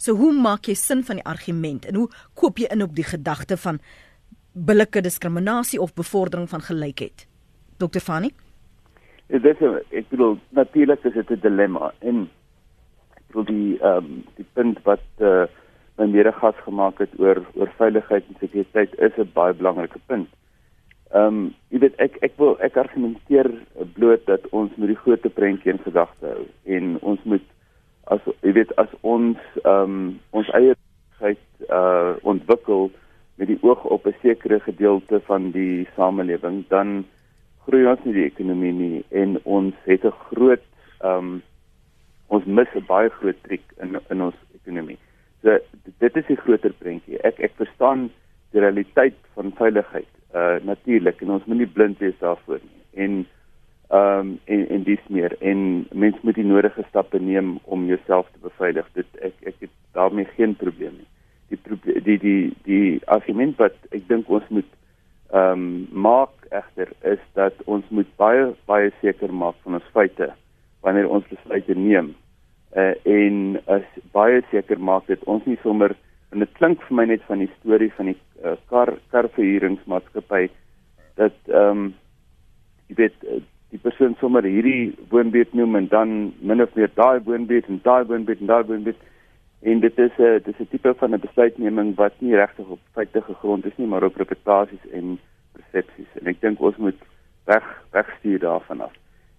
So 0.00 0.16
hoe 0.18 0.32
maak 0.34 0.66
jy 0.66 0.74
sin 0.78 1.04
van 1.06 1.20
die 1.20 1.28
argument 1.28 1.84
en 1.86 2.00
hoe 2.00 2.08
koop 2.38 2.58
jy 2.58 2.70
in 2.72 2.82
op 2.82 2.96
die 2.96 3.06
gedagte 3.06 3.58
van 3.60 3.78
billike 4.52 5.02
diskriminasie 5.04 5.80
of 5.80 5.94
bevordering 5.94 6.48
van 6.50 6.64
gelykheid? 6.64 7.26
Dr. 7.78 8.00
Fanny? 8.00 8.32
Dit 9.32 9.44
is 9.44 9.62
ek 9.92 10.08
bedoel 10.10 10.38
natuurlik 10.56 11.04
is 11.04 11.14
dit 11.14 11.30
'n 11.30 11.40
dilemma 11.40 11.92
en 12.00 12.28
ek 13.16 13.22
bedoel 13.28 13.44
die 13.44 13.78
ehm 13.78 13.96
um, 13.96 14.24
die 14.36 14.48
punt 14.54 14.82
wat 14.84 15.04
uh, 15.20 15.44
my 15.98 16.06
medegas 16.06 16.54
gemaak 16.64 16.98
het 16.98 17.12
oor 17.18 17.42
oor 17.54 17.72
veiligheid 17.76 18.24
en 18.28 18.36
sekuriteit 18.40 18.94
is 18.98 19.16
'n 19.16 19.30
baie 19.34 19.54
belangrike 19.54 19.98
punt. 20.06 20.28
Ehm 21.12 21.26
um, 21.26 21.54
jy 21.68 21.78
weet 21.78 21.96
ek 22.00 22.16
ek 22.24 22.32
wil 22.40 22.56
ek 22.60 22.76
argumenteer 22.76 23.50
bloot 23.94 24.26
dat 24.26 24.46
ons 24.50 24.70
moet 24.76 24.88
die 24.88 25.02
groot 25.04 25.34
prentjie 25.34 25.72
in 25.72 25.82
gedagte 25.84 26.26
hou 26.26 26.46
en 26.64 26.96
ons 27.00 27.20
moet 27.24 27.44
as 28.14 28.20
jy 28.40 28.52
weet 28.52 28.72
as 28.76 28.88
ons 29.00 29.38
ehm 29.64 29.82
um, 29.82 30.20
ons 30.30 30.48
eie 30.56 30.72
veiligheid 30.72 31.44
uh 31.68 32.16
ontwikkel 32.22 32.90
met 33.36 33.48
die 33.52 33.58
oog 33.60 33.84
op 33.84 34.06
'n 34.06 34.16
sekere 34.22 34.60
gedeelte 34.60 35.20
van 35.28 35.50
die 35.50 35.86
samelewing 35.96 36.64
dan 36.68 37.04
groei 37.66 37.86
ons 37.86 38.04
nie 38.04 38.14
die 38.14 38.30
ekonomie 38.32 38.72
nie 38.72 39.04
en 39.10 39.38
ons 39.44 39.74
het 39.84 40.04
'n 40.04 40.18
groot 40.32 40.64
ehm 41.04 41.18
um, 41.18 41.42
ons 42.28 42.44
mis 42.44 42.68
'n 42.74 42.86
baie 42.88 43.08
groot 43.08 43.42
triek 43.42 43.64
in 43.82 44.00
in 44.08 44.22
ons 44.22 44.38
ekonomie. 44.54 44.98
Dit 45.42 46.16
is 46.16 46.26
die 46.26 46.38
groter 46.38 46.72
prentjie. 46.78 47.18
Ek 47.26 47.40
ek 47.42 47.54
verstaan 47.58 48.10
die 48.52 48.60
realiteit 48.60 49.18
van 49.36 49.54
veiligheid 49.58 50.10
uh 50.34 50.56
natuurlik 50.64 51.20
en 51.20 51.30
ons 51.36 51.44
moet 51.44 51.58
nie 51.60 51.72
blind 51.76 51.98
wees 52.00 52.18
daarvoor 52.20 52.60
nie. 52.62 52.82
En 53.04 53.24
ehm 53.92 54.18
um, 54.18 54.38
en 54.44 54.68
en 54.68 54.82
dis 54.82 55.08
meer 55.08 55.34
en 55.40 55.86
mens 55.92 56.20
moet 56.22 56.34
die 56.34 56.46
nodige 56.48 56.84
stappe 56.88 57.18
neem 57.20 57.58
om 57.64 57.86
jouself 57.86 58.28
te 58.32 58.38
beveilig. 58.44 58.86
Dit 58.92 59.18
ek 59.20 59.34
ek 59.50 59.58
het 59.66 59.74
daarmee 59.92 60.28
geen 60.36 60.54
probleem 60.56 60.94
nie. 61.00 61.10
Die 61.48 62.00
die 62.04 62.18
die 62.18 62.52
die 62.64 63.00
argument 63.04 63.58
wat 63.60 63.76
ek 63.90 64.08
dink 64.08 64.28
ons 64.28 64.48
moet 64.48 64.70
ehm 65.32 65.52
um, 65.52 65.66
maak 65.92 66.32
egter 66.52 66.88
is 67.02 67.20
dat 67.32 67.60
ons 67.64 67.84
moet 67.88 68.08
baie 68.16 68.52
baie 68.64 68.92
seker 69.00 69.32
maak 69.32 69.56
van 69.64 69.80
ons 69.80 69.92
feite 69.92 70.32
wanneer 70.80 71.08
ons 71.08 71.28
besluite 71.28 71.74
neem. 71.74 72.14
Uh 72.76 72.94
en 73.04 73.60
as 73.66 73.84
baie 74.12 74.42
seker 74.50 74.78
maak 74.78 75.06
dat 75.06 75.24
ons 75.24 75.44
nie 75.46 75.58
sommer 75.62 75.96
en 76.32 76.38
dit 76.38 76.52
klink 76.58 76.82
vir 76.88 76.96
my 76.96 77.04
net 77.04 77.22
van 77.28 77.38
die 77.38 77.50
storie 77.60 77.92
van 77.96 78.12
die 78.12 78.18
uh, 78.44 78.56
kar 78.68 78.96
karverhuuringsmaatskappy 79.14 80.48
dat 81.20 81.36
ehm 81.48 81.70
um, 81.70 81.94
jy 82.88 82.96
weet 82.98 83.24
eh, 83.24 83.40
die 83.72 83.80
persoon 83.80 84.14
sommer 84.20 84.44
hierdie 84.44 84.92
woonbuurt 85.12 85.54
noem 85.56 85.76
en 85.80 85.88
dan 85.88 86.10
min 86.40 86.62
of 86.64 86.74
meer 86.76 86.90
daai 86.94 87.22
woonbuurt 87.24 87.68
en 87.72 87.80
daai 87.84 88.04
woonbuurt 88.08 88.40
en 88.40 88.50
daai 88.50 88.64
woonbuurt. 88.68 88.98
En 89.62 89.80
dit 89.80 89.98
is 89.98 90.18
'n 90.18 90.40
dit 90.44 90.48
is 90.48 90.60
'n 90.60 90.70
tipe 90.70 90.94
van 90.94 91.14
'n 91.14 91.20
besluitneming 91.20 91.94
wat 91.96 92.14
nie 92.18 92.36
regtig 92.36 92.66
op 92.68 92.80
feite 92.92 93.22
gegrond 93.22 93.66
is 93.66 93.76
nie 93.76 93.86
maar 93.86 94.04
op 94.04 94.16
reputasies 94.16 94.84
en 94.92 95.18
persepsies 95.52 96.12
en 96.20 96.26
ek 96.26 96.40
dink 96.40 96.60
ons 96.60 96.76
moet 96.76 97.00
weg 97.44 97.64
wegstuur 97.92 98.38
daarvan 98.38 98.80
af. 98.80 98.92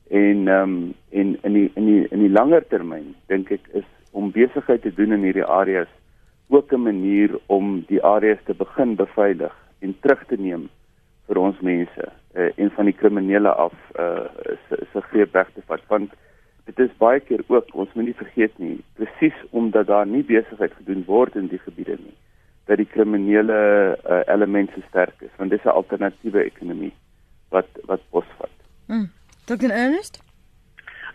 En 0.10 0.48
ehm 0.48 0.62
um, 0.62 0.94
en 1.10 1.38
in 1.44 1.54
die 1.54 1.72
in 1.76 1.86
die 1.86 2.08
in 2.10 2.20
die 2.20 2.30
langer 2.40 2.68
termyn 2.68 3.16
dink 3.28 3.52
ek 3.52 3.68
is 3.74 3.90
om 4.14 4.32
besigheid 4.32 4.82
te 4.82 4.94
doen 4.94 5.14
in 5.18 5.26
hierdie 5.28 5.46
areas 5.60 5.92
ook 6.48 6.72
'n 6.72 6.82
manier 6.82 7.40
om 7.46 7.84
die 7.88 8.04
areas 8.04 8.42
te 8.46 8.54
begin 8.54 8.96
beveilig 8.96 9.54
en 9.80 9.96
terug 10.00 10.26
te 10.26 10.38
neem 10.38 10.70
vir 11.28 11.38
ons 11.38 11.60
mense 11.60 12.06
uh, 12.36 12.50
en 12.56 12.72
van 12.72 12.86
die 12.86 13.00
kriminele 13.02 13.50
af 13.50 13.74
uh, 14.00 14.26
se 14.68 14.86
se 14.92 15.02
greep 15.02 15.34
weg 15.34 15.50
te 15.54 15.62
vat 15.68 15.82
want 15.88 16.12
dit 16.66 16.80
is 16.80 16.98
baie 16.98 17.20
keer 17.20 17.44
ook 17.48 17.74
ons 17.74 17.94
moet 17.94 18.06
nie 18.06 18.22
vergeet 18.24 18.58
nie 18.58 18.84
presies 19.00 19.40
omdat 19.50 19.88
daar 19.88 20.08
nie 20.08 20.24
besigheid 20.24 20.74
gedoen 20.74 21.04
word 21.06 21.36
in 21.36 21.48
die 21.48 21.64
gebiede 21.66 21.98
nie 22.00 22.18
dat 22.66 22.78
die 22.78 22.92
kriminele 22.96 23.60
uh, 24.10 24.22
elemente 24.34 24.84
sterk 24.90 25.22
is 25.22 25.36
want 25.38 25.50
dis 25.50 25.64
'n 25.64 25.78
alternatiewe 25.80 26.44
ekonomie 26.44 26.94
wat 27.50 27.68
wat 27.86 28.02
posvat. 28.10 28.56
Mm. 28.88 29.10
Dr. 29.46 29.72
Ernest? 29.72 30.24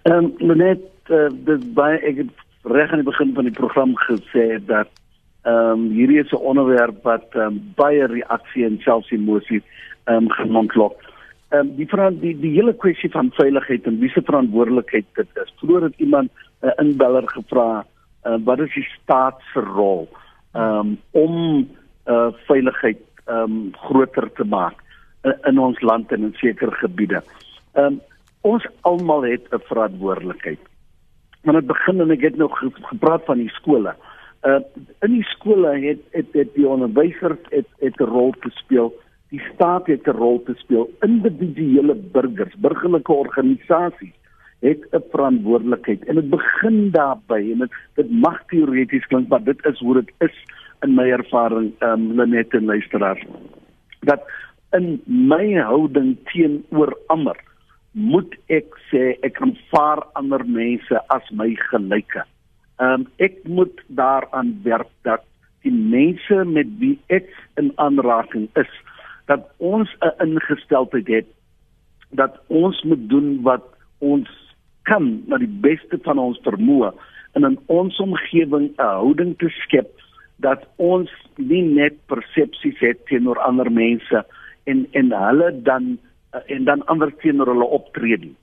Ehm 0.02 0.30
um, 0.38 0.56
net 0.56 0.84
uh, 1.11 1.28
dis 1.30 1.72
baie 1.72 1.98
ek 1.98 2.16
het 2.16 2.34
reg 2.70 2.90
aan 2.90 3.02
die 3.02 3.11
begin 3.11 3.35
van 3.35 3.44
die 3.44 3.59
program 3.61 3.96
gesê 3.96 4.59
dat 4.66 4.88
Ehm 5.48 5.70
um, 5.70 5.83
hierdie 5.96 6.18
is 6.18 6.33
'n 6.33 6.46
onderwerp 6.50 7.02
wat 7.02 7.26
ehm 7.31 7.42
um, 7.42 7.72
baie 7.74 8.07
reaksie 8.07 8.64
en 8.64 8.78
selfs 8.81 9.11
emosie 9.11 9.62
ehm 10.04 10.16
um, 10.16 10.31
gemontlok. 10.31 10.96
Ehm 11.48 11.61
um, 11.61 11.76
die 11.76 11.87
verant 11.87 12.20
die 12.20 12.35
die 12.40 12.52
hele 12.59 12.74
kwessie 12.74 13.11
van 13.11 13.31
veiligheid 13.33 13.87
en 13.87 13.98
wie 13.98 14.11
se 14.11 14.22
verantwoordelikheid 14.22 15.07
dit 15.14 15.28
is. 15.42 15.54
Vroeger 15.57 15.83
het 15.83 15.98
iemand 15.98 16.31
'n 16.62 16.66
uh, 16.66 16.72
inbeller 16.85 17.28
gevra, 17.28 17.87
uh, 18.26 18.37
wat 18.44 18.59
is 18.59 18.74
die 18.74 18.88
staat 19.02 19.40
se 19.52 19.61
rol 19.61 20.09
ehm 20.52 20.78
um, 20.78 20.98
om 21.11 21.68
uh, 22.07 22.28
veiligheid 22.50 23.00
ehm 23.26 23.42
um, 23.42 23.72
groter 23.72 24.33
te 24.33 24.44
maak 24.44 24.76
uh, 25.22 25.33
in 25.44 25.59
ons 25.59 25.81
land 25.81 26.12
en 26.12 26.22
in 26.22 26.35
sekere 26.35 26.72
gebiede. 26.72 27.22
Ehm 27.72 27.85
um, 27.85 28.00
ons 28.40 28.66
almal 28.81 29.22
het 29.22 29.46
'n 29.50 29.62
verantwoordelikheid. 29.70 30.61
Want 31.48 31.61
dit 31.61 31.68
begin 31.70 32.00
en 32.04 32.11
ek 32.12 32.26
het 32.26 32.37
nog 32.37 32.58
gepraat 32.92 33.24
van 33.24 33.40
die 33.40 33.52
skole 33.56 33.94
uh 34.46 34.61
in 35.00 35.14
die 35.16 35.24
skole 35.24 35.70
het 35.80 36.02
het 36.12 36.34
het 36.37 36.50
die 36.54 36.66
onderwysers 36.68 37.40
het 37.50 37.66
het 37.80 37.96
'n 38.00 38.04
rol 38.04 38.34
te 38.40 38.50
speel. 38.50 38.92
Die 39.30 39.40
staat 39.54 39.87
het 39.87 40.06
'n 40.06 40.11
rol 40.11 40.42
te 40.42 40.54
speel. 40.54 40.90
Individuele 41.00 41.94
burgers, 41.94 42.54
burgerlike 42.54 43.12
organisasies 43.12 44.14
het 44.61 44.87
'n 44.90 45.02
verantwoordelikheid 45.11 46.04
en 46.04 46.14
dit 46.14 46.30
begin 46.30 46.90
daarby 46.90 47.52
en 47.52 47.58
dit 47.58 47.72
dit 47.94 48.11
mag 48.11 48.44
teoreties 48.46 49.06
klink 49.06 49.28
maar 49.28 49.44
dit 49.44 49.64
is 49.64 49.78
hoe 49.78 49.94
dit 49.94 50.12
is 50.18 50.44
in 50.80 50.94
my 50.94 51.11
ervaring 51.11 51.72
um 51.82 52.12
Lenet 52.12 52.54
en 52.54 52.64
luisteraars 52.64 53.24
dat 54.00 54.20
in 54.72 55.02
my 55.04 55.54
houding 55.54 56.16
teenoor 56.24 56.98
ander 57.06 57.37
moet 57.98 58.34
ek 58.46 58.76
sê 58.90 59.16
ek 59.26 59.40
aanvaar 59.42 60.04
ander 60.20 60.44
mense 60.46 61.00
as 61.14 61.30
my 61.30 61.50
gelyke. 61.70 62.22
Ehm 62.78 63.02
um, 63.02 63.06
ek 63.18 63.42
moet 63.44 63.82
daaraan 63.88 64.54
werk 64.62 64.90
dat 65.02 65.24
die 65.66 65.74
mense 65.74 66.44
met 66.46 66.70
wie 66.78 66.94
ek 67.11 67.26
in 67.58 67.72
aanraking 67.82 68.46
is, 68.54 68.70
dat 69.26 69.50
ons 69.58 69.90
'n 70.00 70.14
ingesteldheid 70.24 71.08
het 71.08 71.28
dat 72.11 72.40
ons 72.46 72.82
moet 72.82 73.08
doen 73.08 73.42
wat 73.42 73.64
ons 73.98 74.28
kan 74.82 75.22
na 75.26 75.37
die 75.38 75.54
beste 75.61 75.98
van 76.02 76.18
ons 76.18 76.40
vermoë 76.46 76.92
en 77.37 77.44
in 77.44 77.58
ons 77.66 78.00
omgewing 78.00 78.72
'n 78.72 78.82
houding 78.82 79.37
te 79.38 79.48
skep 79.64 79.90
dat 80.37 80.64
ons 80.76 81.11
nie 81.37 81.62
net 81.62 81.94
persepsies 82.06 82.78
het 82.78 83.06
teenoor 83.06 83.38
ander 83.38 83.70
mense 83.70 84.24
en 84.64 84.87
en 84.92 85.12
hulle 85.12 85.50
dan 85.62 85.98
en 86.30 86.64
dan 86.64 86.84
ander 86.86 87.12
teenoor 87.22 87.46
hulle 87.46 87.64
optree 87.64 88.18
nie. 88.18 88.34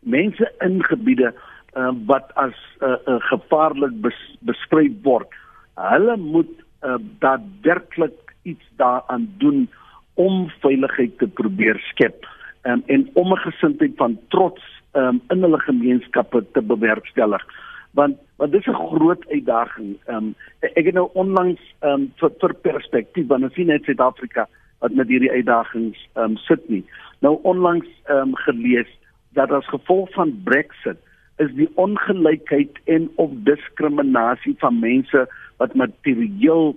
Mense 0.00 0.52
in 0.64 0.82
gebiede 0.84 1.32
uh, 1.76 1.92
wat 2.06 2.32
as 2.34 2.56
uh, 2.80 2.96
uh, 3.06 3.20
gevaarlik 3.28 4.00
bes, 4.02 4.18
beskryf 4.40 4.92
word. 5.02 5.28
Hulle 5.76 6.16
moet 6.16 6.50
uh, 6.82 6.96
daadwerklik 7.18 8.34
iets 8.42 8.66
daaraan 8.76 9.28
doen 9.38 9.68
om 10.14 10.48
veiligheid 10.64 11.18
te 11.18 11.28
probeer 11.28 11.78
skep 11.90 12.26
um, 12.62 12.82
en 12.86 13.08
om 13.12 13.32
'n 13.32 13.44
gesindheid 13.46 13.96
van 13.96 14.18
trots 14.28 14.62
um, 14.92 15.20
in 15.28 15.42
hulle 15.42 15.60
gemeenskappe 15.60 16.44
te 16.52 16.62
bewerkstellig 16.62 17.44
want 17.90 18.16
want 18.36 18.52
dit 18.52 18.60
is 18.60 18.66
'n 18.66 18.86
groot 18.96 19.28
uitdaging. 19.28 19.98
Um, 20.06 20.34
ek 20.60 20.84
het 20.84 20.94
nou 20.94 21.10
onlangs 21.12 21.60
um, 21.80 22.12
vir, 22.16 22.30
vir 22.38 22.54
perspektief 22.54 23.26
want 23.26 23.42
ons 23.42 23.54
sien 23.54 23.66
net 23.66 23.84
Suid-Afrika 23.84 24.48
wat 24.78 24.92
met 24.92 25.08
hierdie 25.08 25.30
uitdagings 25.30 26.08
um, 26.14 26.36
sit 26.36 26.68
nie. 26.68 26.84
Nou 27.20 27.38
onlangs 27.42 27.88
um, 28.08 28.34
gelees 28.46 28.90
dat 29.36 29.52
as 29.52 29.68
gevolg 29.68 30.12
van 30.12 30.34
Brexit 30.44 30.98
is 31.36 31.52
die 31.56 31.68
ongelykheid 31.80 32.78
en 32.84 33.08
of 33.16 33.30
diskriminasie 33.48 34.54
van 34.58 34.78
mense 34.78 35.26
wat 35.56 35.74
materieel 35.74 36.76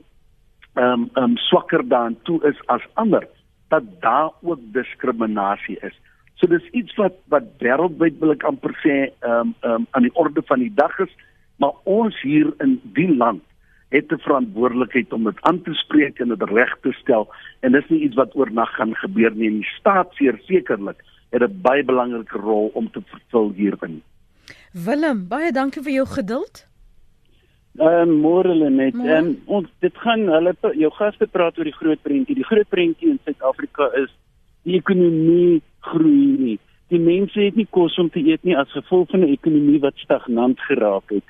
ehm 0.74 0.86
um, 0.86 1.10
ehm 1.14 1.24
um, 1.24 1.38
swakker 1.38 1.88
daan 1.88 2.18
toe 2.24 2.40
is 2.48 2.60
as 2.66 2.86
ander 2.94 3.28
dat 3.70 3.84
daar 4.02 4.32
ook 4.42 4.60
diskriminasie 4.74 5.78
is. 5.82 6.00
So 6.36 6.48
dis 6.48 6.66
iets 6.72 6.96
wat 6.96 7.14
wat 7.28 7.44
wêreldwyd 7.60 8.18
wil 8.20 8.34
ek 8.34 8.44
amper 8.44 8.74
sê 8.86 8.96
ehm 8.98 9.32
um, 9.40 9.56
ehm 9.62 9.74
um, 9.74 9.88
aan 9.92 10.10
die 10.10 10.16
orde 10.16 10.42
van 10.46 10.60
die 10.60 10.74
dag 10.76 11.00
is 11.00 11.14
Maar 11.56 11.74
ons 11.84 12.22
hier 12.22 12.54
in 12.64 12.80
die 12.84 13.16
land 13.16 13.44
het 13.94 14.12
'n 14.12 14.26
verantwoordelikheid 14.26 15.14
om 15.14 15.24
dit 15.24 15.42
aan 15.42 15.62
te 15.62 15.74
spreek 15.74 16.20
en 16.20 16.28
dit 16.28 16.44
reg 16.50 16.78
te 16.82 16.92
stel 16.92 17.30
en 17.60 17.72
dis 17.72 17.90
nie 17.90 18.00
iets 18.00 18.16
wat 18.16 18.36
oornag 18.36 18.76
gaan 18.76 18.96
gebeur 18.96 19.32
nie. 19.36 19.50
Die 19.50 19.70
staat 19.80 20.14
sekerlik 20.14 21.00
het 21.30 21.42
'n 21.42 21.62
baie 21.62 21.84
belangrike 21.84 22.38
rol 22.38 22.72
om 22.74 22.92
te 22.92 23.02
vervul 23.06 23.52
hierin. 23.56 24.02
Willem, 24.72 25.28
baie 25.28 25.52
dankie 25.52 25.84
vir 25.84 25.92
jou 25.92 26.08
geduld. 26.08 26.68
Ehm 27.78 28.10
uh, 28.10 28.16
môre 28.22 28.70
net. 28.70 28.96
Ehm 28.96 29.26
um, 29.26 29.42
ons 29.46 29.68
dit 29.80 29.98
gaan 29.98 30.28
hulle 30.28 30.56
jou 30.78 30.92
gaste 30.92 31.28
praat 31.28 31.58
oor 31.58 31.64
die 31.64 31.80
groot 31.82 32.02
prentjie. 32.02 32.36
Die 32.36 32.50
groot 32.52 32.70
prentjie 32.70 33.10
in 33.10 33.20
Suid-Afrika 33.24 33.90
is 33.94 34.10
die 34.64 34.78
ekonomie 34.78 35.62
groei 35.80 36.38
nie. 36.38 36.60
Die 36.88 37.00
mense 37.00 37.40
het 37.40 37.56
nie 37.56 37.68
kos 37.70 37.98
om 37.98 38.10
te 38.10 38.20
eet 38.20 38.44
nie 38.44 38.58
as 38.58 38.72
gevolg 38.72 39.10
van 39.10 39.20
'n 39.20 39.34
ekonomie 39.34 39.80
wat 39.80 39.98
stagnant 39.98 40.60
geraak 40.60 41.10
het. 41.10 41.24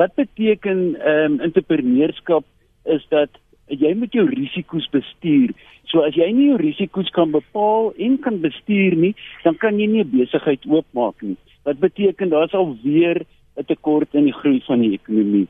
Wat 0.00 0.14
beteken 0.16 0.96
ehm 0.96 1.32
um, 1.32 1.40
entrepreneurskap 1.44 2.44
is 2.84 3.04
dat 3.12 3.30
jy 3.66 3.92
moet 3.94 4.14
jou 4.16 4.24
risiko's 4.28 4.88
bestuur. 4.90 5.52
So 5.90 6.00
as 6.06 6.16
jy 6.16 6.30
nie 6.32 6.48
jou 6.50 6.56
risiko's 6.60 7.10
kan 7.14 7.34
bepaal 7.34 7.92
en 7.98 8.16
kan 8.24 8.40
bestuur 8.40 8.96
nie, 8.96 9.12
dan 9.44 9.58
kan 9.60 9.78
jy 9.78 9.86
nie 9.86 10.04
'n 10.04 10.10
besigheid 10.10 10.64
oopmaak 10.66 11.22
nie. 11.22 11.36
Wat 11.64 11.78
beteken 11.78 12.32
daar's 12.32 12.54
al 12.54 12.76
weer 12.82 13.26
'n 13.56 13.64
tekort 13.64 14.14
in 14.14 14.24
die 14.24 14.38
groei 14.40 14.62
van 14.66 14.80
die 14.80 14.92
ekonomie. 14.92 15.48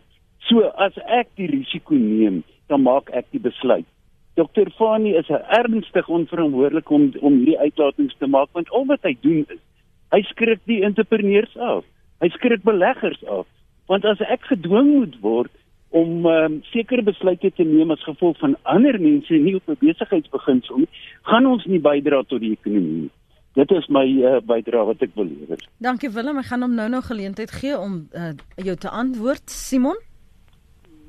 So 0.48 0.60
as 0.86 0.98
ek 1.06 1.28
die 1.36 1.46
risiko 1.46 1.94
neem, 1.94 2.42
dan 2.68 2.82
maak 2.82 3.10
ek 3.10 3.26
die 3.30 3.40
besluit. 3.40 3.86
Dr. 4.34 4.70
Fani 4.78 5.14
is 5.14 5.28
ernstig 5.28 6.08
onverantwoordelik 6.08 6.90
om 6.90 7.12
om 7.20 7.36
hierdie 7.36 7.58
uitlatings 7.58 8.16
te 8.18 8.26
maak 8.26 8.48
want 8.52 8.70
al 8.70 8.86
wat 8.86 9.02
hy 9.02 9.16
doen 9.20 9.46
is 9.48 9.62
hy 10.10 10.22
skrik 10.22 10.60
die 10.64 10.82
entrepreneurs 10.82 11.56
af. 11.56 11.84
Hy 12.20 12.28
skrik 12.28 12.62
beleggers 12.62 13.24
af. 13.24 13.46
Want 13.90 14.06
as 14.06 14.20
ek 14.22 14.44
gedwing 14.46 14.92
moet 14.94 15.16
word 15.24 15.50
om 15.90 16.26
um, 16.30 16.60
sekere 16.70 17.02
besluite 17.02 17.50
te 17.56 17.64
neem 17.66 17.90
as 17.90 18.02
gevolg 18.06 18.38
van 18.38 18.54
ander 18.62 19.00
mense 19.02 19.34
nie 19.34 19.56
op 19.58 19.66
'n 19.66 19.78
besigheidsbeginsel 19.80 20.84
nie, 20.84 20.90
gaan 21.26 21.46
ons 21.46 21.66
nie 21.66 21.80
bydra 21.82 22.22
tot 22.22 22.40
die 22.40 22.52
ekonomie 22.54 23.00
nie. 23.08 23.10
Dit 23.58 23.72
is 23.74 23.88
my 23.90 24.04
uh, 24.06 24.38
bydrae 24.46 24.84
wat 24.86 25.02
ek 25.02 25.16
wil 25.18 25.26
lewer. 25.26 25.58
Dankie 25.82 26.10
Willem, 26.14 26.38
ek 26.38 26.46
gaan 26.52 26.62
hom 26.62 26.76
nou 26.78 26.86
nou 26.88 27.02
geleentheid 27.02 27.50
gee 27.50 27.74
om 27.74 28.06
uh, 28.14 28.30
jou 28.62 28.76
te 28.78 28.92
antwoord, 29.02 29.50
Simon. 29.50 29.98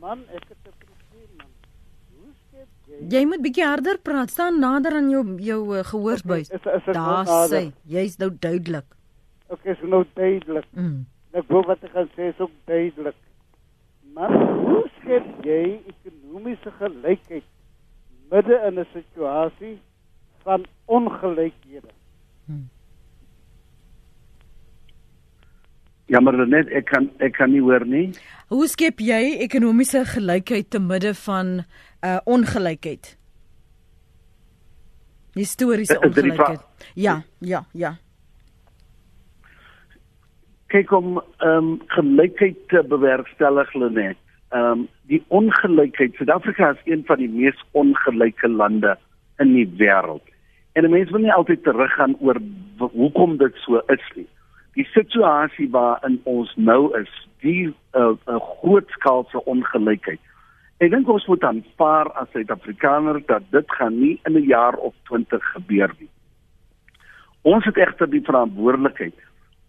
Man, 0.01 0.25
ek 0.33 0.49
het 0.49 0.57
'n 0.65 0.73
probleem 0.81 1.29
man. 1.37 1.53
Hoe 2.17 2.33
skep 2.33 2.67
jy? 2.89 3.19
Jy 3.19 3.23
moet 3.29 3.41
bietjie 3.45 3.65
harder 3.65 4.01
praat, 4.01 4.33
staan 4.33 4.59
nader 4.59 4.97
aan 4.97 5.09
jou 5.13 5.23
jou 5.37 5.61
uh, 5.77 5.85
gehoorsbuis. 5.85 6.49
Okay, 6.49 6.81
Daar 6.93 7.29
sê, 7.45 7.71
jy's 7.85 8.17
nou 8.17 8.31
duidelik. 8.33 8.89
Okay, 9.53 9.71
is 9.77 9.85
nou 9.85 10.05
duidelik. 10.15 10.65
Mm. 10.73 11.05
Ek 11.31 11.47
glo 11.47 11.63
wat 11.63 11.83
ek 11.87 11.93
gaan 11.95 12.09
sê 12.15 12.27
is 12.31 12.39
ook 12.43 12.51
duidelik. 12.67 13.15
Maar 14.15 14.33
hoe 14.35 14.83
skep 14.97 15.45
jy 15.47 15.79
ekonomiese 15.93 16.73
gelykheid 16.79 17.47
midde 18.31 18.57
in 18.67 18.79
'n 18.79 18.87
situasie 18.93 19.79
van 20.43 20.65
ongelykhede? 20.85 21.91
Hmm. 22.45 22.67
Ja, 26.05 26.19
maar 26.19 26.47
net 26.47 26.67
ek 26.67 26.85
kan 26.85 27.09
ek 27.19 27.33
kan 27.33 27.51
nie 27.51 27.61
hoor 27.61 27.85
nie. 27.85 28.11
Hoe 28.47 28.67
skep 28.67 28.99
jy 28.99 29.39
ekonomiese 29.39 30.05
gelykheid 30.05 30.69
te 30.69 30.79
midde 30.79 31.13
van 31.15 31.47
'n 31.47 31.65
uh, 32.03 32.19
ongelykheid? 32.25 33.17
Historiese 35.33 35.99
ongelykheid. 35.99 36.59
Ja, 36.95 37.23
ja, 37.39 37.65
ja 37.71 37.95
kyk 40.71 40.91
om 40.95 41.19
ehm 41.19 41.57
um, 41.57 41.71
gelykheid 41.95 42.57
te 42.71 42.83
bewerkstellig 42.87 43.73
Lenet. 43.73 44.19
Ehm 44.49 44.71
um, 44.71 44.87
die 45.11 45.23
ongelykheid. 45.27 46.15
Suid-Afrika 46.15 46.71
is 46.71 46.83
een 46.85 47.03
van 47.05 47.19
die 47.19 47.29
mees 47.29 47.63
ongelyke 47.71 48.49
lande 48.49 48.97
in 49.43 49.53
die 49.53 49.67
wêreld. 49.77 50.23
En 50.73 50.89
mense 50.89 51.11
wil 51.11 51.25
nie 51.25 51.33
altyd 51.33 51.63
teruggaan 51.63 52.15
oor 52.19 52.39
hoekom 52.77 53.37
dit 53.37 53.55
so 53.65 53.81
is 53.91 54.05
nie. 54.15 54.27
Die 54.79 54.87
situasie 54.93 55.67
waarin 55.69 56.21
ons 56.23 56.53
nou 56.55 56.91
is, 56.99 57.11
die 57.43 57.67
'n 57.67 57.75
uh, 57.99 58.15
uh, 58.27 58.39
groot 58.61 58.89
skaalse 58.89 59.43
ongelykheid. 59.45 60.19
Ek 60.77 60.91
dink 60.91 61.09
ons 61.09 61.25
moet 61.27 61.43
aanvaar 61.43 62.11
as 62.17 62.31
Suid-Afrikaner 62.31 63.19
dat 63.25 63.43
dit 63.51 63.71
gaan 63.77 63.99
nie 63.99 64.19
in 64.25 64.37
'n 64.37 64.47
jaar 64.47 64.75
of 64.75 64.93
20 65.03 65.43
gebeur 65.53 65.91
nie. 65.99 66.09
Ons 67.41 67.65
het 67.65 67.77
egter 67.77 68.09
die 68.09 68.23
verantwoordelikheid 68.23 69.17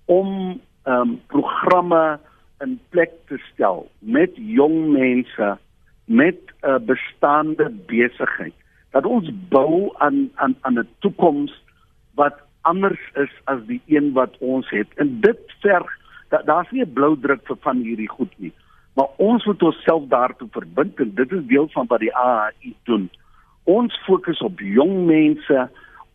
om 0.05 0.61
um 0.85 1.21
programme 1.27 2.19
in 2.61 2.81
plek 2.91 3.11
te 3.29 3.39
stel 3.53 3.91
met 3.99 4.31
jong 4.35 4.93
mense 4.93 5.59
met 6.05 6.39
'n 6.39 6.69
uh, 6.69 6.79
bestaande 6.79 7.71
besigheid 7.87 8.55
dat 8.91 9.07
ons 9.07 9.31
bou 9.49 9.93
aan 9.99 10.31
aan 10.35 10.55
aan 10.61 10.79
'n 10.79 10.89
toekoms 10.99 11.53
wat 12.15 12.35
anders 12.61 13.01
is 13.15 13.33
as 13.45 13.59
die 13.67 13.83
een 13.87 14.13
wat 14.13 14.39
ons 14.39 14.71
het. 14.71 14.89
En 14.95 15.21
dit 15.21 15.39
verg 15.61 15.99
dat 16.29 16.47
daar's 16.47 16.71
nie 16.71 16.85
'n 16.85 16.93
blou 16.93 17.19
druk 17.21 17.47
vir 17.47 17.57
van 17.61 17.77
hierdie 17.77 18.09
goed 18.09 18.33
nie 18.37 18.53
maar 18.93 19.09
ons 19.17 19.45
moet 19.45 19.63
onsself 19.63 20.05
daartoe 20.09 20.49
verbind 20.51 21.01
en 21.01 21.15
dit 21.15 21.33
is 21.33 21.47
deel 21.47 21.69
van 21.73 21.87
wat 21.87 22.01
die 22.01 22.15
AAI 22.17 22.75
doen. 22.83 23.11
Ons 23.63 23.97
fokus 24.05 24.41
op 24.41 24.61
jong 24.61 25.07
mense 25.07 25.69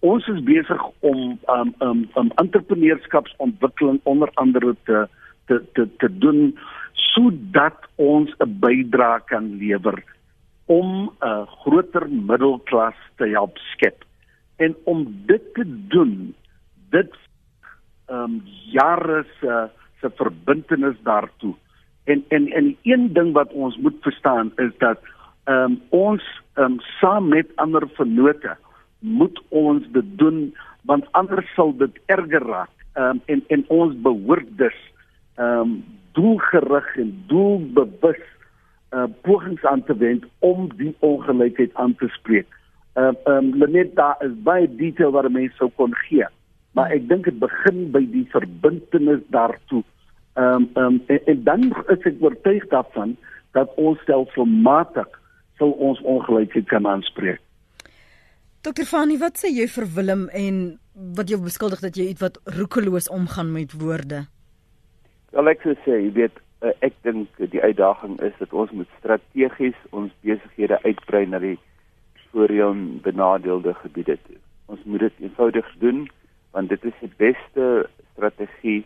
ons 0.08 0.28
is 0.32 0.42
besig 0.48 0.84
om 1.10 1.22
um 1.54 1.70
um 1.86 2.02
um 2.20 2.32
entrepreneurskapsontwikkeling 2.44 4.00
onder 4.04 4.32
andere 4.44 4.76
te 4.90 5.06
te 5.48 5.62
te 5.74 5.88
te 6.04 6.10
doen 6.24 6.58
sodat 6.94 7.88
ons 7.96 8.30
'n 8.40 8.60
bydrae 8.64 9.20
kan 9.32 9.46
lewer 9.58 9.98
om 10.66 11.12
'n 11.22 11.46
groter 11.62 12.10
middelklas 12.10 13.00
te 13.18 13.26
help 13.28 13.58
skep. 13.74 14.04
En 14.58 14.76
om 14.84 15.06
dit 15.26 15.54
te 15.54 15.66
doen, 15.88 16.36
dit 16.90 17.14
um 18.08 18.42
jare 18.72 19.26
se 19.40 19.70
se 20.02 20.10
verbintenis 20.16 20.98
daartoe. 21.04 21.56
En 22.04 22.24
en 22.28 22.48
en 22.52 22.76
een 22.84 23.14
ding 23.14 23.34
wat 23.34 23.54
ons 23.54 23.78
moet 23.78 23.98
verstaan 24.02 24.52
is 24.56 24.72
dat 24.78 25.00
um 25.46 25.82
ons 25.90 26.24
um 26.56 26.80
saam 27.00 27.28
met 27.28 27.48
ander 27.56 27.88
vennote 27.94 28.58
moet 29.00 29.42
ons 29.50 29.84
dit 29.92 30.18
doen 30.18 30.56
want 30.88 31.06
anders 31.12 31.54
sal 31.56 31.74
dit 31.78 32.00
erger 32.06 32.44
raak 32.48 32.74
um, 32.98 33.22
en 33.26 33.44
en 33.48 33.66
ons 33.68 33.96
behoort 34.02 34.50
dus 34.58 34.80
ehm 35.36 35.60
um, 35.62 35.78
doelgerig 36.18 36.96
en 36.98 37.12
doelbewus 37.30 38.24
uh, 38.92 39.04
pogings 39.22 39.64
aan 39.64 39.84
te 39.84 39.98
wend 39.98 40.24
om 40.40 40.70
die 40.78 40.96
ongelykheid 41.00 41.76
aan 41.76 41.96
te 41.96 42.08
spreek. 42.08 42.48
Ehm 42.94 43.14
uh, 43.14 43.34
ehm 43.34 43.62
um, 43.62 43.72
net 43.72 43.96
daar 43.96 44.18
is 44.26 44.34
baie 44.44 44.76
detail 44.76 45.12
wat 45.12 45.30
mense 45.30 45.56
sou 45.56 45.70
kon 45.76 45.94
gee. 46.08 46.26
Maar 46.72 46.92
ek 46.92 47.08
dink 47.10 47.30
dit 47.30 47.40
begin 47.40 47.92
by 47.92 48.02
die 48.12 48.26
verbintenis 48.34 49.22
daartoe. 49.30 49.84
Ehm 50.34 50.46
um, 50.46 50.70
ehm 50.74 50.86
um, 50.86 51.02
en, 51.08 51.22
en 51.26 51.44
dan 51.44 51.70
is 51.94 52.10
ek 52.12 52.22
oortuig 52.22 52.68
daarvan 52.74 53.16
dat 53.52 53.74
ons 53.76 54.02
stelselmatig 54.02 55.22
sou 55.58 55.72
ons 55.78 56.02
ongelykheid 56.02 56.68
kan 56.74 56.88
aanspreek. 56.88 57.42
Dokter 58.66 58.86
Fani, 58.86 59.20
wat 59.22 59.38
sê 59.38 59.52
jy 59.54 59.68
vir 59.70 59.86
Willem 59.96 60.28
en 60.34 60.80
wat 61.18 61.30
jy 61.30 61.38
beskuldig 61.42 61.84
dat 61.84 61.98
jy 61.98 62.10
iets 62.12 62.24
wat 62.24 62.40
roekeloos 62.58 63.10
omgaan 63.14 63.52
met 63.54 63.76
woorde? 63.78 64.26
Wel 65.36 65.52
ek 65.54 65.62
sou 65.62 65.76
sê, 65.86 66.00
jy 66.02 66.12
weet, 66.16 66.40
eh, 66.66 66.74
ek 66.88 66.98
dink 67.06 67.30
die 67.38 67.62
uitdaging 67.62 68.18
is 68.26 68.34
dat 68.40 68.54
ons 68.54 68.72
moet 68.72 68.90
strategies 68.98 69.78
ons 69.92 70.12
besighede 70.26 70.80
uitbrei 70.84 71.26
na 71.26 71.40
die 71.40 71.58
voorheen 72.32 73.00
benadeelde 73.06 73.74
gebiede 73.84 74.18
toe. 74.26 74.40
Ons 74.66 74.80
moet 74.86 75.06
dit 75.06 75.26
eenvoudig 75.28 75.68
doen 75.80 76.08
want 76.52 76.70
dit 76.70 76.86
is 76.90 76.96
die 77.02 77.14
beste 77.18 77.90
strategie 78.14 78.86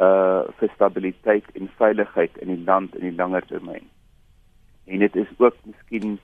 uh 0.00 0.42
vir 0.58 0.70
stabiliteit 0.74 1.44
en 1.54 1.68
veiligheid 1.78 2.38
in 2.42 2.48
die 2.50 2.64
land 2.66 2.96
in 2.96 3.04
die 3.10 3.16
langer 3.18 3.44
termyn. 3.46 3.84
En 4.86 4.98
dit 4.98 5.16
is 5.16 5.28
ook 5.38 5.54
miskien 5.62 6.18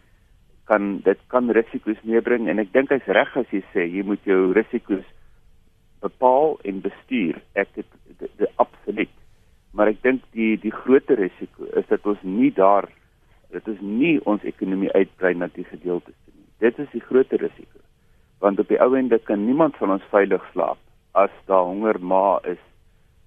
kan 0.71 1.01
dit 1.03 1.19
kan 1.27 1.51
risiko's 1.51 1.99
meebring 2.07 2.47
en 2.49 2.63
ek 2.63 2.71
dink 2.77 2.93
hy's 2.95 3.09
reg 3.11 3.33
as 3.41 3.49
jy 3.51 3.65
sê 3.73 3.89
jy 3.91 4.05
moet 4.07 4.23
jou 4.29 4.53
risiko's 4.55 5.07
bepaal 6.05 6.55
en 6.65 6.79
bestuur. 6.85 7.41
Ek 7.59 7.73
dit 7.75 8.47
absoluut. 8.63 9.13
Maar 9.75 9.91
ek 9.93 10.01
dink 10.07 10.23
die 10.37 10.55
die 10.63 10.75
groter 10.75 11.19
risiko 11.19 11.67
is 11.79 11.91
dat 11.91 12.07
ons 12.07 12.23
nie 12.23 12.53
daar 12.55 12.87
dit 13.51 13.69
is 13.75 13.83
nie 13.83 14.15
ons 14.31 14.47
ekonomie 14.47 14.93
uitbrei 14.95 15.35
na 15.35 15.51
die 15.59 15.67
gedeeltes 15.67 16.15
nie. 16.31 16.47
Dit 16.63 16.79
is 16.79 16.91
die 16.95 17.03
groter 17.03 17.43
risiko. 17.43 17.83
Want 18.39 18.63
op 18.63 18.71
die 18.71 18.79
ou 18.81 18.95
ende 18.95 19.19
kan 19.19 19.43
niemand 19.45 19.75
van 19.83 19.99
ons 19.99 20.11
veilig 20.15 20.45
slaap 20.55 20.79
as 21.19 21.35
daar 21.51 21.67
honger 21.67 21.99
ma 21.99 22.39
is 22.47 22.63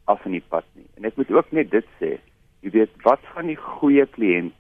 af 0.08 0.24
in 0.26 0.40
die 0.40 0.46
pad 0.50 0.68
nie. 0.80 0.88
En 0.96 1.12
ek 1.12 1.20
moet 1.20 1.32
ook 1.32 1.52
net 1.52 1.72
dit 1.76 1.88
sê, 2.00 2.16
jy 2.64 2.72
weet 2.72 3.02
wat 3.04 3.24
van 3.36 3.52
die 3.52 3.60
goeie 3.60 4.08
kliënt 4.16 4.56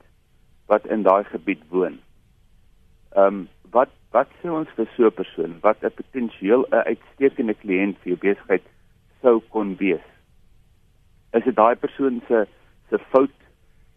wat 0.67 0.83
in 0.91 1.07
daai 1.07 1.23
gebied 1.31 1.63
woon 1.71 2.03
Ehm 3.15 3.25
um, 3.25 3.47
wat 3.71 3.89
wat 4.13 4.29
sê 4.41 4.49
ons 4.49 4.69
vir 4.77 4.87
so 4.95 5.05
'n 5.05 5.17
persoon 5.19 5.53
wat 5.61 5.83
'n 5.83 5.97
potensieel 5.99 6.65
'n 6.69 6.85
uitstekende 6.91 7.53
kliënt 7.53 7.97
vir 8.01 8.09
jou 8.11 8.19
besigheid 8.25 8.65
sou 9.21 9.39
kon 9.49 9.75
wees? 9.77 10.05
Is 11.33 11.43
dit 11.43 11.55
daai 11.55 11.75
persoon 11.75 12.21
se 12.27 12.45
se 12.89 12.97
fout 13.11 13.37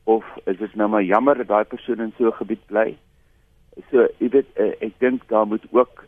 of 0.05 0.25
is 0.47 0.59
dit 0.59 0.75
nou 0.75 0.89
maar 0.89 1.03
jammer 1.03 1.37
dat 1.37 1.49
daai 1.49 1.65
persoon 1.65 2.01
in 2.01 2.13
so 2.19 2.27
'n 2.27 2.41
gebied 2.41 2.67
bly? 2.67 2.97
So, 3.91 4.09
jy 4.19 4.29
weet 4.29 4.49
uh, 4.57 4.73
ek 4.81 4.99
dink 4.99 5.29
daar 5.29 5.47
moet 5.47 5.65
ook 5.71 6.05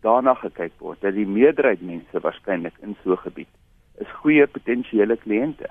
daarna 0.00 0.34
gekyk 0.34 0.72
word 0.78 1.00
dat 1.00 1.14
die 1.14 1.26
meerderheid 1.26 1.80
mense 1.80 2.20
waarskynlik 2.20 2.76
in 2.82 2.96
so 3.02 3.12
'n 3.12 3.24
gebied 3.28 3.52
is 3.98 4.18
goeie 4.20 4.46
potensiële 4.46 5.16
kliënte. 5.16 5.68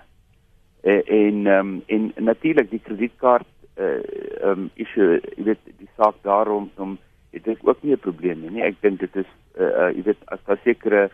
Uh, 0.83 1.01
en 1.09 1.47
um, 1.47 1.83
en 1.87 2.13
natuurlik 2.15 2.69
die 2.69 2.79
kredietkaart 2.79 3.47
uh 3.77 4.51
um 4.51 4.69
issue 4.75 5.19
jy 5.37 5.43
weet 5.43 5.63
die 5.79 5.89
saak 5.97 6.15
daarom 6.23 6.69
om 6.77 6.97
dit 7.31 7.47
is 7.47 7.63
ook 7.63 7.83
nie 7.83 7.93
'n 7.93 7.99
probleem 7.99 8.41
nie. 8.41 8.63
Ek 8.63 8.81
dink 8.81 8.99
dit 8.99 9.15
is 9.15 9.29
uh, 9.59 9.63
uh 9.63 9.89
jy 9.95 10.03
weet 10.03 10.21
as 10.27 10.39
daar 10.45 10.59
sekere 10.63 11.09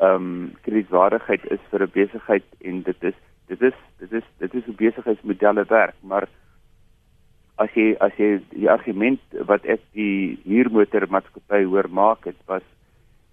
um 0.00 0.52
kredietwaardigheid 0.62 1.44
is 1.50 1.60
vir 1.70 1.82
'n 1.82 1.94
besigheid 1.94 2.46
en 2.60 2.82
dit 2.82 3.04
is 3.04 3.14
dit 3.46 3.62
is 3.62 3.78
dit 3.98 4.12
is 4.12 4.24
dit 4.38 4.54
is 4.54 4.64
hoe 4.64 4.74
besigheidsmodelle 4.74 5.64
werk, 5.68 5.94
maar 6.00 6.28
as 7.56 7.70
jy 7.74 7.94
as 8.00 8.12
jy 8.16 8.40
die 8.50 8.70
argument 8.70 9.20
wat 9.46 9.64
ek 9.64 9.80
die 9.92 10.38
huurmotormaatskappy 10.44 11.64
hoor 11.64 11.88
maak 11.90 12.24
het 12.24 12.40
was 12.46 12.66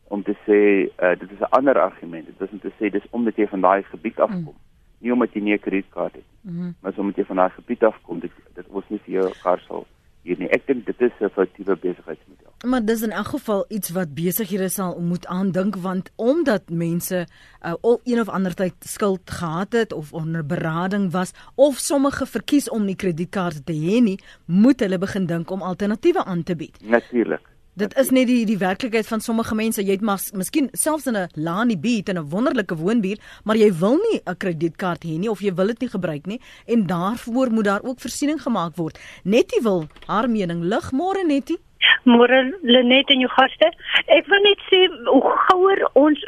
om 0.09 0.23
te 0.23 0.35
sê 0.45 0.89
uh, 1.01 1.15
dit 1.19 1.31
is 1.31 1.39
'n 1.39 1.53
ander 1.57 1.79
argument. 1.79 2.25
Dit 2.25 2.37
was 2.37 2.51
om 2.51 2.59
te 2.59 2.73
sê 2.79 2.89
dis 2.89 3.09
omdat 3.11 3.35
jy 3.35 3.47
van 3.47 3.61
daai 3.61 3.83
gebied 3.83 4.19
afkom. 4.19 4.53
Mm 4.53 4.68
nie 4.99 5.13
omdat 5.13 5.33
jy 5.33 5.41
nie 5.41 5.53
'n 5.53 5.59
kredietkaart 5.59 6.13
het 6.13 6.25
nie, 6.43 6.51
mm 6.53 6.59
-hmm. 6.59 6.75
maar 6.81 6.93
omdat 6.97 7.15
jy 7.15 7.25
van 7.25 7.35
daai 7.35 7.49
gebied 7.49 7.83
af 7.83 8.01
kom, 8.01 8.19
dit 8.19 8.31
dit 8.55 8.67
was 8.67 8.83
nie 8.89 8.99
vir 9.05 9.13
jou 9.13 9.33
kar 9.43 9.59
sal 9.67 9.85
hier 10.23 10.39
nie. 10.39 10.49
Ek 10.49 10.67
dink 10.67 10.85
dit 10.85 11.01
is 11.01 11.11
'n 11.19 11.25
effektiewe 11.25 11.75
besigheidsmodel. 11.75 12.51
Maar 12.67 12.85
dis 12.85 13.01
in 13.01 13.11
elk 13.11 13.27
geval 13.27 13.65
iets 13.69 13.89
wat 13.89 14.13
besighede 14.13 14.69
sal 14.69 14.99
moet 15.01 15.25
aandink 15.27 15.75
want 15.75 16.11
omdat 16.15 16.69
mense 16.69 17.27
uh, 17.65 17.73
of 17.81 18.01
een 18.03 18.19
of 18.19 18.29
ander 18.29 18.53
tyd 18.53 18.73
skuld 18.79 19.31
gehad 19.31 19.71
het 19.71 19.93
of 19.93 20.13
onder 20.13 20.45
berading 20.45 21.11
was 21.11 21.31
of 21.55 21.77
sommige 21.77 22.25
verkies 22.25 22.69
om 22.69 22.85
nie 22.85 22.95
kredietkaarte 22.95 23.63
te 23.63 23.73
hê 23.73 24.01
nie, 24.03 24.19
moet 24.45 24.79
hulle 24.79 24.97
begin 24.97 25.25
dink 25.25 25.51
om 25.51 25.61
alternatiewe 25.61 26.23
aan 26.23 26.43
te 26.43 26.55
bied. 26.55 26.81
Natuurlik. 26.83 27.47
Dit 27.79 27.93
is 27.95 28.09
net 28.11 28.27
die 28.27 28.41
die 28.43 28.57
werklikheid 28.59 29.07
van 29.07 29.21
sommige 29.23 29.55
mense. 29.55 29.79
Jy 29.79 29.93
het 29.95 30.01
maar 30.03 30.19
miskien 30.35 30.65
selfs 30.75 31.05
in 31.07 31.15
'n 31.15 31.29
Lani 31.35 31.77
Beat 31.79 32.09
en 32.09 32.17
'n 32.19 32.29
wonderlike 32.29 32.75
woonbuurt, 32.75 33.21
maar 33.45 33.55
jy 33.55 33.71
wil 33.79 33.95
nie 33.95 34.19
'n 34.19 34.37
kredietkaart 34.37 35.03
hê 35.07 35.15
nie 35.19 35.29
of 35.29 35.39
jy 35.39 35.53
wil 35.53 35.67
dit 35.67 35.79
nie 35.79 35.89
gebruik 35.89 36.25
nie 36.25 36.41
en 36.67 36.87
daarvoor 36.87 37.51
moet 37.51 37.63
daar 37.63 37.83
ook 37.83 37.99
voorsiening 37.99 38.41
gemaak 38.41 38.75
word. 38.75 38.99
Nettie 39.23 39.61
wil 39.61 39.87
haar 40.07 40.29
mening 40.29 40.63
lig 40.63 40.91
môre 40.91 41.23
Nettie. 41.25 41.57
Môre 42.03 42.57
Lenet 42.61 43.09
en 43.09 43.19
jou 43.19 43.31
gaste. 43.31 43.71
Ek 44.07 44.27
wil 44.27 44.41
net 44.41 44.59
sê 44.69 44.79
hoe 45.05 45.35
gouer 45.47 45.89
ons 45.93 46.19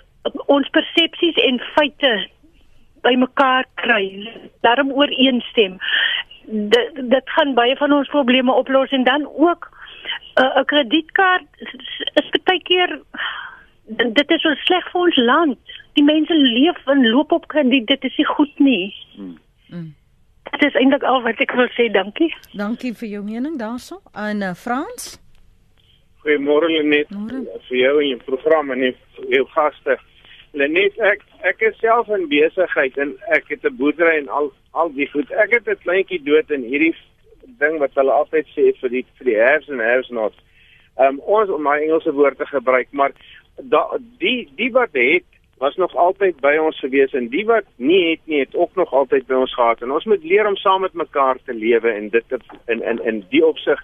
ons 0.45 0.69
persepsies 0.69 1.35
en 1.35 1.59
feite 1.75 2.27
bymekaar 3.01 3.65
kry, 3.75 4.31
daarom 4.61 4.91
ooreenstem. 4.91 5.79
Dit 6.45 6.89
dit 6.95 7.29
gaan 7.35 7.53
baie 7.53 7.75
van 7.75 7.91
ons 7.91 8.07
probleme 8.07 8.53
oplos 8.53 8.91
en 8.91 9.03
dan 9.03 9.27
ook 9.27 9.80
'n 10.35 10.65
kredietkaart 10.65 11.47
is 12.15 12.43
baie 12.45 12.61
keer 12.63 13.01
dit 13.97 14.31
is 14.31 14.41
so 14.41 14.53
sleg 14.65 14.91
vir 14.91 15.01
ons 15.01 15.17
land. 15.17 15.73
Die 15.97 16.03
mense 16.03 16.33
leef 16.33 16.87
en 16.91 17.03
loop 17.11 17.31
op 17.31 17.47
krediet, 17.51 17.87
dit 17.87 18.03
is 18.03 18.17
nie 18.17 18.27
goed 18.27 18.59
nie. 18.59 18.93
Hmm. 19.15 19.33
Hmm. 19.71 19.89
Dit 20.51 20.63
is 20.67 20.77
eintlik 20.79 21.03
al 21.07 21.21
wat 21.25 21.41
ek 21.43 21.55
wil 21.55 21.69
sê, 21.75 21.87
dankie. 21.91 22.29
Dankie 22.57 22.93
vir 22.97 23.09
jou 23.15 23.23
mening 23.25 23.57
daarso. 23.59 24.01
En 24.15 24.43
uh, 24.43 24.53
Frans? 24.57 25.17
Goeiemôre 26.23 26.69
Lenet. 26.71 27.11
Vir 27.67 27.77
jou 27.77 27.93
en 27.99 28.07
jou 28.07 28.21
program 28.27 28.71
en 28.75 28.87
jou 29.31 29.43
gaste. 29.55 29.97
Lenet, 30.57 30.97
ek 30.99 31.23
ek 31.47 31.63
is 31.71 31.77
self 31.79 32.09
in 32.11 32.27
besigheid 32.29 32.97
en 33.01 33.15
ek 33.31 33.47
het 33.49 33.63
'n 33.65 33.75
boerdery 33.79 34.17
en 34.19 34.27
al 34.29 34.51
al 34.71 34.91
die 34.93 35.07
goed. 35.07 35.31
Ek 35.31 35.51
het 35.55 35.67
'n 35.67 35.79
kleintjie 35.83 36.21
dood 36.23 36.51
in 36.51 36.63
hierdie 36.63 36.95
ding 37.61 37.77
wat 37.81 37.95
hulle 37.99 38.13
altyd 38.13 38.49
sê 38.55 38.71
vir 38.81 38.95
die 38.95 39.05
vir 39.19 39.29
die 39.31 39.39
haves 39.39 39.69
and 39.69 39.85
haves 39.85 40.09
not. 40.09 40.33
Ehm 40.99 41.19
um, 41.19 41.21
ons 41.39 41.49
om 41.49 41.63
my 41.63 41.77
Engelse 41.81 42.13
woorde 42.17 42.45
gebruik, 42.49 42.89
maar 42.91 43.13
da, 43.61 43.85
die 44.19 44.49
die 44.57 44.71
wat 44.75 44.97
het 44.97 45.27
was 45.61 45.75
nog 45.77 45.95
altyd 45.95 46.39
by 46.41 46.55
ons 46.57 46.79
gewees 46.81 47.13
en 47.13 47.27
die 47.29 47.43
wat 47.45 47.67
nie 47.77 48.01
het 48.09 48.21
nie 48.25 48.39
het 48.41 48.55
ook 48.57 48.75
nog 48.75 48.93
altyd 48.97 49.27
by 49.29 49.37
ons 49.43 49.53
gehad 49.53 49.81
en 49.85 49.91
ons 49.93 50.07
moet 50.09 50.23
leer 50.25 50.47
om 50.49 50.57
saam 50.57 50.81
met 50.81 50.97
mekaar 50.97 51.37
te 51.45 51.53
lewe 51.53 51.91
en 51.91 52.09
dit 52.09 52.33
in 52.73 52.81
in 52.81 53.01
in 53.11 53.19
die 53.29 53.43
opsig 53.45 53.83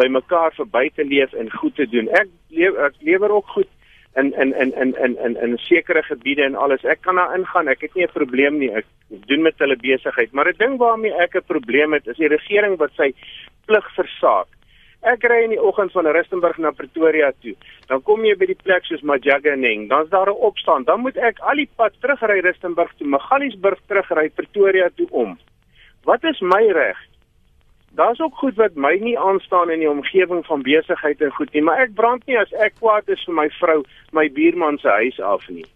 by 0.00 0.06
mekaar 0.14 0.54
verby 0.56 0.88
te 0.94 1.04
leef 1.04 1.32
en 1.32 1.50
goed 1.52 1.74
te 1.76 1.86
doen. 1.90 2.08
Ek 2.20 2.30
leef 2.48 2.78
ek 2.86 2.96
lewer 3.04 3.34
ook 3.40 3.52
goed 3.56 3.68
in 4.16 4.32
in 4.32 4.52
in 4.54 4.72
in 4.72 4.94
in 4.94 5.16
in 5.24 5.36
in 5.36 5.58
sekere 5.58 6.02
gebiede 6.02 6.42
en 6.42 6.54
alles. 6.54 6.84
Ek 6.84 7.00
kan 7.00 7.16
daar 7.16 7.34
ingaan. 7.38 7.68
Ek 7.68 7.80
het 7.80 7.94
nie 7.94 8.04
'n 8.04 8.12
probleem 8.12 8.58
nie. 8.58 8.70
Ek 8.70 8.86
doen 9.08 9.42
met 9.42 9.58
hulle 9.58 9.76
besigheid, 9.76 10.32
maar 10.32 10.48
'n 10.48 10.58
ding 10.58 10.78
waarmee 10.78 11.12
ek 11.12 11.34
'n 11.34 11.46
probleem 11.46 11.92
het 11.92 12.06
is 12.06 12.16
die 12.16 12.28
regering 12.28 12.76
wat 12.76 12.90
sy 12.96 13.14
plig 13.66 13.94
versaak. 13.94 14.48
Ek 15.02 15.22
ry 15.22 15.44
in 15.44 15.50
die 15.50 15.62
oggend 15.62 15.92
van 15.92 16.06
Rustenburg 16.06 16.58
na 16.58 16.70
Pretoria 16.70 17.32
toe. 17.40 17.54
Dan 17.86 18.02
kom 18.02 18.24
jy 18.24 18.34
by 18.34 18.46
die 18.46 18.62
plek 18.62 18.84
soos 18.84 19.02
Majaganeng, 19.02 19.88
dan's 19.88 20.10
daar 20.10 20.26
'n 20.26 20.42
opstand. 20.48 20.86
Dan 20.86 21.00
moet 21.00 21.16
ek 21.16 21.38
al 21.38 21.56
die 21.56 21.70
pad 21.76 21.92
terugry 22.00 22.40
Rustenburg 22.40 22.92
toe, 22.98 23.06
Magaliesburg 23.06 23.78
terugry 23.86 24.28
Pretoria 24.30 24.88
toe 24.96 25.06
om. 25.10 25.38
Wat 26.04 26.24
is 26.24 26.40
my 26.40 26.66
reg? 26.72 26.98
Daar's 27.98 28.20
ook 28.20 28.36
goed 28.38 28.54
wat 28.54 28.74
my 28.74 28.94
nie 29.02 29.18
aanstaan 29.18 29.70
in 29.74 29.82
die 29.82 29.90
omgewing 29.90 30.46
van 30.46 30.62
besigheid 30.62 31.20
en 31.20 31.32
goed 31.34 31.52
nie, 31.52 31.62
maar 31.66 31.82
ek 31.82 31.96
brand 31.98 32.26
nie 32.30 32.38
as 32.38 32.52
ek 32.66 32.76
kwaad 32.78 33.08
is 33.10 33.24
vir 33.26 33.34
my 33.34 33.48
vrou, 33.58 33.80
my 34.14 34.28
buurman 34.36 34.78
se 34.78 34.88
huis 35.00 35.18
af 35.20 35.48
nie. 35.50 35.66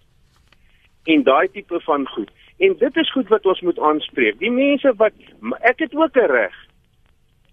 En 1.11 1.25
daai 1.27 1.49
tipe 1.51 1.81
van 1.83 2.07
goed. 2.15 2.31
En 2.63 2.77
dit 2.79 2.97
is 3.03 3.11
goed 3.11 3.33
wat 3.35 3.47
ons 3.47 3.61
moet 3.67 3.79
aanspreek. 3.79 4.39
Die 4.39 4.53
mense 4.55 4.93
wat 5.01 5.19
ek 5.73 5.83
het 5.83 5.97
ook 5.99 6.17
'n 6.17 6.31
reg. 6.31 6.55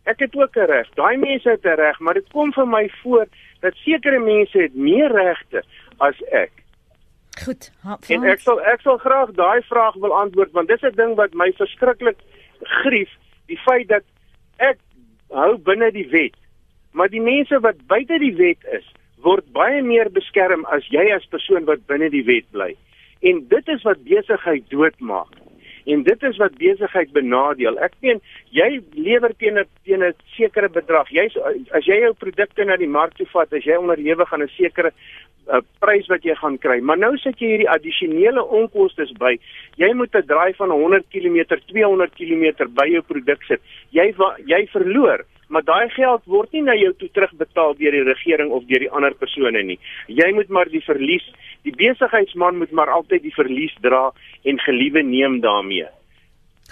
Ek 0.06 0.20
het 0.20 0.36
ook 0.36 0.56
'n 0.56 0.70
reg. 0.70 0.90
Daai 1.02 1.18
mense 1.18 1.50
het 1.50 1.66
'n 1.66 1.80
reg, 1.82 2.00
maar 2.00 2.14
dit 2.14 2.30
kom 2.30 2.54
vir 2.54 2.68
my 2.68 2.90
voor 3.02 3.26
dat 3.60 3.74
sekere 3.76 4.20
mense 4.20 4.58
het 4.58 4.76
meer 4.76 5.12
regte 5.12 5.64
as 5.98 6.22
ek. 6.32 6.52
Goed. 7.44 7.72
En 8.08 8.24
ek 8.24 8.40
sal 8.40 8.62
ek 8.62 8.82
sal 8.82 8.98
graag 8.98 9.32
daai 9.32 9.62
vraag 9.62 9.94
wil 9.94 10.14
antwoord 10.14 10.52
want 10.52 10.68
dis 10.68 10.82
'n 10.82 10.96
ding 10.96 11.16
wat 11.16 11.34
my 11.34 11.52
verskriklik 11.52 12.18
grief, 12.62 13.10
die 13.46 13.58
feit 13.58 13.88
dat 13.88 14.04
ek 14.60 14.78
hou 15.30 15.58
binne 15.58 15.92
die 15.92 16.08
wet. 16.12 16.38
Maar 16.92 17.10
die 17.10 17.22
mense 17.22 17.60
wat 17.60 17.82
buite 17.88 18.18
die 18.20 18.36
wet 18.36 18.64
is, 18.74 18.86
word 19.24 19.46
baie 19.56 19.82
meer 19.84 20.10
beskerm 20.10 20.66
as 20.74 20.88
jy 20.94 21.10
as 21.16 21.28
persoon 21.32 21.68
wat 21.68 21.86
binne 21.88 22.10
die 22.10 22.26
wet 22.26 22.48
bly. 22.56 22.74
En 23.22 23.44
dit 23.52 23.72
is 23.76 23.84
wat 23.84 24.04
besigheid 24.08 24.70
doodmaak. 24.72 25.36
En 25.90 26.04
dit 26.04 26.24
is 26.24 26.38
wat 26.38 26.58
besigheid 26.60 27.12
benadeel. 27.16 27.80
Ek 27.82 27.96
meen, 28.06 28.20
jy 28.54 28.82
lewer 28.94 29.34
teen 29.38 29.58
'n 29.58 29.66
teen 29.84 30.04
'n 30.04 30.14
sekere 30.38 30.70
bedrag. 30.70 31.10
Jy 31.10 31.26
as 31.74 31.86
jy 31.86 32.00
jou 32.02 32.14
produkte 32.14 32.66
na 32.66 32.78
die 32.78 32.88
mark 32.88 33.16
toe 33.16 33.26
vat, 33.34 33.54
as 33.54 33.64
jy 33.64 33.76
onderhewig 33.76 34.34
aan 34.34 34.44
'n 34.44 34.56
sekere 34.58 34.92
uh, 35.50 35.62
prys 35.82 36.08
wat 36.12 36.24
jy 36.24 36.36
gaan 36.40 36.58
kry. 36.62 36.80
Maar 36.82 36.98
nou 36.98 37.12
sit 37.18 37.42
jy 37.42 37.54
hierdie 37.54 37.70
addisionele 37.72 38.44
onkoste 38.44 39.08
by. 39.20 39.36
Jy 39.82 39.92
moet 39.94 40.16
'n 40.16 40.28
draai 40.28 40.54
van 40.58 40.72
100 40.72 41.10
km, 41.10 41.60
200 41.68 42.16
km 42.16 42.70
by 42.70 42.88
jou 42.88 43.02
produk 43.02 43.44
sit. 43.48 43.62
Jy 43.92 44.14
jy 44.46 44.68
verloor, 44.72 45.26
maar 45.50 45.64
daai 45.64 45.90
geld 45.90 46.22
word 46.26 46.52
nie 46.54 46.62
na 46.62 46.76
jou 46.76 46.94
toe 46.94 47.10
terugbetaal 47.10 47.76
deur 47.78 47.92
die 47.92 48.08
regering 48.14 48.52
of 48.52 48.66
deur 48.70 48.80
die 48.80 48.92
ander 48.92 49.14
persone 49.14 49.64
nie. 49.64 49.80
Jy 50.08 50.32
moet 50.34 50.50
maar 50.50 50.70
die 50.70 50.84
verlies, 50.86 51.26
die 51.64 51.76
besigheidsman 51.76 52.58
moet 52.58 52.72
maar 52.72 52.90
altyd 52.90 53.24
die 53.24 53.34
verlies 53.34 53.74
dra 53.82 54.12
en 54.44 54.60
geliewe 54.60 55.04
neem 55.04 55.42
daarmee. 55.42 55.88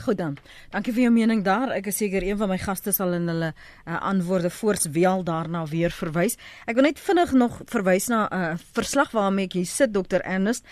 Goed 0.03 0.17
dan. 0.17 0.37
Dankie 0.69 0.93
vir 0.93 1.07
jou 1.07 1.13
mening 1.13 1.43
daar. 1.45 1.71
Ek 1.73 1.89
is 1.91 1.97
seker 1.97 2.23
een 2.23 2.37
van 2.37 2.49
my 2.49 2.57
gaste 2.61 2.93
sal 2.93 3.15
in 3.17 3.27
hulle 3.27 3.53
uh, 3.53 3.97
antwoorde 3.97 4.49
voorswel 4.53 5.23
daarna 5.25 5.65
weer 5.65 5.93
verwys. 5.93 6.37
Ek 6.65 6.77
wil 6.77 6.89
net 6.89 7.01
vinnig 7.01 7.33
nog 7.33 7.61
verwys 7.65 8.07
na 8.07 8.27
'n 8.27 8.33
uh, 8.37 8.53
verslag 8.77 9.11
waarmee 9.11 9.45
ek 9.45 9.57
hier 9.57 9.65
sit 9.65 9.93
Dr. 9.93 10.21
Ernest. 10.21 10.65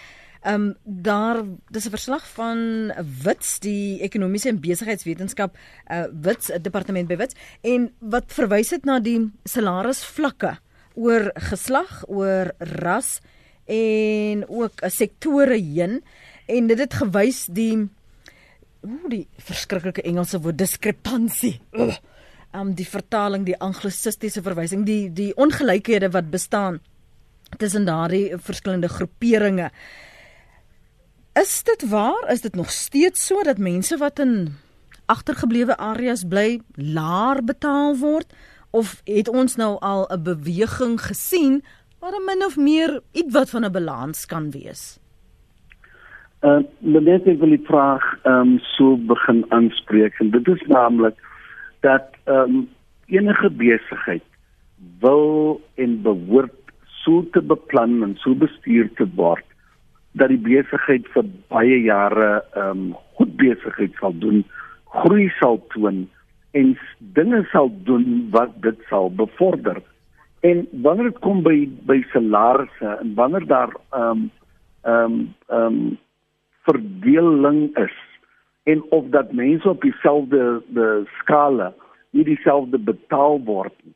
Ehm 0.45 0.53
um, 0.53 0.75
daar 0.83 1.41
dis 1.73 1.85
'n 1.85 1.89
verslag 1.89 2.27
van 2.33 2.93
Wits 3.23 3.59
die 3.59 4.01
ekonomiese 4.01 4.49
en 4.49 4.59
besigheidswetenskap 4.59 5.57
uh 5.89 6.05
Wits 6.21 6.51
departement 6.61 7.07
by 7.07 7.17
Wits 7.17 7.35
en 7.61 7.89
wat 7.99 8.25
verwys 8.27 8.69
het 8.69 8.85
na 8.85 8.99
die 8.99 9.31
salarisvlakke 9.43 10.57
oor 10.93 11.31
geslag, 11.33 12.03
oor 12.07 12.51
ras 12.59 13.19
en 13.65 14.45
ook 14.47 14.83
'n 14.83 14.89
sektore 14.89 15.57
heen 15.57 16.03
en 16.45 16.67
dit 16.67 16.79
het 16.79 16.93
gewys 16.93 17.45
die 17.49 17.89
ooh 18.85 19.09
die 19.09 19.27
verskriklike 19.37 20.03
Engelse 20.05 20.41
woord 20.41 20.57
diskrepansie. 20.57 21.59
Ehm 21.75 22.69
um, 22.69 22.73
die 22.73 22.87
vertaling, 22.87 23.43
die 23.43 23.57
anglisistiese 23.59 24.41
verwysing, 24.41 24.85
die 24.87 25.09
die 25.11 25.33
ongelykhede 25.35 26.11
wat 26.13 26.29
bestaan 26.31 26.79
tussen 27.59 27.85
daardie 27.85 28.37
verskillende 28.37 28.87
groeperinge. 28.87 29.71
Is 31.35 31.63
dit 31.67 31.83
waar? 31.91 32.29
Is 32.31 32.41
dit 32.41 32.55
nog 32.55 32.71
steeds 32.71 33.25
so 33.25 33.43
dat 33.43 33.57
mense 33.57 33.97
wat 33.97 34.19
in 34.19 34.55
agtergeblewe 35.05 35.75
areas 35.77 36.23
bly 36.23 36.61
laer 36.75 37.43
betaal 37.43 37.97
word 37.99 38.31
of 38.71 39.01
het 39.03 39.29
ons 39.29 39.55
nou 39.55 39.75
al 39.79 40.07
'n 40.09 40.23
beweging 40.23 40.95
gesien 41.01 41.63
waar 41.99 42.21
min 42.25 42.45
of 42.45 42.55
meer 42.55 43.01
ietwat 43.11 43.49
van 43.49 43.65
'n 43.65 43.71
balans 43.71 44.25
kan 44.25 44.51
wees? 44.51 44.97
Uh, 46.45 46.61
net 46.85 47.25
ek 47.25 47.39
wil 47.41 47.55
die 47.55 47.65
vraag 47.65 48.03
ehm 48.21 48.41
um, 48.41 48.49
so 48.75 48.97
begin 49.09 49.39
aanspreek 49.55 50.19
en 50.21 50.29
dit 50.35 50.49
is 50.53 50.61
naamlik 50.69 51.15
dat 51.85 52.11
ehm 52.29 52.59
um, 52.59 52.59
enige 53.09 53.49
besigheid 53.61 54.25
wil 55.01 55.57
en 55.81 55.95
behoort 56.05 56.75
so 57.01 57.23
te 57.33 57.41
beplan 57.41 57.97
en 58.05 58.13
so 58.21 58.37
bestuur 58.45 58.91
te 58.99 59.07
word 59.17 59.45
dat 60.21 60.29
die 60.35 60.41
besigheid 60.51 61.09
vir 61.15 61.25
baie 61.55 61.81
jare 61.87 62.29
ehm 62.53 62.69
um, 62.69 62.85
goed 63.17 63.33
besigheid 63.41 63.97
sal 64.03 64.13
doen, 64.21 64.45
groei 65.01 65.27
sal 65.39 65.57
toon 65.73 66.05
en 66.61 66.77
dinge 67.17 67.41
sal 67.55 67.73
doen 67.89 68.07
wat 68.31 68.53
dit 68.61 68.87
sal 68.89 69.09
bevorder. 69.09 69.81
En 70.45 70.67
wanneer 70.85 71.09
dit 71.09 71.21
kom 71.25 71.41
by 71.43 71.57
by 71.89 72.03
salarisse 72.13 72.97
en 73.01 73.13
wanneer 73.17 73.53
daar 73.57 73.77
ehm 73.89 74.09
um, 74.09 74.25
ehm 74.85 75.21
um, 75.21 75.21
ehm 75.49 75.77
um, 75.83 75.95
verdeling 76.65 77.69
is 77.77 77.95
en 78.65 78.81
of 78.89 79.05
dat 79.13 79.33
mense 79.33 79.69
op 79.69 79.81
dieselfde 79.81 80.61
de 80.67 81.03
skale 81.19 81.73
nie 82.09 82.23
dieselfde 82.23 82.79
betaal 82.79 83.41
word 83.45 83.75
nie. 83.83 83.93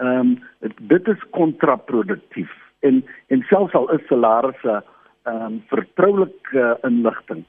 Ehm 0.00 0.18
um, 0.18 0.74
dit 0.92 1.08
is 1.08 1.28
kontraproduktief 1.36 2.52
en 2.80 3.04
en 3.28 3.44
selfs 3.48 3.74
al 3.74 3.90
is 3.96 4.06
salarisse 4.08 4.82
ehm 5.22 5.46
um, 5.46 5.62
vertroulike 5.72 6.66
inligting 6.88 7.44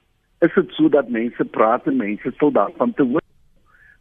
is 0.46 0.54
dit 0.54 0.72
sodat 0.78 1.10
mense 1.10 1.46
praat 1.56 1.86
en 1.88 2.00
mense 2.02 2.32
sal 2.38 2.52
daarvan 2.52 2.94
te 2.98 3.06
hoor. 3.06 3.26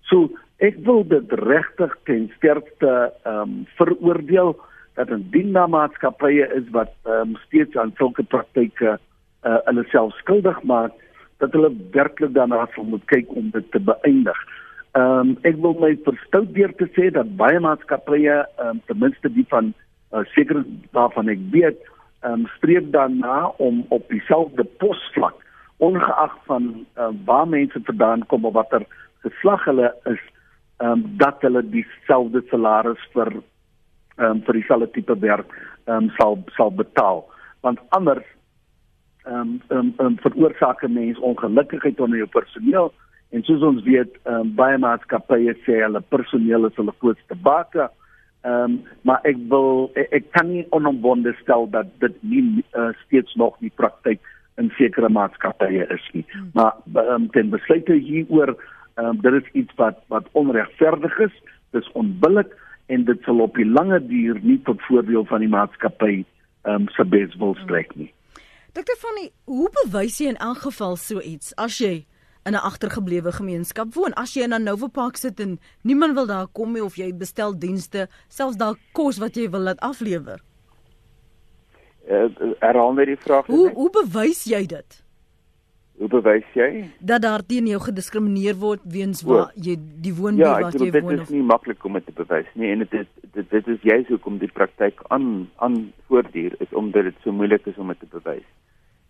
So 0.09 0.31
ek 0.64 0.79
wil 0.87 1.05
dit 1.09 1.33
regtig 1.45 1.97
ten 2.09 2.29
sterkste 2.39 2.95
ehm 3.25 3.43
um, 3.43 3.55
veroordeel 3.79 4.57
dat 4.99 5.11
'n 5.11 5.29
dienmaatskappye 5.35 6.47
is 6.61 6.66
wat 6.71 6.93
ehm 7.05 7.35
um, 7.35 7.37
steeds 7.47 7.77
aan 7.77 7.93
sulke 7.97 8.23
praktyke 8.23 8.99
uh, 9.45 9.59
hulle 9.68 9.84
self 9.91 10.14
skuldig 10.22 10.62
maak 10.62 10.93
dat 11.41 11.53
hulle 11.57 11.72
werklik 11.93 12.32
daarna 12.36 12.66
sal 12.74 12.84
moet 12.84 13.05
kyk 13.12 13.30
om 13.36 13.51
dit 13.55 13.70
te 13.72 13.80
beëindig. 13.80 14.41
Ehm 14.99 15.20
um, 15.20 15.36
ek 15.47 15.61
wil 15.62 15.76
my 15.78 15.93
verstout 16.07 16.51
deur 16.57 16.72
te 16.78 16.88
sê 16.97 17.11
dat 17.14 17.36
baie 17.38 17.61
maatskappye 17.62 18.41
ehm 18.41 18.72
um, 18.72 18.80
ten 18.91 18.99
minste 18.99 19.30
die 19.36 19.47
van 19.53 19.72
uh, 20.12 20.24
seker 20.34 20.64
waarvan 20.97 21.30
ek 21.30 21.45
weet 21.55 21.78
ehm 22.24 22.43
um, 22.43 22.49
streef 22.57 22.91
daarna 22.97 23.53
om 23.62 23.84
op 23.88 24.09
dieselfde 24.11 24.66
posvlak 24.82 25.38
ongeag 25.78 26.34
van 26.49 26.66
uh, 26.99 27.09
waar 27.24 27.49
mense 27.49 27.80
vandaan 27.84 28.26
kom 28.26 28.45
of 28.45 28.53
watter 28.59 28.84
geslag 29.22 29.64
hulle 29.64 29.95
is 30.12 30.20
ehm 30.82 30.91
um, 30.91 31.07
dat 31.22 31.41
hulle 31.47 31.62
dieselfde 31.76 32.43
salaris 32.51 33.07
vir 33.14 33.30
ehm 33.38 34.26
um, 34.26 34.43
vir 34.49 34.59
dieselfde 34.59 34.91
tipe 34.99 35.18
werk 35.22 35.55
ehm 35.86 35.97
um, 35.97 36.11
sal 36.18 36.38
sal 36.59 36.74
betaal 36.82 37.24
want 37.61 37.80
anders 37.97 38.26
ehm 39.25 39.37
um, 39.37 39.61
ehm 39.68 39.79
um, 39.79 39.95
um, 40.07 40.18
veroorsaak 40.18 40.83
'n 40.83 40.93
mens 40.93 41.18
ongelukkigheid 41.18 42.01
onder 42.01 42.16
jou 42.18 42.29
personeel. 42.29 42.93
En 43.31 43.43
soos 43.43 43.62
ons 43.62 43.83
weet 43.83 44.18
ehm 44.23 44.35
um, 44.35 44.55
baie 44.55 44.79
maatskappye 44.79 45.55
sê 45.66 45.83
hulle 45.83 46.01
personeel 46.01 46.66
is 46.66 46.77
hulle 46.77 46.95
grootste 46.99 47.35
bake 47.43 47.91
ehm 48.41 48.62
um, 48.64 48.83
maar 49.03 49.21
ek 49.29 49.37
wil 49.53 49.91
ek, 49.95 50.07
ek 50.16 50.29
kan 50.33 50.49
nie 50.49 50.66
onomwonde 50.71 51.35
stel 51.43 51.66
dat 51.71 51.89
dit 52.01 52.14
nie 52.25 52.64
uh, 52.73 52.89
steeds 53.05 53.35
nog 53.35 53.57
die 53.61 53.73
praktyk 53.77 54.21
in 54.57 54.71
sekere 54.79 55.09
maatskappye 55.09 55.85
is 55.93 56.07
nie. 56.12 56.25
Hmm. 56.33 56.51
maar 56.55 56.73
um, 57.12 57.29
ten 57.31 57.51
besluite 57.51 57.93
hieroor 57.93 58.55
ehm 58.95 59.07
um, 59.07 59.21
dit 59.21 59.37
is 59.43 59.53
iets 59.53 59.75
wat 59.77 60.01
wat 60.09 60.33
onregverdig 60.33 61.18
is 61.18 61.37
dis 61.77 61.93
onbillik 61.93 62.57
en 62.87 63.05
dit 63.05 63.29
sal 63.29 63.45
op 63.45 63.61
die 63.61 63.68
lange 63.68 64.01
duur 64.07 64.41
nie 64.43 64.59
tot 64.64 64.81
voordeel 64.89 65.25
van 65.25 65.45
die 65.45 65.53
maatskappy 65.53 66.14
ehm 66.64 66.75
um, 66.75 66.89
se 66.97 67.05
beswil 67.05 67.55
strek 67.61 67.93
nie 67.97 68.09
Dokter 68.73 68.97
van 68.99 69.16
die 69.18 69.31
hoe 69.51 69.68
bewys 69.83 70.21
jy 70.23 70.29
in 70.31 70.37
elk 70.39 70.61
geval 70.62 70.95
so 71.01 71.18
iets 71.27 71.51
as 71.59 71.81
jy 71.83 72.05
in 72.47 72.55
'n 72.55 72.62
agtergeblewe 72.68 73.33
gemeenskap 73.33 73.95
woon? 73.95 74.14
As 74.14 74.35
jy 74.35 74.43
in 74.43 74.55
'n 74.55 74.62
Nova 74.62 74.87
Park 74.87 75.16
sit 75.16 75.41
en 75.41 75.59
niemand 75.83 76.14
wil 76.14 76.27
daar 76.27 76.47
kom 76.47 76.73
nie 76.73 76.85
of 76.85 76.95
jy 76.97 77.12
bestel 77.12 77.59
dienste 77.59 78.09
selfs 78.29 78.57
daar 78.57 78.77
kos 78.93 79.18
wat 79.18 79.35
jy 79.35 79.51
wil 79.51 79.61
laat 79.61 79.81
aflewer? 79.81 80.41
Uh, 82.11 82.29
herhaal 82.61 82.93
net 82.93 83.07
die 83.07 83.16
vraag 83.16 83.47
hoe 83.47 83.71
hoe 83.75 83.91
bewys 83.91 84.45
jy 84.45 84.66
dit? 84.66 85.05
Hoe 85.99 86.09
bewys 86.09 86.47
jy? 86.55 86.91
Dat 87.01 87.23
daar 87.23 87.43
teen 87.47 87.66
jou 87.66 87.81
gediskrimineer 87.81 88.57
word 88.57 88.81
weens 88.85 89.23
waar 89.23 89.51
jy 89.55 89.77
die 90.01 90.14
woon 90.14 90.37
ja, 90.37 90.61
waar 90.61 90.73
jy 90.73 90.91
dit 90.91 91.03
woon 91.03 91.16
dit 91.16 91.21
is 91.21 91.29
nie 91.29 91.43
maklik 91.43 91.85
om 91.85 91.93
dit 91.93 92.07
te 92.07 92.12
bewys 92.12 92.49
nie 92.55 92.71
en 92.71 92.79
dit 92.79 92.93
is 92.93 93.07
dit, 93.33 93.51
dit 93.51 93.68
is 93.68 93.83
juist 93.83 94.09
hoekom 94.09 94.39
die 94.39 94.53
praktyk 94.53 95.03
aan 95.09 95.51
aan 95.57 95.93
voortduur 96.07 96.55
is 96.59 96.73
omdat 96.73 97.05
dit 97.05 97.14
so 97.23 97.33
moeilik 97.33 97.66
is 97.66 97.77
om 97.77 97.89
dit 97.89 98.01
te 98.01 98.07
bewys 98.07 98.47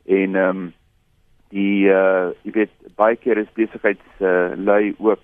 en 0.07 0.37
ehm 0.37 0.49
um, 0.49 0.73
die 1.51 1.91
uh 1.91 2.31
jy 2.47 2.55
weet 2.55 2.95
baie 2.97 3.17
keer 3.17 3.39
is 3.43 3.51
besigheids 3.57 4.23
uh, 4.23 4.55
lui 4.57 4.95
ook 4.99 5.23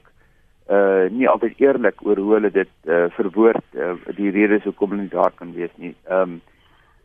uh 0.69 1.07
nie 1.15 1.29
altyd 1.31 1.61
eerlik 1.63 2.03
oor 2.03 2.19
hoe 2.19 2.35
hulle 2.35 2.51
dit 2.51 2.73
uh 2.91 3.07
verwoord 3.19 3.79
uh, 3.79 3.95
die 4.19 4.33
redes 4.35 4.67
hoekom 4.67 4.97
hulle 4.97 5.09
daar 5.13 5.35
kan 5.39 5.55
wees 5.55 5.75
nie. 5.77 5.95
Ehm 6.11 6.37
um, 6.37 6.41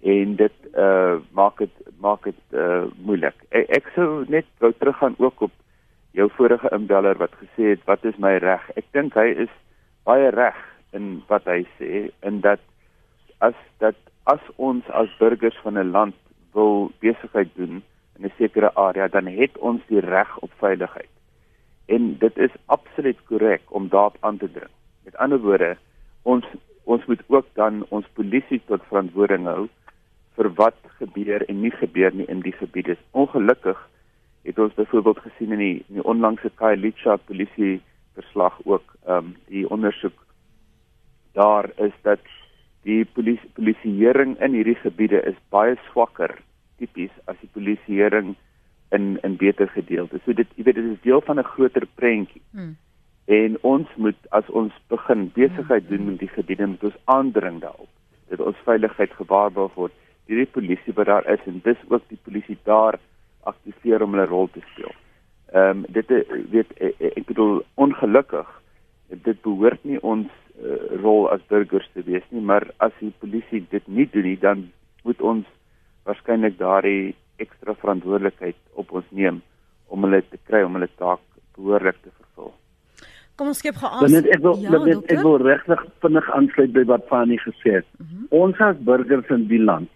en 0.02 0.36
dit 0.36 0.70
uh 0.74 1.20
maak 1.38 1.60
dit 1.62 1.74
maak 2.02 2.24
dit 2.26 2.58
uh 2.58 2.88
moeilik. 3.06 3.38
Ek, 3.50 3.70
ek 3.70 3.92
sou 3.96 4.26
net 4.34 4.48
wou 4.64 4.74
teruggaan 4.74 5.16
ook 5.20 5.42
op 5.48 5.54
jou 6.18 6.28
vorige 6.38 6.70
inbeller 6.74 7.18
wat 7.22 7.38
gesê 7.44 7.76
het 7.76 7.86
wat 7.86 8.06
is 8.06 8.18
my 8.18 8.36
reg? 8.42 8.66
Ek 8.76 8.88
dink 8.98 9.14
hy 9.14 9.30
is 9.46 9.54
baie 10.10 10.32
reg 10.34 10.58
in 10.98 11.22
wat 11.30 11.46
hy 11.46 11.62
sê 11.78 12.10
en 12.26 12.42
dat 12.42 12.64
as 13.46 13.58
dat 13.84 13.98
as 14.30 14.42
ons 14.58 14.90
as 14.90 15.14
burgers 15.20 15.58
van 15.64 15.78
'n 15.78 15.94
land 15.94 16.18
wil 16.54 16.92
besigheid 17.00 17.50
doen 17.56 17.84
in 18.18 18.26
'n 18.26 18.34
sekere 18.38 18.74
area, 18.76 19.08
dan 19.08 19.26
het 19.26 19.58
ons 19.58 19.82
die 19.88 20.00
reg 20.00 20.38
op 20.38 20.52
veiligheid. 20.58 21.10
En 21.86 22.18
dit 22.18 22.38
is 22.38 22.52
absoluut 22.66 23.18
korrek 23.26 23.62
om 23.68 23.90
daarop 23.90 24.18
aan 24.20 24.38
te 24.38 24.52
dring. 24.52 24.74
Met 25.04 25.16
ander 25.16 25.40
woorde, 25.40 25.78
ons 26.22 26.46
ons 26.84 27.06
moet 27.06 27.22
ook 27.28 27.46
dan 27.54 27.86
ons 27.90 28.06
polisie 28.14 28.62
tot 28.66 28.82
verantwoording 28.88 29.46
hou 29.46 29.68
vir 30.36 30.54
wat 30.54 30.76
gebeur 30.98 31.46
en 31.50 31.62
nie 31.62 31.72
gebeur 31.72 32.14
nie 32.14 32.26
in 32.26 32.40
die 32.40 32.56
gebiede. 32.58 32.98
Ongelukkig 33.12 33.90
het 34.44 34.60
ons 34.60 34.74
byvoorbeeld 34.74 35.20
gesien 35.20 35.52
in 35.52 35.58
die, 35.58 35.86
in 35.88 36.00
die 36.00 36.04
onlangse 36.04 36.52
Khayelitsha 36.56 37.16
polisie 37.16 37.82
verslag 38.14 38.60
ook 38.64 38.96
ehm 39.06 39.18
um, 39.18 39.36
die 39.48 39.70
ondersoek 39.70 40.26
daar 41.34 41.70
is 41.76 41.94
dat 42.02 42.20
die 42.88 43.04
polisie 43.06 43.50
polisieering 43.58 44.38
in 44.42 44.56
hierdie 44.58 44.78
gebiede 44.82 45.22
is 45.30 45.38
baie 45.54 45.76
swakker 45.90 46.34
tipies 46.82 47.14
as 47.30 47.38
die 47.42 47.52
polisieering 47.54 48.36
in 48.92 49.20
in 49.24 49.38
beter 49.38 49.70
gedeeltes. 49.76 50.24
So 50.26 50.34
dit 50.34 50.48
jy 50.58 50.66
weet 50.68 50.80
dit 50.80 50.90
is 50.94 51.04
deel 51.06 51.22
van 51.22 51.40
'n 51.40 51.52
groter 51.54 51.86
prentjie. 51.96 52.42
Hmm. 52.52 52.76
En 53.26 53.58
ons 53.62 53.88
moet 53.96 54.18
as 54.30 54.50
ons 54.50 54.74
begin 54.88 55.32
besigheid 55.34 55.88
doen 55.90 56.06
met 56.06 56.20
die 56.20 56.34
gebiede 56.38 56.68
moet 56.68 56.84
ons 56.84 57.02
aandring 57.06 57.62
daarop 57.62 57.90
dat 58.30 58.40
ons 58.40 58.66
veiligheid 58.66 59.12
gewaarborg 59.14 59.74
word 59.74 59.94
deur 60.26 60.38
die 60.38 60.54
polisie 60.58 60.94
wat 60.94 61.06
daar 61.06 61.26
is 61.34 61.40
en 61.46 61.62
dis 61.64 61.78
ook 61.88 62.04
die 62.08 62.20
polisie 62.24 62.58
daar 62.64 63.00
aktiveer 63.44 64.04
om 64.04 64.14
hulle 64.14 64.26
rol 64.26 64.50
te 64.54 64.62
speel. 64.72 64.94
Ehm 65.54 65.70
um, 65.70 65.86
dit 65.90 66.08
weet 66.52 66.72
ek 67.18 67.26
bedoel 67.26 67.64
ongelukkig 67.76 68.62
dit 69.08 69.42
behoort 69.42 69.84
nie 69.84 70.00
ons 70.02 70.28
uh, 70.62 71.02
rol 71.02 71.28
as 71.30 71.42
burgers 71.50 71.90
te 71.94 72.04
wees 72.06 72.24
nie, 72.30 72.42
maar 72.42 72.68
as 72.78 72.94
die 73.00 73.14
polisie 73.20 73.66
dit 73.72 73.88
nie 73.88 74.08
doen 74.14 74.24
nie, 74.24 74.38
dan 74.38 74.70
moet 75.04 75.22
ons 75.22 75.46
waarskynlik 76.06 76.58
daardie 76.58 77.16
ekstra 77.42 77.76
verantwoordelikheid 77.82 78.58
op 78.82 78.92
ons 78.92 79.06
neem 79.10 79.42
om 79.92 80.06
hulle 80.08 80.22
te 80.30 80.40
kry 80.48 80.64
om 80.66 80.78
hulle 80.78 80.90
taak 80.98 81.22
behoorlik 81.58 81.98
te 82.02 82.12
vervul. 82.12 82.54
Kom 83.40 83.52
ons 83.52 83.62
skep 83.64 83.80
geaas. 83.82 84.12
Net 84.12 84.28
ek 84.36 84.44
wil 84.44 84.60
ja, 84.62 84.82
net 84.86 85.12
ek 85.14 85.24
wil 85.26 85.40
regtig 85.42 85.82
vinnig 86.04 86.30
aansluit 86.38 86.74
by 86.76 86.86
wat 86.92 87.08
Fanie 87.10 87.40
gesê 87.42 87.80
het. 87.80 87.88
Mm 87.98 88.06
-hmm. 88.08 88.28
Ons 88.44 88.62
as 88.62 88.78
burgers 88.90 89.30
in 89.30 89.48
die 89.48 89.62
land 89.62 89.90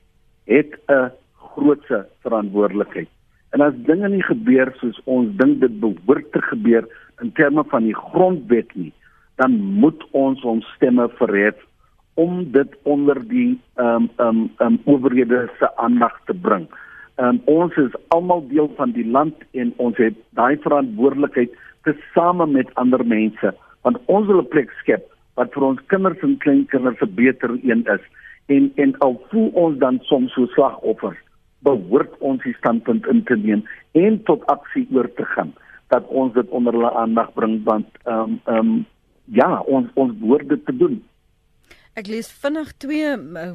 het 0.46 0.74
'n 0.90 1.12
grootse 1.56 2.06
verantwoordelikheid. 2.24 3.10
En 3.54 3.62
as 3.62 3.74
dinge 3.88 4.10
nie 4.10 4.24
gebeur 4.24 4.74
soos 4.80 5.00
ons 5.06 5.30
dink 5.38 5.60
dit 5.60 5.80
behoort 5.80 6.32
te 6.32 6.42
gebeur 6.42 6.88
in 7.22 7.32
terme 7.32 7.64
van 7.64 7.84
die 7.84 7.96
grondwet 7.96 8.76
nie, 8.76 8.94
dan 9.36 9.56
moet 9.82 10.04
ons 10.12 10.44
ons 10.44 10.74
stemme 10.76 11.10
verhef 11.20 11.56
om 12.16 12.52
dit 12.52 12.76
onder 12.84 13.20
die 13.28 13.60
ehm 13.76 13.88
um, 13.88 14.10
ehm 14.18 14.28
um, 14.28 14.50
um, 14.60 14.80
owerhede 14.86 15.50
se 15.60 15.78
aandag 15.78 16.16
te 16.26 16.34
bring. 16.34 16.68
Ehm 17.16 17.28
um, 17.28 17.42
ons 17.46 17.76
is 17.76 17.98
almal 18.08 18.48
deel 18.48 18.72
van 18.76 18.92
die 18.92 19.08
land 19.08 19.36
en 19.52 19.74
ons 19.76 19.98
het 19.98 20.16
daai 20.30 20.58
verantwoordelikheid 20.64 21.52
tesame 21.84 22.48
met 22.48 22.74
ander 22.74 23.06
mense 23.06 23.54
want 23.82 24.00
ons 24.06 24.28
wil 24.28 24.42
'n 24.42 24.54
plek 24.54 24.72
skep 24.82 25.12
wat 25.36 25.54
vir 25.54 25.64
ons 25.64 25.86
kinders 25.88 26.24
en 26.24 26.38
kleinkinders 26.38 27.02
'n 27.02 27.16
beter 27.16 27.52
een 27.64 27.84
is. 27.96 28.04
En 28.46 28.72
en 28.76 28.98
al 28.98 29.22
voel 29.30 29.50
ons 29.54 29.78
dan 29.78 30.00
soms 30.02 30.34
so 30.34 30.46
slagoffers, 30.46 31.18
behoort 31.60 32.18
ons 32.20 32.44
die 32.44 32.56
standpunt 32.56 33.08
in 33.08 33.24
te 33.24 33.36
neem 33.36 33.64
en 33.92 34.24
tot 34.24 34.46
aksie 34.46 34.88
oor 34.92 35.14
te 35.14 35.26
gaan 35.26 35.54
dat 35.88 36.08
ons 36.08 36.34
dit 36.34 36.50
onder 36.50 36.74
hulle 36.74 36.94
aandag 36.94 37.34
bring 37.34 37.64
want 37.64 37.88
ehm 38.04 38.20
um, 38.20 38.40
ehm 38.46 38.58
um, 38.58 38.86
ja, 39.26 39.62
ons 39.68 39.90
ons 39.96 40.16
behoort 40.20 40.50
dit 40.50 40.66
te 40.66 40.76
doen. 40.78 41.02
Ek 41.96 42.10
lees 42.12 42.28
vinnig 42.44 42.74
twee 42.84 43.14
me, 43.18 43.46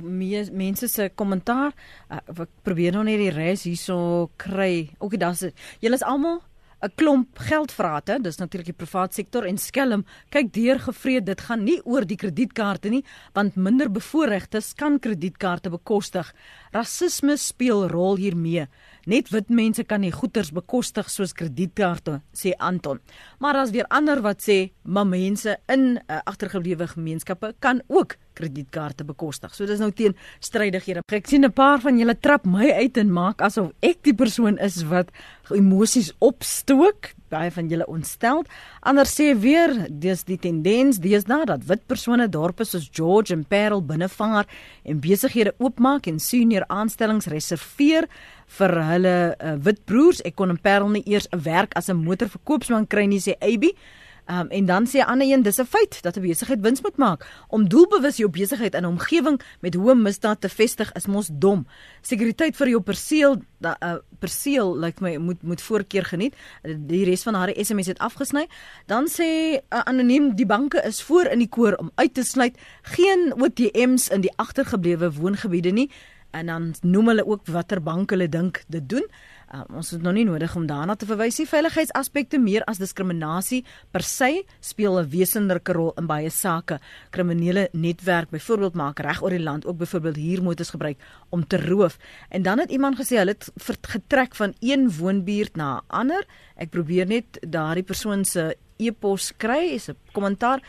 mense 0.56 0.88
se 0.88 1.10
kommentaar. 1.12 1.74
Uh, 2.08 2.20
ek 2.46 2.52
probeer 2.64 2.94
nou 2.96 3.04
net 3.04 3.20
die 3.20 3.32
res 3.34 3.66
hierso 3.68 4.30
kry. 4.40 4.88
Okay, 4.98 5.20
daar's 5.20 5.44
julle 5.84 5.98
is 6.00 6.06
almal 6.06 6.40
'n 6.82 6.92
klomp 6.96 7.38
geldvrate, 7.38 8.18
dis 8.22 8.38
natuurlik 8.40 8.70
die 8.72 8.80
privaat 8.80 9.14
sektor 9.14 9.44
en 9.44 9.58
skelm 9.58 10.04
kyk 10.32 10.52
deur 10.52 10.78
gevreed 10.80 11.26
dit 11.26 11.40
gaan 11.40 11.64
nie 11.64 11.80
oor 11.84 12.06
die 12.08 12.16
kredietkaarte 12.16 12.88
nie, 12.88 13.02
want 13.34 13.56
minder 13.56 13.90
bevoorregtes 13.92 14.72
kan 14.74 14.98
kredietkaarte 14.98 15.70
bekostig. 15.70 16.32
Rasisme 16.72 17.36
speel 17.36 17.88
rol 17.88 18.16
hiermee. 18.16 18.66
Net 19.06 19.28
wit 19.32 19.50
mense 19.50 19.84
kan 19.84 20.00
nie 20.00 20.12
goederes 20.12 20.52
bekostig 20.52 21.10
soos 21.10 21.32
kredietkaarte, 21.36 22.22
sê 22.32 22.54
Anton. 22.58 23.00
Maar 23.38 23.54
daar's 23.54 23.70
weer 23.76 23.88
ander 23.88 24.20
wat 24.22 24.40
sê, 24.40 24.72
maar 24.82 25.06
mense 25.06 25.58
in 25.68 25.98
uh, 25.98 26.20
agtergeblewe 26.24 26.86
gemeenskappe 26.86 27.54
kan 27.60 27.82
ook 27.88 28.16
kredietkaarte 28.40 29.06
bekostig. 29.06 29.54
So 29.54 29.68
dis 29.68 29.80
nou 29.82 29.90
teen 29.92 30.16
strydighede. 30.40 31.04
Ek 31.12 31.28
sien 31.28 31.44
'n 31.44 31.52
paar 31.52 31.80
van 31.80 31.98
julle 31.98 32.14
trap 32.14 32.44
my 32.44 32.70
uit 32.70 32.96
en 32.96 33.12
maak 33.12 33.40
asof 33.40 33.72
ek 33.82 34.02
die 34.02 34.14
persoon 34.14 34.58
is 34.58 34.82
wat 34.84 35.10
emosies 35.50 36.12
opstook. 36.18 37.14
Baie 37.30 37.50
van 37.50 37.68
julle 37.68 37.86
ontstel. 37.86 38.44
Ander 38.82 39.06
sê 39.06 39.38
weer, 39.38 39.86
dis 39.88 40.24
die 40.24 40.38
tendens, 40.38 40.98
nou 41.26 41.44
dat 41.44 41.64
wit 41.64 41.86
persone 41.86 42.28
dorpe 42.28 42.64
soos 42.64 42.88
George 42.92 43.32
en 43.32 43.44
Parel 43.44 43.82
binnevanger 43.82 44.46
en 44.84 45.00
besighede 45.00 45.54
oopmaak 45.58 46.06
en 46.06 46.18
senior 46.18 46.64
aanstellings 46.68 47.26
reserveer 47.26 48.08
vir 48.46 48.82
hulle 48.82 49.36
uh, 49.38 49.54
wit 49.62 49.84
broers. 49.84 50.22
Ek 50.24 50.34
kon 50.34 50.50
in 50.50 50.58
Parel 50.58 50.88
nie 50.88 51.04
eers 51.06 51.28
'n 51.32 51.42
werk 51.44 51.76
as 51.76 51.88
'n 51.88 52.02
motorverkoopsman 52.04 52.86
kry 52.86 53.06
nie 53.06 53.20
sê 53.20 53.34
Abby. 53.40 53.74
Um, 54.26 54.48
en 54.48 54.64
dan 54.66 54.86
sê 54.86 54.98
'n 54.98 55.10
ander 55.12 55.26
een 55.26 55.42
dis 55.42 55.58
'n 55.60 55.64
feit 55.64 56.02
dat 56.02 56.16
'n 56.16 56.20
besigheid 56.20 56.60
wins 56.60 56.82
moet 56.82 56.96
maak. 56.96 57.26
Om 57.48 57.68
doelbewus 57.68 58.16
jou 58.16 58.30
besigheid 58.30 58.74
in 58.74 58.82
'n 58.82 58.86
omgewing 58.86 59.40
met 59.60 59.74
hoë 59.74 59.94
misdaad 59.94 60.40
te 60.40 60.48
vestig 60.48 60.92
is 60.92 61.06
mos 61.06 61.28
dom. 61.32 61.66
Sekuriteit 62.00 62.56
vir 62.56 62.68
jou 62.68 62.80
perseel 62.80 63.42
da 63.58 63.76
uh, 63.82 63.94
perseel 64.18 64.78
lyk 64.78 65.00
like 65.00 65.02
my 65.02 65.16
moet 65.16 65.42
moet 65.42 65.62
voorkeur 65.62 66.04
geniet. 66.04 66.34
Die 66.62 67.04
res 67.04 67.22
van 67.22 67.34
haar 67.34 67.52
SMS 67.56 67.86
het 67.86 67.98
afgesny. 67.98 68.48
Dan 68.86 69.08
sê 69.08 69.22
'n 69.22 69.60
uh, 69.70 69.80
anoniem 69.80 70.34
die 70.34 70.46
banke 70.46 70.82
is 70.82 71.02
voor 71.02 71.24
in 71.24 71.38
die 71.38 71.48
koor 71.48 71.74
om 71.74 71.90
uit 71.94 72.14
te 72.14 72.22
sluit 72.22 72.58
geen 72.82 73.34
ATMs 73.36 74.08
in 74.08 74.20
die 74.20 74.32
agtergeblewe 74.36 75.12
woongebiede 75.12 75.70
nie. 75.70 75.90
En 76.30 76.46
dan 76.46 76.74
noem 76.80 77.08
hulle 77.08 77.26
ook 77.26 77.46
watter 77.46 77.82
bank 77.82 78.10
hulle 78.10 78.28
dink 78.28 78.64
dit 78.68 78.88
doen. 78.88 79.06
Uh, 79.50 79.64
ons 79.74 79.88
het 79.90 80.02
nog 80.02 80.14
nie 80.14 80.24
nodig 80.24 80.52
om 80.54 80.66
daarna 80.66 80.94
te 80.94 81.08
verwys 81.08 81.40
nie. 81.40 81.46
Veiligheidsaspekte 81.50 82.38
meer 82.38 82.62
as 82.70 82.78
diskriminasie 82.78 83.64
per 83.90 84.04
se 84.06 84.44
speel 84.60 85.00
'n 85.00 85.10
wesenlike 85.10 85.72
rol 85.72 85.92
in 85.98 86.06
baie 86.06 86.30
sake. 86.30 86.78
Kriminele 87.10 87.68
netwerk 87.72 88.30
byvoorbeeld 88.30 88.74
maak 88.74 89.00
reg 89.00 89.22
oor 89.22 89.30
die 89.30 89.42
land 89.42 89.66
ook 89.66 89.76
byvoorbeeld 89.76 90.16
huurmotors 90.16 90.70
gebruik 90.70 90.98
om 91.30 91.46
te 91.46 91.58
roof. 91.66 91.98
En 92.28 92.42
dan 92.42 92.58
het 92.58 92.70
iemand 92.70 92.96
gesê 92.96 93.16
hulle 93.16 93.34
het 93.34 93.50
getrek 93.82 94.36
van 94.36 94.54
een 94.60 94.90
woonbuurt 94.90 95.56
na 95.56 95.76
'n 95.76 95.84
ander. 95.86 96.24
Ek 96.56 96.70
probeer 96.70 97.06
net 97.06 97.38
daardie 97.48 97.84
persoon 97.84 98.24
se 98.24 98.56
e-pos 98.78 99.32
kry, 99.36 99.74
is 99.74 99.88
'n 99.88 99.96
kommentaar. 100.12 100.62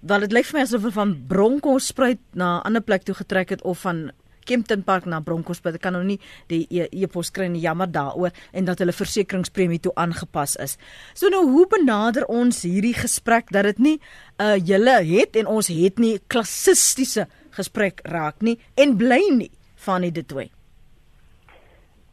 Wel 0.00 0.20
dit 0.20 0.32
lyk 0.32 0.44
vir 0.44 0.58
my 0.58 0.64
asof 0.64 0.80
hulle 0.80 0.92
van 0.92 1.26
Bronkhorstspruit 1.26 2.18
na 2.32 2.58
'n 2.58 2.62
ander 2.62 2.82
plek 2.82 3.02
toe 3.02 3.14
getrek 3.14 3.48
het 3.48 3.62
of 3.62 3.80
van 3.80 4.12
Kempton 4.48 4.84
Park 4.86 5.06
na 5.06 5.20
Bronkhorst, 5.24 5.66
ek 5.68 5.82
kan 5.84 5.96
nou 5.96 6.04
nie 6.06 6.18
die 6.50 6.64
e-pos 6.72 7.30
e 7.32 7.36
kry 7.36 7.48
nie, 7.52 7.62
jammer 7.64 7.90
daaroor 7.92 8.32
en 8.52 8.68
dat 8.68 8.80
hulle 8.82 8.96
versekeringspremie 8.96 9.80
toe 9.84 9.92
aangepas 10.00 10.56
is. 10.64 10.78
So 11.14 11.30
nou 11.32 11.44
hoe 11.50 11.66
benader 11.70 12.26
ons 12.32 12.64
hierdie 12.66 12.96
gesprek 12.96 13.52
dat 13.54 13.68
dit 13.72 13.84
nie 13.84 13.96
uh, 14.40 14.56
julle 14.56 14.98
het 15.12 15.36
en 15.38 15.50
ons 15.58 15.70
het 15.72 16.00
nie 16.02 16.16
klassistiese 16.32 17.28
gesprek 17.58 18.02
raak 18.08 18.42
nie 18.42 18.58
en 18.78 18.96
bly 18.98 19.20
nie 19.34 19.52
van 19.84 20.02
dit 20.02 20.26
twee. 20.28 20.50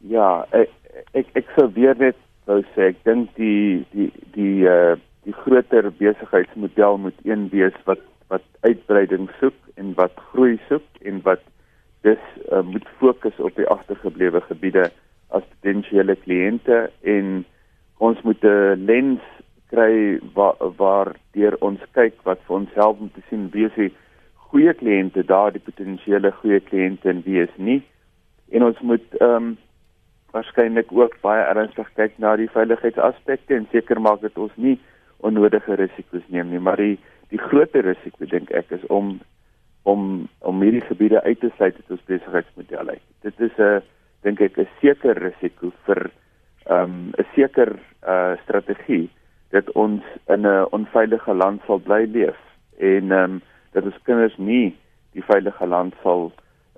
Ja, 0.06 0.44
ek 0.54 0.70
ek, 1.18 1.32
ek 1.40 1.50
sou 1.56 1.66
weer 1.74 1.96
net 1.98 2.18
wou 2.46 2.60
sê 2.74 2.92
ek 2.92 3.02
dink 3.08 3.32
die 3.40 3.82
die 3.94 4.12
die 4.36 4.64
uh 4.70 4.94
die 5.26 5.34
groter 5.34 5.88
besigheidsmodel 5.98 7.00
moet 7.02 7.16
een 7.26 7.48
wees 7.50 7.74
wat 7.88 8.02
wat 8.30 8.44
uitbreiding 8.62 9.26
soek 9.40 9.56
en 9.74 9.88
wat 9.98 10.14
groei 10.30 10.54
soek 10.68 11.00
en 11.02 11.18
wat 11.24 11.42
dis 12.06 12.22
uh, 12.52 12.62
moet 12.62 12.86
fokus 13.00 13.36
op 13.42 13.58
die 13.58 13.68
agtergeblewe 13.72 14.40
gebiede 14.46 14.88
as 15.34 15.44
potensiële 15.58 16.16
kliënte 16.22 16.86
en 17.14 17.44
ons 17.98 18.22
moet 18.22 18.42
'n 18.44 18.86
lens 18.86 19.22
kry 19.72 20.20
waar 20.34 20.56
waar 20.76 21.14
deur 21.34 21.56
ons 21.60 21.80
kyk 21.98 22.14
wat 22.28 22.40
vir 22.46 22.56
ons 22.56 22.74
help 22.74 23.00
om 23.00 23.10
te 23.10 23.22
sien 23.28 23.48
wie 23.52 23.66
is 23.66 23.78
die 23.78 23.92
goeie 24.50 24.72
kliënte 24.74 25.24
daar 25.26 25.52
die 25.52 25.64
potensiële 25.68 26.30
goeie 26.40 26.60
kliënte 26.60 27.10
en 27.10 27.22
wie 27.26 27.40
is 27.42 27.54
nie. 27.56 27.82
En 28.54 28.62
ons 28.62 28.80
moet 28.80 29.16
ehm 29.20 29.36
um, 29.36 29.56
waarskynlik 30.34 30.90
ook 30.92 31.14
baie 31.22 31.44
ernstig 31.48 31.88
kyk 31.96 32.18
na 32.20 32.34
die 32.36 32.50
veiligheidsaspekte 32.52 33.54
en 33.56 33.68
seker 33.72 34.00
maak 34.00 34.20
dat 34.20 34.36
ons 34.38 34.52
nie 34.60 34.74
onnodige 35.24 35.78
risiko's 35.80 36.26
neem 36.28 36.50
nie. 36.52 36.60
Maar 36.60 36.76
die 36.76 36.98
die 37.32 37.40
groter 37.42 37.84
risiko 37.84 38.28
dink 38.30 38.50
ek 38.50 38.70
is 38.76 38.84
om 38.92 39.16
om 39.86 40.28
om 40.38 40.62
hierdie 40.62 40.86
gebiede 40.88 41.22
uit 41.22 41.40
te 41.40 41.50
sluit 41.56 41.76
uit 41.78 41.92
ons 41.94 42.06
besigheidsmodel 42.10 42.88
uit. 42.94 43.04
Dit 43.22 43.40
is 43.40 43.58
'n 43.58 43.82
dink 44.26 44.40
ek 44.40 44.58
'n 44.58 44.68
seker 44.80 45.18
risiko 45.22 45.72
vir 45.86 46.10
ehm, 46.66 47.12
'n 47.14 47.14
um, 47.18 47.26
seker 47.34 47.78
uh 48.14 48.34
strategie 48.42 49.08
dat 49.50 49.70
ons 49.70 50.02
in 50.28 50.46
'n 50.46 50.66
onveilige 50.70 51.34
land 51.34 51.62
sal 51.66 51.78
bly 51.78 52.04
leef 52.10 52.40
en 52.78 53.12
ehm 53.12 53.22
um, 53.22 53.42
dat 53.72 53.84
ons 53.84 54.02
kinders 54.02 54.36
nie 54.36 54.76
die 55.12 55.22
veilige 55.22 55.66
land 55.66 55.94
sal 56.02 56.32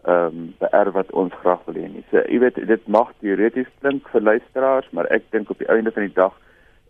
ehm 0.05 0.27
um, 0.27 0.55
beerf 0.59 0.93
wat 0.93 1.11
ons 1.13 1.33
graag 1.41 1.65
wil 1.65 1.75
hê 1.75 1.89
nie. 1.89 2.05
So 2.11 2.23
jy 2.29 2.39
weet 2.39 2.61
dit 2.67 2.87
mag 2.87 3.13
teoreties 3.21 3.71
klink 3.81 4.09
vir 4.09 4.23
luisteraars, 4.23 4.91
maar 4.91 5.07
ek 5.11 5.31
dink 5.31 5.51
op 5.51 5.59
die 5.59 5.73
einde 5.73 5.91
van 5.91 6.03
die 6.07 6.19
dag 6.21 6.35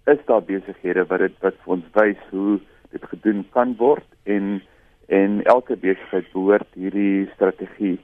is 0.06 0.18
daar 0.26 0.42
besighede 0.42 1.06
wat 1.06 1.20
dit 1.20 1.36
wat 1.40 1.54
vir 1.62 1.72
ons 1.76 1.86
wys 1.94 2.20
hoe 2.30 2.58
dit 2.90 3.04
gedoen 3.12 3.44
kan 3.52 3.74
word 3.78 4.08
en 4.24 4.60
en 5.08 5.42
elke 5.44 5.76
besigheid 5.76 6.32
behoort 6.32 6.68
hierdie 6.76 7.28
strategie 7.34 7.98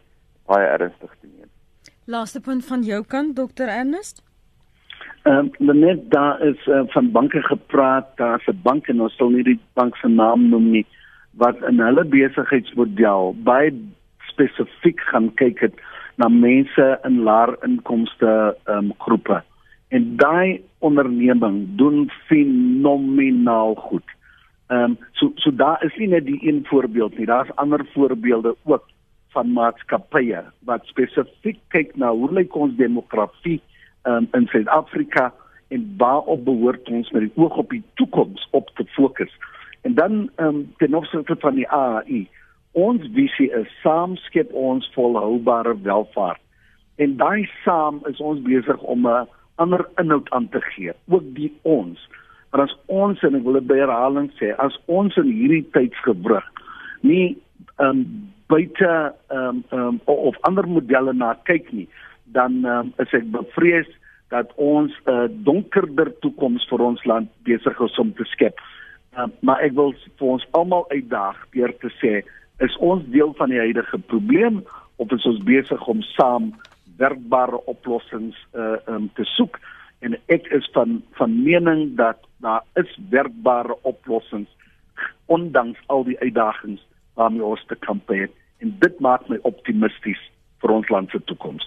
baie 0.49 0.67
ernstig 0.67 1.11
te 1.21 1.29
neem. 1.29 1.51
Laaste 2.05 2.41
punt 2.41 2.65
van 2.65 2.83
jou 2.85 3.03
kant 3.05 3.37
Dr 3.37 3.69
Ernest? 3.69 4.23
Ehm 5.25 5.51
um, 5.59 5.79
net 5.81 6.11
daar 6.13 6.41
is 6.45 6.67
uh, 6.67 6.83
van 6.93 7.11
banke 7.13 7.43
gepraat, 7.43 8.17
daar's 8.17 8.47
'n 8.47 8.61
bank 8.63 8.89
en 8.89 9.01
ons 9.01 9.17
sal 9.17 9.31
nie 9.31 9.45
die 9.45 9.61
bank 9.73 9.97
se 9.97 10.09
naam 10.09 10.49
noem 10.49 10.71
nie 10.71 10.87
wat 11.37 11.63
in 11.69 11.81
hulle 11.81 12.05
besigheidsmodel 12.05 13.35
baie 13.47 13.73
spesifiek 14.29 15.01
gaan 15.01 15.35
kyk 15.35 15.61
het 15.61 15.81
na 16.17 16.29
mense 16.29 16.87
in 17.05 17.23
laer 17.23 17.57
inkomste 17.63 18.57
ehm 18.65 18.79
um, 18.79 18.93
groepe. 18.99 19.43
En 19.89 20.17
daai 20.17 20.63
onderneming 20.79 21.77
doen 21.77 22.11
fenomenaal 22.29 23.75
goed. 23.75 24.14
Ehm 24.67 24.83
um, 24.83 24.99
so 25.13 25.33
so 25.35 25.51
daar 25.55 25.85
is 25.85 25.97
nie 25.97 26.09
net 26.09 26.25
die 26.25 26.39
een 26.41 26.65
voorbeeld 26.67 27.19
nie. 27.19 27.27
Daar's 27.27 27.55
ander 27.55 27.87
voorbeelde 27.93 28.57
ook 28.65 28.89
van 29.29 29.53
maatskappye 29.53 30.45
wat 30.59 30.87
spesifiek 30.87 31.59
kyk 31.69 31.97
na 31.97 32.11
hoe 32.11 32.33
lyk 32.33 32.55
ons 32.55 32.77
demografie 32.77 33.61
um, 34.03 34.29
in 34.33 34.47
Suid-Afrika 34.47 35.33
en 35.69 35.95
waarop 35.99 36.45
behoort 36.45 36.89
ons 36.89 37.11
met 37.11 37.27
die 37.27 37.33
oog 37.35 37.57
op 37.57 37.71
die 37.71 37.83
toekoms 37.95 38.49
op 38.51 38.71
te 38.75 38.87
fokus. 38.97 39.33
En 39.83 39.95
dan 39.95 40.31
ehm 40.37 40.49
um, 40.49 40.73
ten 40.79 40.95
opsigte 40.95 41.37
van 41.39 41.55
die 41.55 41.69
AI, 41.69 42.29
ons 42.73 43.05
visie 43.13 43.51
is 43.53 43.71
saam 43.83 44.17
skep 44.17 44.53
ons 44.53 44.91
volhoubare 44.95 45.77
welvaart. 45.83 46.41
En 46.97 47.17
daai 47.17 47.49
saam 47.65 48.01
is 48.09 48.21
ons 48.21 48.41
besig 48.43 48.81
om 48.81 49.07
'n 49.09 49.27
ander 49.55 49.89
inhoud 49.97 50.31
aan 50.31 50.49
te 50.49 50.61
gee, 50.61 50.93
ook 51.09 51.35
die 51.35 51.53
ons. 51.63 52.09
Maar 52.55 52.69
as 52.69 52.77
ons 52.87 53.23
en 53.27 53.35
ek 53.35 53.43
wil 53.43 53.57
dit 53.59 53.65
by 53.67 53.81
herhaling 53.81 54.29
sê, 54.39 54.53
as 54.63 54.77
ons 54.87 55.17
in 55.19 55.27
hierdie 55.27 55.65
tydsgewrig 55.75 56.47
nie 57.03 57.35
ehm 57.83 57.89
um, 57.89 58.05
buite 58.47 58.91
ehm 59.35 59.65
um, 59.75 59.99
um, 59.99 59.99
of 60.07 60.39
ander 60.47 60.69
modelle 60.71 61.11
na 61.19 61.33
kyk 61.51 61.73
nie, 61.75 61.89
dan 62.37 62.61
um, 62.63 62.93
is 63.03 63.11
ek 63.19 63.27
bevrees 63.35 63.91
dat 64.31 64.55
ons 64.55 64.95
'n 65.03 65.11
uh, 65.11 65.27
donkerder 65.49 66.13
toekoms 66.23 66.69
vir 66.71 66.87
ons 66.87 67.05
land 67.11 67.29
besig 67.43 67.81
is 67.89 67.99
om 67.99 68.15
te 68.15 68.25
skep. 68.31 68.63
Uh, 69.19 69.27
maar 69.43 69.59
ek 69.67 69.75
wil 69.75 69.91
vir 70.19 70.29
ons 70.39 70.47
almal 70.55 70.87
uitdaag 70.95 71.43
deur 71.59 71.75
te 71.83 71.91
sê, 71.99 72.23
is 72.63 72.77
ons 72.79 73.03
deel 73.11 73.35
van 73.35 73.51
die 73.51 73.63
huidige 73.67 73.99
probleem 73.99 74.63
of 75.03 75.11
is 75.11 75.27
ons 75.27 75.43
besig 75.43 75.89
om 75.91 76.07
saam 76.15 76.53
werkbare 77.03 77.59
oplossings 77.67 78.39
uh, 78.55 78.79
um, 78.87 79.11
te 79.19 79.27
soek? 79.35 79.59
En 79.99 80.17
ek 80.27 80.47
is 80.57 80.69
van 80.73 81.03
van 81.19 81.43
mening 81.43 81.97
dat 81.97 82.19
daar 82.45 82.63
is 82.75 82.99
werkbare 83.11 83.77
oplossings 83.83 84.51
ondanks 85.27 85.81
al 85.87 86.05
die 86.05 86.19
uitdagings 86.19 86.83
waarmee 87.15 87.45
ons 87.45 87.65
te 87.67 87.77
kamp 87.87 88.09
het 88.09 88.33
en 88.59 88.77
dit 88.79 89.01
maak 89.01 89.29
my 89.29 89.39
optimisties 89.43 90.21
vir 90.63 90.71
ons 90.71 90.89
land 90.89 91.11
se 91.11 91.21
toekoms. 91.25 91.65